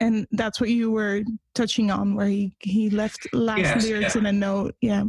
And 0.00 0.26
that's 0.32 0.60
what 0.60 0.68
you 0.68 0.90
were 0.90 1.22
touching 1.54 1.90
on, 1.90 2.14
where 2.16 2.26
he, 2.26 2.54
he 2.58 2.90
left 2.90 3.32
last 3.32 3.60
Yes, 3.60 3.84
lyrics 3.84 4.14
yeah. 4.14 4.20
in 4.20 4.26
a 4.26 4.32
note. 4.32 4.74
Yeah. 4.80 5.04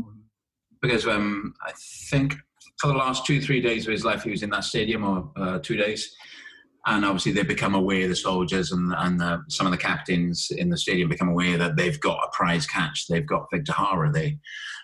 because 0.81 1.07
um, 1.07 1.53
I 1.65 1.71
think 2.09 2.35
for 2.79 2.87
the 2.87 2.93
last 2.93 3.25
two, 3.25 3.41
three 3.41 3.59
days 3.59 3.87
of 3.87 3.91
his 3.91 4.05
life, 4.05 4.23
he 4.23 4.29
was 4.29 4.43
in 4.43 4.51
that 4.51 4.63
stadium, 4.63 5.03
or 5.03 5.31
uh, 5.35 5.59
two 5.59 5.75
days. 5.75 6.15
And 6.85 7.03
obviously, 7.03 7.33
they 7.33 7.43
become 7.43 7.75
aware, 7.75 8.07
the 8.07 8.15
soldiers 8.15 8.71
and, 8.71 8.93
and 8.97 9.19
the, 9.19 9.43
some 9.49 9.67
of 9.67 9.71
the 9.71 9.77
captains 9.77 10.47
in 10.51 10.69
the 10.69 10.77
stadium 10.77 11.09
become 11.09 11.27
aware 11.29 11.57
that 11.57 11.75
they've 11.75 11.99
got 11.99 12.23
a 12.23 12.29
prize 12.31 12.65
catch. 12.65 13.07
They've 13.07 13.25
got 13.25 13.47
Victor 13.51 13.73
Jara. 13.73 14.09
They, 14.11 14.37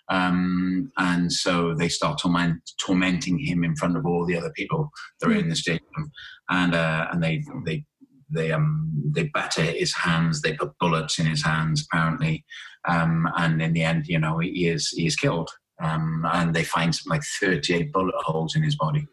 um, 0.09 0.91
and 0.97 1.31
so 1.31 1.73
they 1.73 1.89
start 1.89 2.19
torment, 2.19 2.71
tormenting 2.80 3.39
him 3.39 3.63
in 3.63 3.75
front 3.75 3.97
of 3.97 4.05
all 4.05 4.25
the 4.25 4.38
other 4.38 4.51
people 4.51 4.89
that 5.19 5.30
are 5.30 5.35
in 5.35 5.49
the 5.49 5.55
stadium. 5.55 6.11
And 6.49 6.75
uh, 6.75 7.07
and 7.11 7.23
they 7.23 7.43
they 7.65 7.85
they 8.30 8.51
um 8.51 8.91
they 9.13 9.23
batter 9.34 9.63
his 9.63 9.93
hands. 9.95 10.41
They 10.41 10.53
put 10.53 10.77
bullets 10.80 11.19
in 11.19 11.25
his 11.25 11.43
hands, 11.43 11.85
apparently. 11.85 12.45
Um, 12.88 13.27
and 13.38 13.61
in 13.61 13.73
the 13.73 13.84
end, 13.84 14.07
you 14.07 14.19
know, 14.19 14.39
he 14.39 14.67
is 14.67 14.89
he 14.89 15.05
is 15.05 15.15
killed. 15.15 15.49
Um, 15.81 16.25
and 16.31 16.53
they 16.53 16.63
find 16.63 16.97
like 17.07 17.23
38 17.41 17.91
bullet 17.91 18.15
holes 18.19 18.55
in 18.55 18.63
his 18.63 18.75
body. 18.75 19.05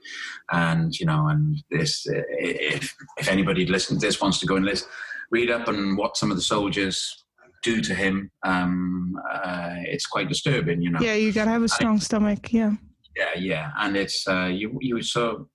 And 0.53 0.99
you 0.99 1.07
know, 1.07 1.29
and 1.29 1.63
this, 1.71 2.07
if 2.07 2.95
if 3.17 3.29
anybody 3.29 3.67
listens 3.67 4.01
to 4.01 4.07
this 4.07 4.21
wants 4.21 4.41
to 4.41 4.47
go 4.47 4.57
and 4.57 4.65
listen, 4.65 4.89
read 5.31 5.51
up 5.51 5.69
on 5.69 5.97
what 5.97 6.17
some 6.17 6.31
of 6.31 6.37
the 6.37 6.43
soldiers 6.43 7.25
do 7.63 7.81
to 7.81 7.95
him. 7.95 8.31
Um, 8.45 9.15
uh, 9.31 9.75
it's 9.85 10.07
quite 10.07 10.29
disturbing, 10.29 10.83
you 10.83 10.91
know. 10.91 11.01
Yeah, 11.01 11.15
you 11.15 11.33
gotta 11.33 11.51
have 11.51 11.63
a 11.63 11.69
strong 11.69 12.01
stomach. 12.01 12.53
Yeah. 12.53 12.73
Yeah, 13.17 13.35
yeah, 13.37 13.71
and 13.79 13.97
it's 13.97 14.27
uh, 14.27 14.47
you 14.47 14.79
you 14.81 15.03
so 15.03 15.49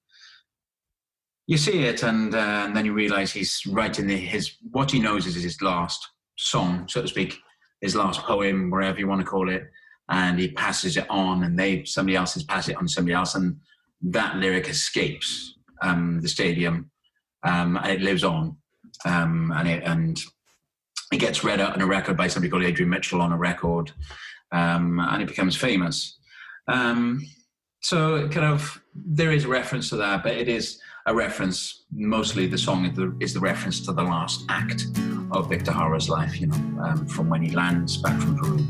you 1.47 1.57
see 1.57 1.85
it, 1.85 2.03
and 2.03 2.33
uh, 2.35 2.63
and 2.65 2.75
then 2.75 2.85
you 2.85 2.93
realise 2.93 3.31
he's 3.31 3.61
writing 3.67 4.07
the, 4.07 4.17
his 4.17 4.57
what 4.71 4.91
he 4.91 4.99
knows 4.99 5.25
is 5.25 5.41
his 5.41 5.61
last 5.61 6.05
song, 6.37 6.87
so 6.87 7.01
to 7.01 7.07
speak, 7.07 7.37
his 7.81 7.95
last 7.95 8.21
poem, 8.21 8.69
wherever 8.69 8.99
you 8.99 9.07
want 9.07 9.21
to 9.21 9.27
call 9.27 9.49
it, 9.49 9.63
and 10.09 10.39
he 10.39 10.51
passes 10.51 10.97
it 10.97 11.09
on, 11.09 11.43
and 11.43 11.57
they 11.57 11.85
somebody 11.85 12.15
else 12.15 12.33
has 12.33 12.43
passed 12.43 12.69
it 12.69 12.75
on 12.75 12.87
to 12.87 12.91
somebody 12.91 13.13
else, 13.13 13.35
and 13.35 13.57
that 14.01 14.35
lyric 14.35 14.67
escapes 14.67 15.55
um, 15.81 16.19
the 16.21 16.27
stadium, 16.27 16.91
um, 17.43 17.77
and 17.77 17.87
it 17.87 18.01
lives 18.01 18.23
on, 18.23 18.57
um, 19.05 19.51
and 19.55 19.67
it 19.67 19.83
and 19.83 20.19
it 21.11 21.17
gets 21.17 21.43
read 21.43 21.61
out 21.61 21.73
on 21.73 21.81
a 21.81 21.85
record 21.85 22.17
by 22.17 22.27
somebody 22.27 22.49
called 22.49 22.63
Adrian 22.63 22.89
Mitchell 22.89 23.21
on 23.21 23.31
a 23.31 23.37
record, 23.37 23.91
um, 24.51 24.99
and 24.99 25.21
it 25.21 25.27
becomes 25.27 25.55
famous. 25.55 26.17
Um, 26.67 27.25
so 27.81 28.27
kind 28.29 28.47
of 28.47 28.81
there 28.95 29.31
is 29.31 29.45
a 29.45 29.47
reference 29.47 29.89
to 29.89 29.97
that, 29.97 30.23
but 30.23 30.33
it 30.33 30.47
is 30.47 30.79
a 31.05 31.13
reference. 31.13 31.85
Mostly, 31.91 32.47
the 32.47 32.57
song 32.57 32.85
is 32.85 32.95
the, 32.95 33.15
is 33.19 33.33
the 33.33 33.39
reference 33.39 33.85
to 33.85 33.93
the 33.93 34.03
last 34.03 34.43
act 34.49 34.87
of 35.31 35.49
Victor 35.49 35.71
Jara's 35.71 36.09
life. 36.09 36.41
You 36.41 36.47
know, 36.47 36.83
um, 36.83 37.05
from 37.07 37.29
when 37.29 37.43
he 37.43 37.51
lands 37.51 37.97
back 37.97 38.19
from 38.19 38.37
Peru, 38.37 38.65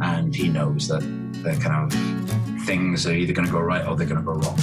and 0.00 0.34
he 0.34 0.48
knows 0.48 0.88
that 0.88 1.00
the 1.42 1.58
kind 1.60 1.92
of 1.92 2.66
things 2.66 3.06
are 3.06 3.12
either 3.12 3.32
going 3.32 3.46
to 3.46 3.52
go 3.52 3.60
right 3.60 3.84
or 3.86 3.96
they're 3.96 4.06
going 4.06 4.20
to 4.20 4.24
go 4.24 4.34
wrong. 4.34 4.58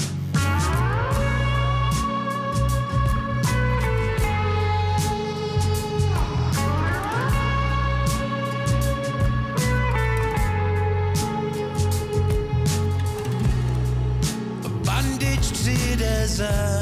Citizens 16.39 16.78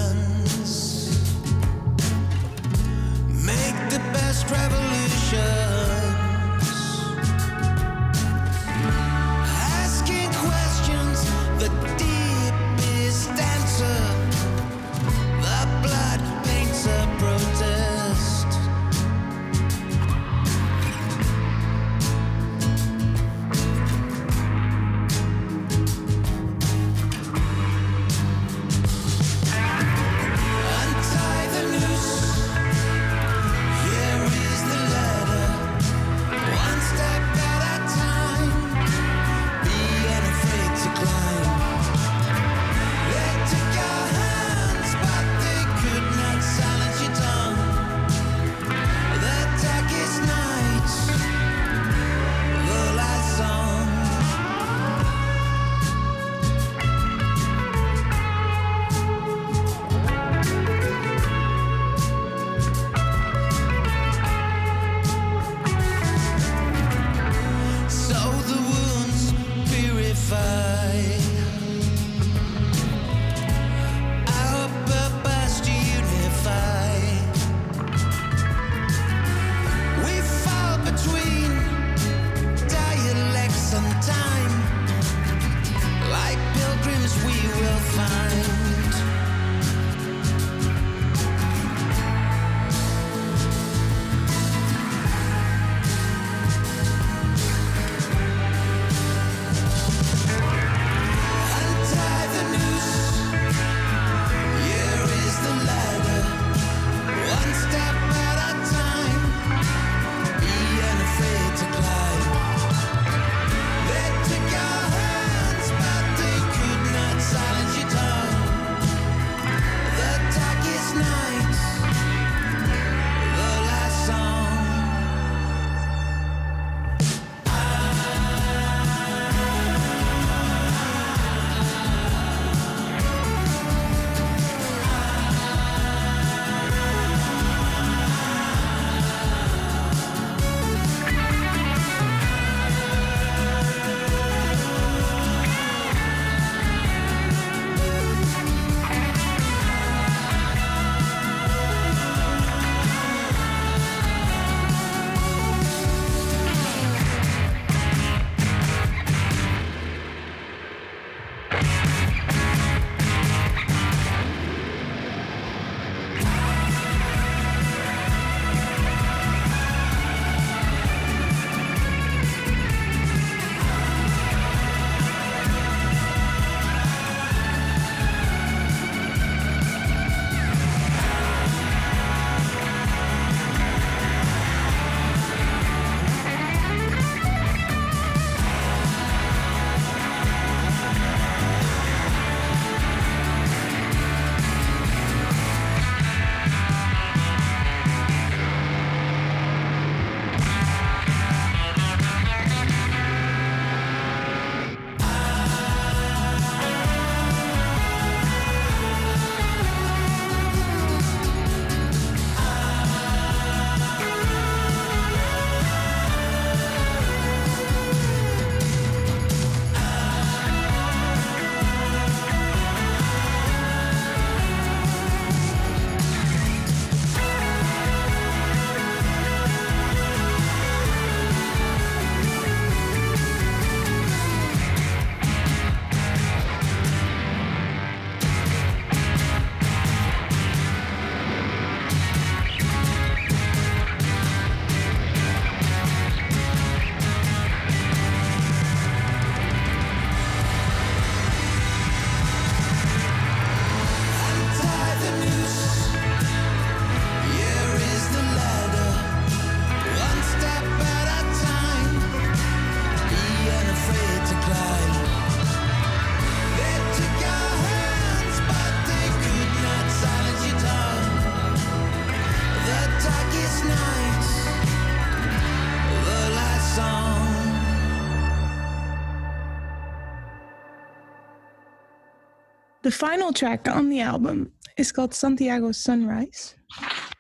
final 282.98 283.32
track 283.32 283.68
on 283.68 283.90
the 283.90 284.02
album 284.02 284.52
is 284.78 284.91
called 284.91 285.14
Santiago 285.14 285.72
Sunrise. 285.72 286.56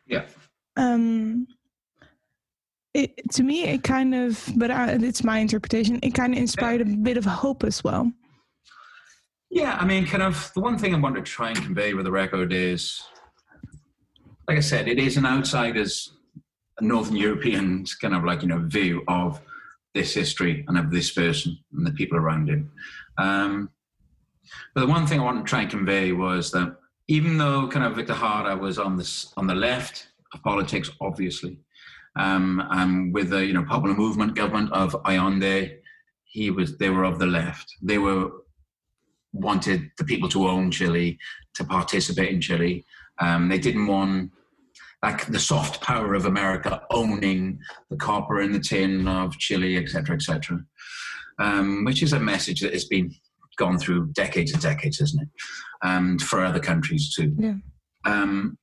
Yeah. 0.07 0.25
Um, 0.75 1.47
it, 2.93 3.11
to 3.33 3.43
me, 3.43 3.63
it 3.65 3.83
kind 3.83 4.15
of, 4.15 4.43
but 4.55 4.71
I, 4.71 4.93
it's 4.93 5.23
my 5.23 5.39
interpretation. 5.39 5.99
It 6.01 6.13
kind 6.15 6.33
of 6.33 6.39
inspired 6.39 6.81
a 6.81 6.85
bit 6.85 7.17
of 7.17 7.25
hope 7.25 7.63
as 7.63 7.83
well. 7.83 8.11
Yeah, 9.49 9.77
I 9.79 9.85
mean, 9.85 10.05
kind 10.05 10.23
of 10.23 10.51
the 10.55 10.61
one 10.61 10.77
thing 10.77 10.93
I 10.93 10.99
want 10.99 11.15
to 11.15 11.21
try 11.21 11.49
and 11.49 11.57
convey 11.57 11.93
with 11.93 12.05
the 12.05 12.11
record 12.11 12.51
is, 12.51 13.01
like 14.47 14.57
I 14.57 14.61
said, 14.61 14.87
it 14.87 14.99
is 14.99 15.17
an 15.17 15.25
outsider's, 15.25 16.13
Northern 16.81 17.15
European's 17.15 17.95
kind 17.95 18.13
of 18.13 18.23
like 18.23 18.43
you 18.43 18.47
know 18.47 18.59
view 18.59 19.03
of 19.07 19.41
this 19.95 20.13
history 20.13 20.63
and 20.67 20.77
of 20.77 20.91
this 20.91 21.11
person 21.11 21.57
and 21.73 21.87
the 21.87 21.91
people 21.91 22.17
around 22.17 22.49
him. 22.49 22.71
Um, 23.17 23.71
but 24.73 24.81
the 24.81 24.87
one 24.87 25.07
thing 25.07 25.19
I 25.19 25.23
want 25.23 25.45
to 25.45 25.49
try 25.49 25.61
and 25.61 25.69
convey 25.69 26.11
was 26.11 26.51
that 26.51 26.75
even 27.07 27.37
though 27.37 27.67
kind 27.67 27.85
of 27.85 27.95
Victor 27.95 28.13
Jara 28.13 28.55
was 28.55 28.77
on 28.77 28.97
this 28.97 29.33
on 29.37 29.47
the 29.47 29.55
left 29.55 30.07
of 30.33 30.43
politics, 30.43 30.89
obviously, 31.01 31.59
um, 32.15 32.63
and 32.71 33.13
with 33.13 33.29
the 33.29 33.45
you 33.45 33.53
know 33.53 33.63
popular 33.63 33.95
movement 33.95 34.35
government 34.35 34.71
of 34.71 34.95
Allende, 35.05 35.77
he 36.25 36.51
was 36.51 36.77
they 36.77 36.89
were 36.89 37.03
of 37.03 37.19
the 37.19 37.25
left. 37.25 37.73
They 37.81 37.97
were 37.97 38.29
wanted 39.33 39.91
the 39.97 40.03
people 40.03 40.29
to 40.29 40.47
own 40.47 40.71
Chile, 40.71 41.17
to 41.55 41.63
participate 41.63 42.29
in 42.29 42.41
Chile. 42.41 42.85
Um, 43.19 43.49
they 43.49 43.59
didn't 43.59 43.87
want 43.87 44.31
like 45.03 45.27
the 45.27 45.39
soft 45.39 45.81
power 45.81 46.15
of 46.15 46.25
America 46.25 46.81
owning 46.91 47.59
the 47.89 47.97
copper 47.97 48.39
and 48.39 48.53
the 48.53 48.59
tin 48.59 49.07
of 49.07 49.37
Chile, 49.37 49.77
etc., 49.77 50.15
etc. 50.15 50.59
Um, 51.39 51.85
which 51.85 52.01
is 52.01 52.13
a 52.13 52.19
message 52.19 52.61
that 52.61 52.73
has 52.73 52.85
been 52.85 53.13
gone 53.57 53.77
through 53.77 54.11
decades 54.13 54.53
and 54.53 54.61
decades, 54.61 55.01
isn't 55.01 55.21
it? 55.21 55.29
And 55.83 56.21
for 56.21 56.43
other 56.43 56.59
countries 56.59 57.13
too. 57.13 57.35
Yeah. 57.37 57.55
Um, 58.05 58.57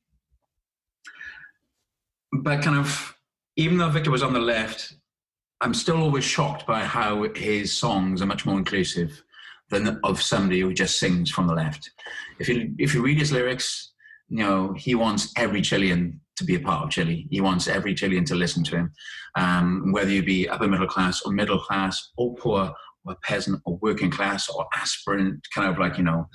but 2.33 2.62
kind 2.62 2.77
of, 2.77 3.16
even 3.57 3.79
though 3.79 3.91
Victor 3.91 4.11
was 4.11 4.23
on 4.23 4.33
the 4.33 4.41
left, 4.41 4.97
I'm 5.61 5.75
still 5.75 5.99
always 5.99 6.25
shocked 6.25 6.66
by 6.66 6.81
how 6.81 7.27
his 7.35 7.73
songs 7.73 8.21
are 8.21 8.27
much 8.27 8.45
more 8.45 8.59
inclusive 8.59 9.23
than 9.71 9.99
of 10.05 10.21
somebody 10.21 10.61
who 10.61 10.75
just 10.75 10.99
sings 10.99 11.31
from 11.31 11.47
the 11.47 11.55
left. 11.55 11.91
If 12.39 12.49
you 12.49 12.75
if 12.79 12.95
you 12.95 13.03
read 13.03 13.19
his 13.19 13.33
lyrics, 13.33 13.93
you 14.29 14.39
know 14.39 14.73
he 14.73 14.95
wants 14.95 15.33
every 15.37 15.62
Chilean 15.62 16.21
to 16.37 16.45
be 16.45 16.57
a 16.57 16.61
part 16.61 16.85
of 16.85 16.91
Chile. 16.91 17.27
He 17.31 17.41
wants 17.41 17.69
every 17.69 17.95
Chilean 17.95 18.25
to 18.27 18.35
listen 18.35 18.65
to 18.65 18.77
him, 18.77 18.93
um, 19.37 19.93
whether 19.93 20.11
you 20.11 20.23
be 20.23 20.49
upper 20.49 20.66
middle 20.66 20.87
class 20.87 21.23
or 21.23 21.33
middle 21.33 21.61
class 21.61 22.11
or 22.16 22.35
poor 22.35 22.73
or 23.05 23.16
peasant 23.22 23.60
or 23.64 23.76
working 23.82 24.10
class 24.10 24.48
or 24.48 24.66
aspirant, 24.74 25.47
kind 25.55 25.68
of 25.68 25.78
like 25.78 25.98
you 25.98 26.05
know 26.05 26.28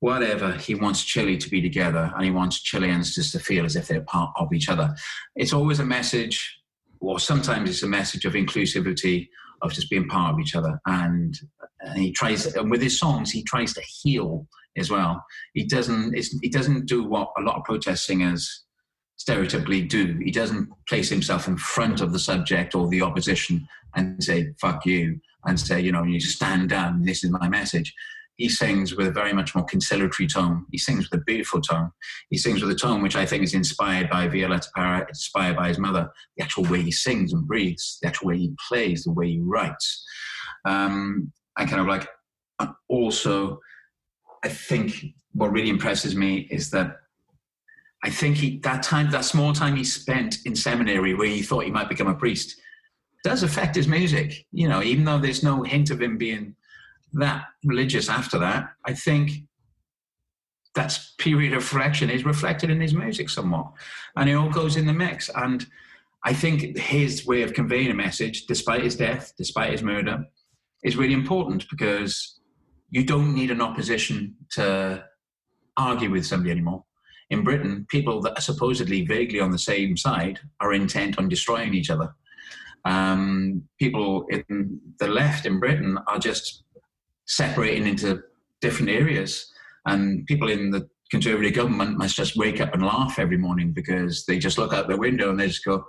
whatever. 0.00 0.52
He 0.52 0.74
wants 0.74 1.04
Chile 1.04 1.36
to 1.38 1.50
be 1.50 1.60
together, 1.60 2.12
and 2.14 2.24
he 2.24 2.30
wants 2.30 2.62
Chileans 2.62 3.14
just 3.14 3.32
to 3.32 3.38
feel 3.38 3.64
as 3.64 3.76
if 3.76 3.88
they're 3.88 4.02
part 4.02 4.32
of 4.36 4.52
each 4.52 4.68
other. 4.68 4.94
It's 5.36 5.52
always 5.52 5.78
a 5.78 5.84
message, 5.84 6.60
or 7.00 7.18
sometimes 7.18 7.70
it's 7.70 7.82
a 7.82 7.88
message 7.88 8.24
of 8.24 8.34
inclusivity, 8.34 9.28
of 9.62 9.72
just 9.72 9.90
being 9.90 10.08
part 10.08 10.34
of 10.34 10.40
each 10.40 10.54
other. 10.54 10.80
And, 10.86 11.38
and 11.80 11.98
he 11.98 12.12
tries, 12.12 12.46
and 12.46 12.70
with 12.70 12.82
his 12.82 12.98
songs, 12.98 13.30
he 13.30 13.42
tries 13.42 13.74
to 13.74 13.82
heal 13.82 14.46
as 14.76 14.90
well. 14.90 15.24
He 15.54 15.64
doesn't. 15.64 16.14
he 16.42 16.48
doesn't 16.48 16.86
do 16.86 17.04
what 17.04 17.30
a 17.38 17.42
lot 17.42 17.56
of 17.56 17.64
protest 17.64 18.06
singers 18.06 18.64
stereotypically 19.18 19.88
do. 19.88 20.18
He 20.24 20.30
doesn't 20.30 20.68
place 20.88 21.10
himself 21.10 21.46
in 21.46 21.58
front 21.58 22.00
of 22.00 22.12
the 22.12 22.18
subject 22.18 22.74
or 22.74 22.88
the 22.88 23.02
opposition 23.02 23.66
and 23.94 24.22
say 24.22 24.52
"fuck 24.60 24.86
you" 24.86 25.20
and 25.46 25.58
say, 25.58 25.80
you 25.80 25.92
know, 25.92 26.04
you 26.04 26.20
stand 26.20 26.68
down. 26.68 27.02
This 27.02 27.24
is 27.24 27.30
my 27.30 27.48
message 27.48 27.94
he 28.40 28.48
sings 28.48 28.96
with 28.96 29.06
a 29.06 29.10
very 29.10 29.34
much 29.34 29.54
more 29.54 29.66
conciliatory 29.66 30.26
tone. 30.26 30.64
He 30.72 30.78
sings 30.78 31.10
with 31.10 31.20
a 31.20 31.24
beautiful 31.24 31.60
tone. 31.60 31.90
He 32.30 32.38
sings 32.38 32.62
with 32.62 32.70
a 32.70 32.74
tone 32.74 33.02
which 33.02 33.14
I 33.14 33.26
think 33.26 33.42
is 33.42 33.52
inspired 33.52 34.08
by 34.08 34.28
Violeta 34.28 34.68
Parra, 34.74 35.06
inspired 35.06 35.56
by 35.56 35.68
his 35.68 35.78
mother. 35.78 36.10
The 36.38 36.44
actual 36.44 36.64
way 36.64 36.80
he 36.80 36.90
sings 36.90 37.34
and 37.34 37.46
breathes, 37.46 37.98
the 38.00 38.08
actual 38.08 38.28
way 38.28 38.38
he 38.38 38.54
plays, 38.66 39.04
the 39.04 39.12
way 39.12 39.32
he 39.32 39.40
writes. 39.40 40.02
Um, 40.64 41.30
kind 41.54 41.82
of 41.82 41.86
like, 41.86 42.08
also, 42.88 43.60
I 44.42 44.48
think 44.48 45.04
what 45.32 45.52
really 45.52 45.68
impresses 45.68 46.16
me 46.16 46.48
is 46.50 46.70
that 46.70 46.96
I 48.02 48.08
think 48.08 48.38
he 48.38 48.58
that 48.60 48.82
time, 48.82 49.10
that 49.10 49.26
small 49.26 49.52
time 49.52 49.76
he 49.76 49.84
spent 49.84 50.38
in 50.46 50.56
seminary 50.56 51.12
where 51.12 51.28
he 51.28 51.42
thought 51.42 51.64
he 51.64 51.70
might 51.70 51.90
become 51.90 52.06
a 52.06 52.14
priest, 52.14 52.58
does 53.24 53.42
affect 53.42 53.76
his 53.76 53.88
music. 53.88 54.46
You 54.52 54.68
know, 54.68 54.82
even 54.82 55.04
though 55.04 55.18
there's 55.18 55.42
no 55.42 55.62
hint 55.62 55.90
of 55.90 56.00
him 56.00 56.16
being 56.18 56.54
that 57.12 57.44
religious 57.64 58.08
after 58.08 58.38
that, 58.38 58.70
I 58.84 58.94
think 58.94 59.30
that 60.74 60.98
period 61.18 61.52
of 61.52 61.58
reflection 61.58 62.10
is 62.10 62.24
reflected 62.24 62.70
in 62.70 62.80
his 62.80 62.94
music 62.94 63.28
somewhat. 63.28 63.72
And 64.16 64.30
it 64.30 64.34
all 64.34 64.50
goes 64.50 64.76
in 64.76 64.86
the 64.86 64.92
mix. 64.92 65.28
And 65.34 65.66
I 66.24 66.32
think 66.32 66.76
his 66.78 67.26
way 67.26 67.42
of 67.42 67.54
conveying 67.54 67.90
a 67.90 67.94
message, 67.94 68.46
despite 68.46 68.82
his 68.82 68.96
death, 68.96 69.32
despite 69.36 69.72
his 69.72 69.82
murder, 69.82 70.24
is 70.82 70.96
really 70.96 71.14
important 71.14 71.66
because 71.70 72.40
you 72.90 73.04
don't 73.04 73.34
need 73.34 73.50
an 73.50 73.60
opposition 73.60 74.36
to 74.52 75.04
argue 75.76 76.10
with 76.10 76.26
somebody 76.26 76.50
anymore. 76.50 76.84
In 77.30 77.44
Britain, 77.44 77.86
people 77.88 78.20
that 78.22 78.36
are 78.36 78.42
supposedly 78.42 79.06
vaguely 79.06 79.40
on 79.40 79.50
the 79.50 79.58
same 79.58 79.96
side 79.96 80.40
are 80.60 80.72
intent 80.72 81.18
on 81.18 81.28
destroying 81.28 81.74
each 81.74 81.90
other. 81.90 82.14
Um, 82.84 83.64
people 83.78 84.26
in 84.30 84.80
the 84.98 85.08
left 85.08 85.46
in 85.46 85.60
Britain 85.60 85.98
are 86.06 86.18
just 86.18 86.64
separating 87.26 87.86
into 87.86 88.22
different 88.60 88.90
areas. 88.90 89.52
And 89.86 90.26
people 90.26 90.50
in 90.50 90.70
the 90.70 90.88
Conservative 91.10 91.54
government 91.54 91.98
must 91.98 92.14
just 92.14 92.36
wake 92.36 92.60
up 92.60 92.72
and 92.72 92.86
laugh 92.86 93.18
every 93.18 93.36
morning 93.36 93.72
because 93.72 94.24
they 94.26 94.38
just 94.38 94.58
look 94.58 94.72
out 94.72 94.86
their 94.86 94.96
window 94.96 95.30
and 95.30 95.40
they 95.40 95.48
just 95.48 95.64
go, 95.64 95.84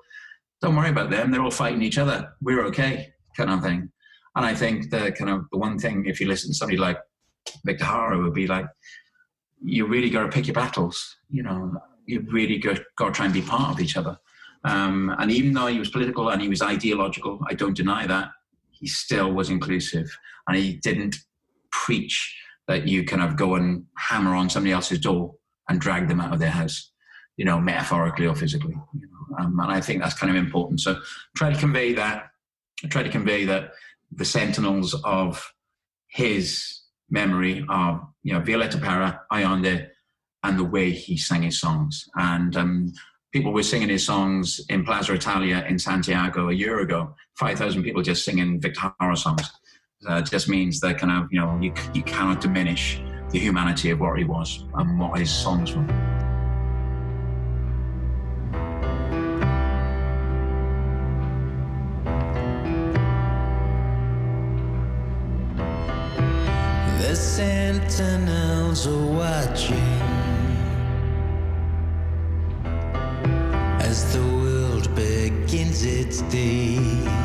don't 0.61 0.75
worry 0.75 0.89
about 0.89 1.11
them. 1.11 1.29
They're 1.29 1.43
all 1.43 1.51
fighting 1.51 1.83
each 1.83 1.99
other. 1.99 2.33
We're 2.41 2.65
okay, 2.65 3.13
kind 3.37 3.51
of 3.51 3.61
thing. 3.61 3.91
And 4.35 4.45
I 4.45 4.55
think 4.55 4.89
the 4.89 5.11
kind 5.11 5.29
of 5.29 5.45
the 5.51 5.59
one 5.59 5.77
thing, 5.77 6.05
if 6.07 6.19
you 6.19 6.27
listen 6.27 6.49
to 6.49 6.55
somebody 6.55 6.77
like 6.77 6.97
Victor 7.65 7.85
Jara, 7.85 8.19
would 8.19 8.33
be 8.33 8.47
like, 8.47 8.65
you 9.63 9.85
really 9.85 10.09
got 10.09 10.23
to 10.23 10.29
pick 10.29 10.47
your 10.47 10.55
battles. 10.55 11.17
You 11.29 11.43
know, 11.43 11.73
you 12.07 12.25
really 12.31 12.57
got, 12.57 12.79
got 12.97 13.07
to 13.07 13.11
try 13.11 13.25
and 13.25 13.33
be 13.33 13.43
part 13.43 13.73
of 13.73 13.79
each 13.79 13.97
other. 13.97 14.17
Um, 14.63 15.13
and 15.17 15.31
even 15.31 15.53
though 15.53 15.67
he 15.67 15.79
was 15.79 15.89
political 15.89 16.29
and 16.29 16.41
he 16.41 16.49
was 16.49 16.61
ideological, 16.61 17.39
I 17.49 17.53
don't 17.53 17.75
deny 17.75 18.05
that, 18.07 18.29
he 18.71 18.87
still 18.87 19.31
was 19.31 19.49
inclusive. 19.49 20.09
And 20.47 20.57
he 20.57 20.77
didn't 20.77 21.17
preach 21.71 22.37
that 22.67 22.87
you 22.87 23.03
kind 23.03 23.23
of 23.23 23.35
go 23.35 23.55
and 23.55 23.85
hammer 23.97 24.35
on 24.35 24.49
somebody 24.49 24.71
else's 24.71 24.99
door 24.99 25.33
and 25.69 25.79
drag 25.79 26.07
them 26.07 26.21
out 26.21 26.33
of 26.33 26.39
their 26.39 26.51
house, 26.51 26.91
you 27.37 27.45
know, 27.45 27.59
metaphorically 27.59 28.27
or 28.27 28.35
physically. 28.35 28.75
You 28.93 29.01
know? 29.01 29.21
um, 29.39 29.59
and 29.59 29.71
I 29.71 29.81
think 29.81 30.01
that's 30.01 30.17
kind 30.17 30.29
of 30.29 30.35
important. 30.35 30.81
So 30.81 30.99
try 31.35 31.51
to 31.51 31.59
convey 31.59 31.93
that. 31.93 32.27
Try 32.89 33.03
to 33.03 33.09
convey 33.09 33.45
that 33.45 33.71
the 34.11 34.25
sentinels 34.25 34.99
of 35.03 35.53
his 36.07 36.81
memory 37.09 37.63
are, 37.69 38.07
you 38.23 38.33
know, 38.33 38.41
Violeta 38.41 38.81
Parra, 38.81 39.21
Allende, 39.31 39.87
and 40.43 40.57
the 40.57 40.63
way 40.63 40.91
he 40.91 41.17
sang 41.17 41.43
his 41.43 41.59
songs. 41.59 42.09
And 42.15 42.55
um, 42.57 42.93
people 43.31 43.53
were 43.53 43.63
singing 43.63 43.89
his 43.89 44.05
songs 44.05 44.61
in 44.69 44.83
Plaza 44.83 45.13
Italia 45.13 45.65
in 45.67 45.79
Santiago 45.79 46.49
a 46.49 46.53
year 46.53 46.79
ago. 46.79 47.15
5,000 47.35 47.83
people 47.83 48.01
just 48.01 48.25
singing 48.25 48.59
Victor 48.59 48.93
Jara 48.99 49.15
songs 49.15 49.49
uh, 50.07 50.21
just 50.21 50.49
means 50.49 50.79
that 50.81 50.97
kind 50.97 51.11
of 51.11 51.31
you 51.31 51.39
know 51.39 51.57
you, 51.61 51.73
you 51.93 52.03
cannot 52.03 52.41
diminish 52.41 53.01
the 53.29 53.39
humanity 53.39 53.91
of 53.91 53.99
what 53.99 54.17
he 54.17 54.25
was 54.25 54.65
and 54.73 54.99
what 54.99 55.17
his 55.17 55.31
songs 55.31 55.73
were. 55.75 55.85
The 66.99 67.15
sentinels 67.15 68.87
are 68.87 69.05
watching 69.05 70.10
its 76.11 76.21
day. 76.23 77.20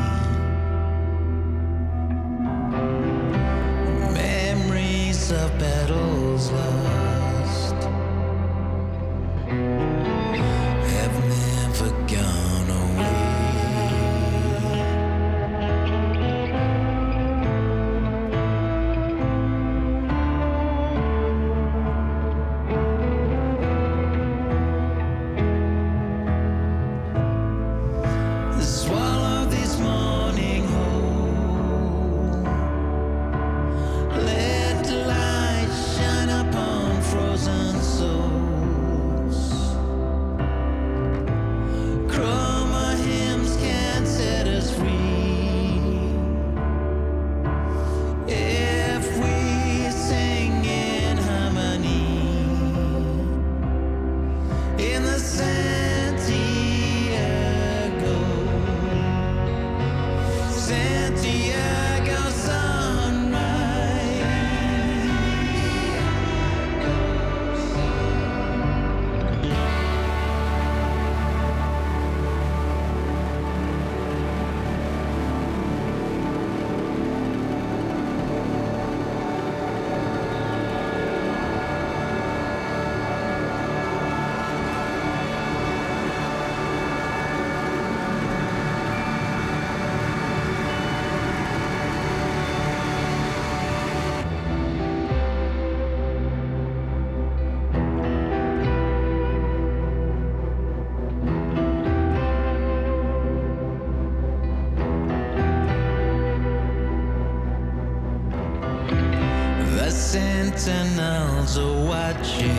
sentinels 110.67 111.59
are 111.59 111.85
watching 111.87 112.51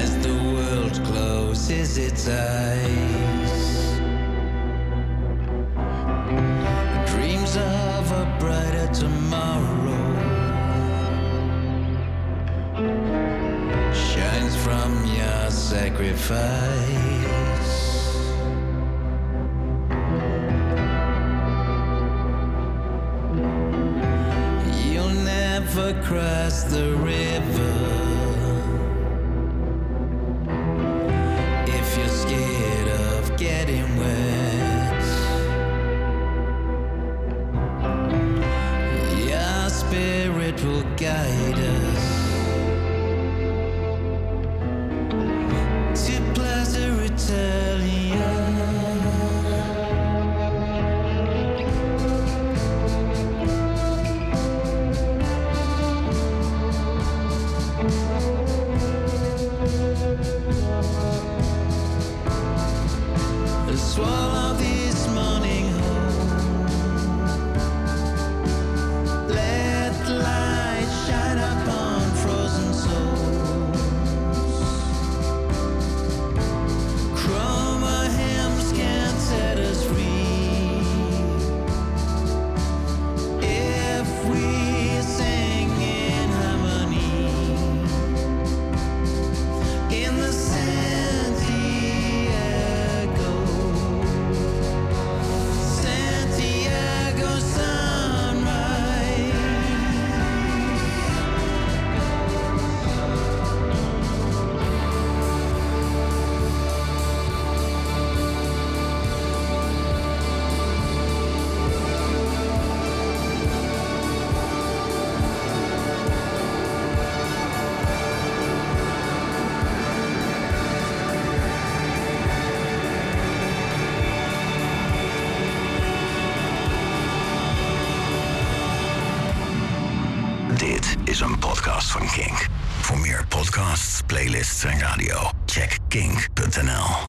as 0.00 0.10
the 0.24 0.36
world 0.54 0.94
closes 1.04 1.98
its 1.98 2.26
eyes. 2.26 3.54
Dreams 7.12 7.58
of 7.58 8.12
a 8.22 8.24
brighter 8.40 8.88
tomorrow 8.94 10.06
shines 13.92 14.56
from 14.64 14.90
your 15.14 15.50
sacrifice. 15.50 16.59
across 26.00 26.62
the 26.64 26.94
river. 26.96 28.09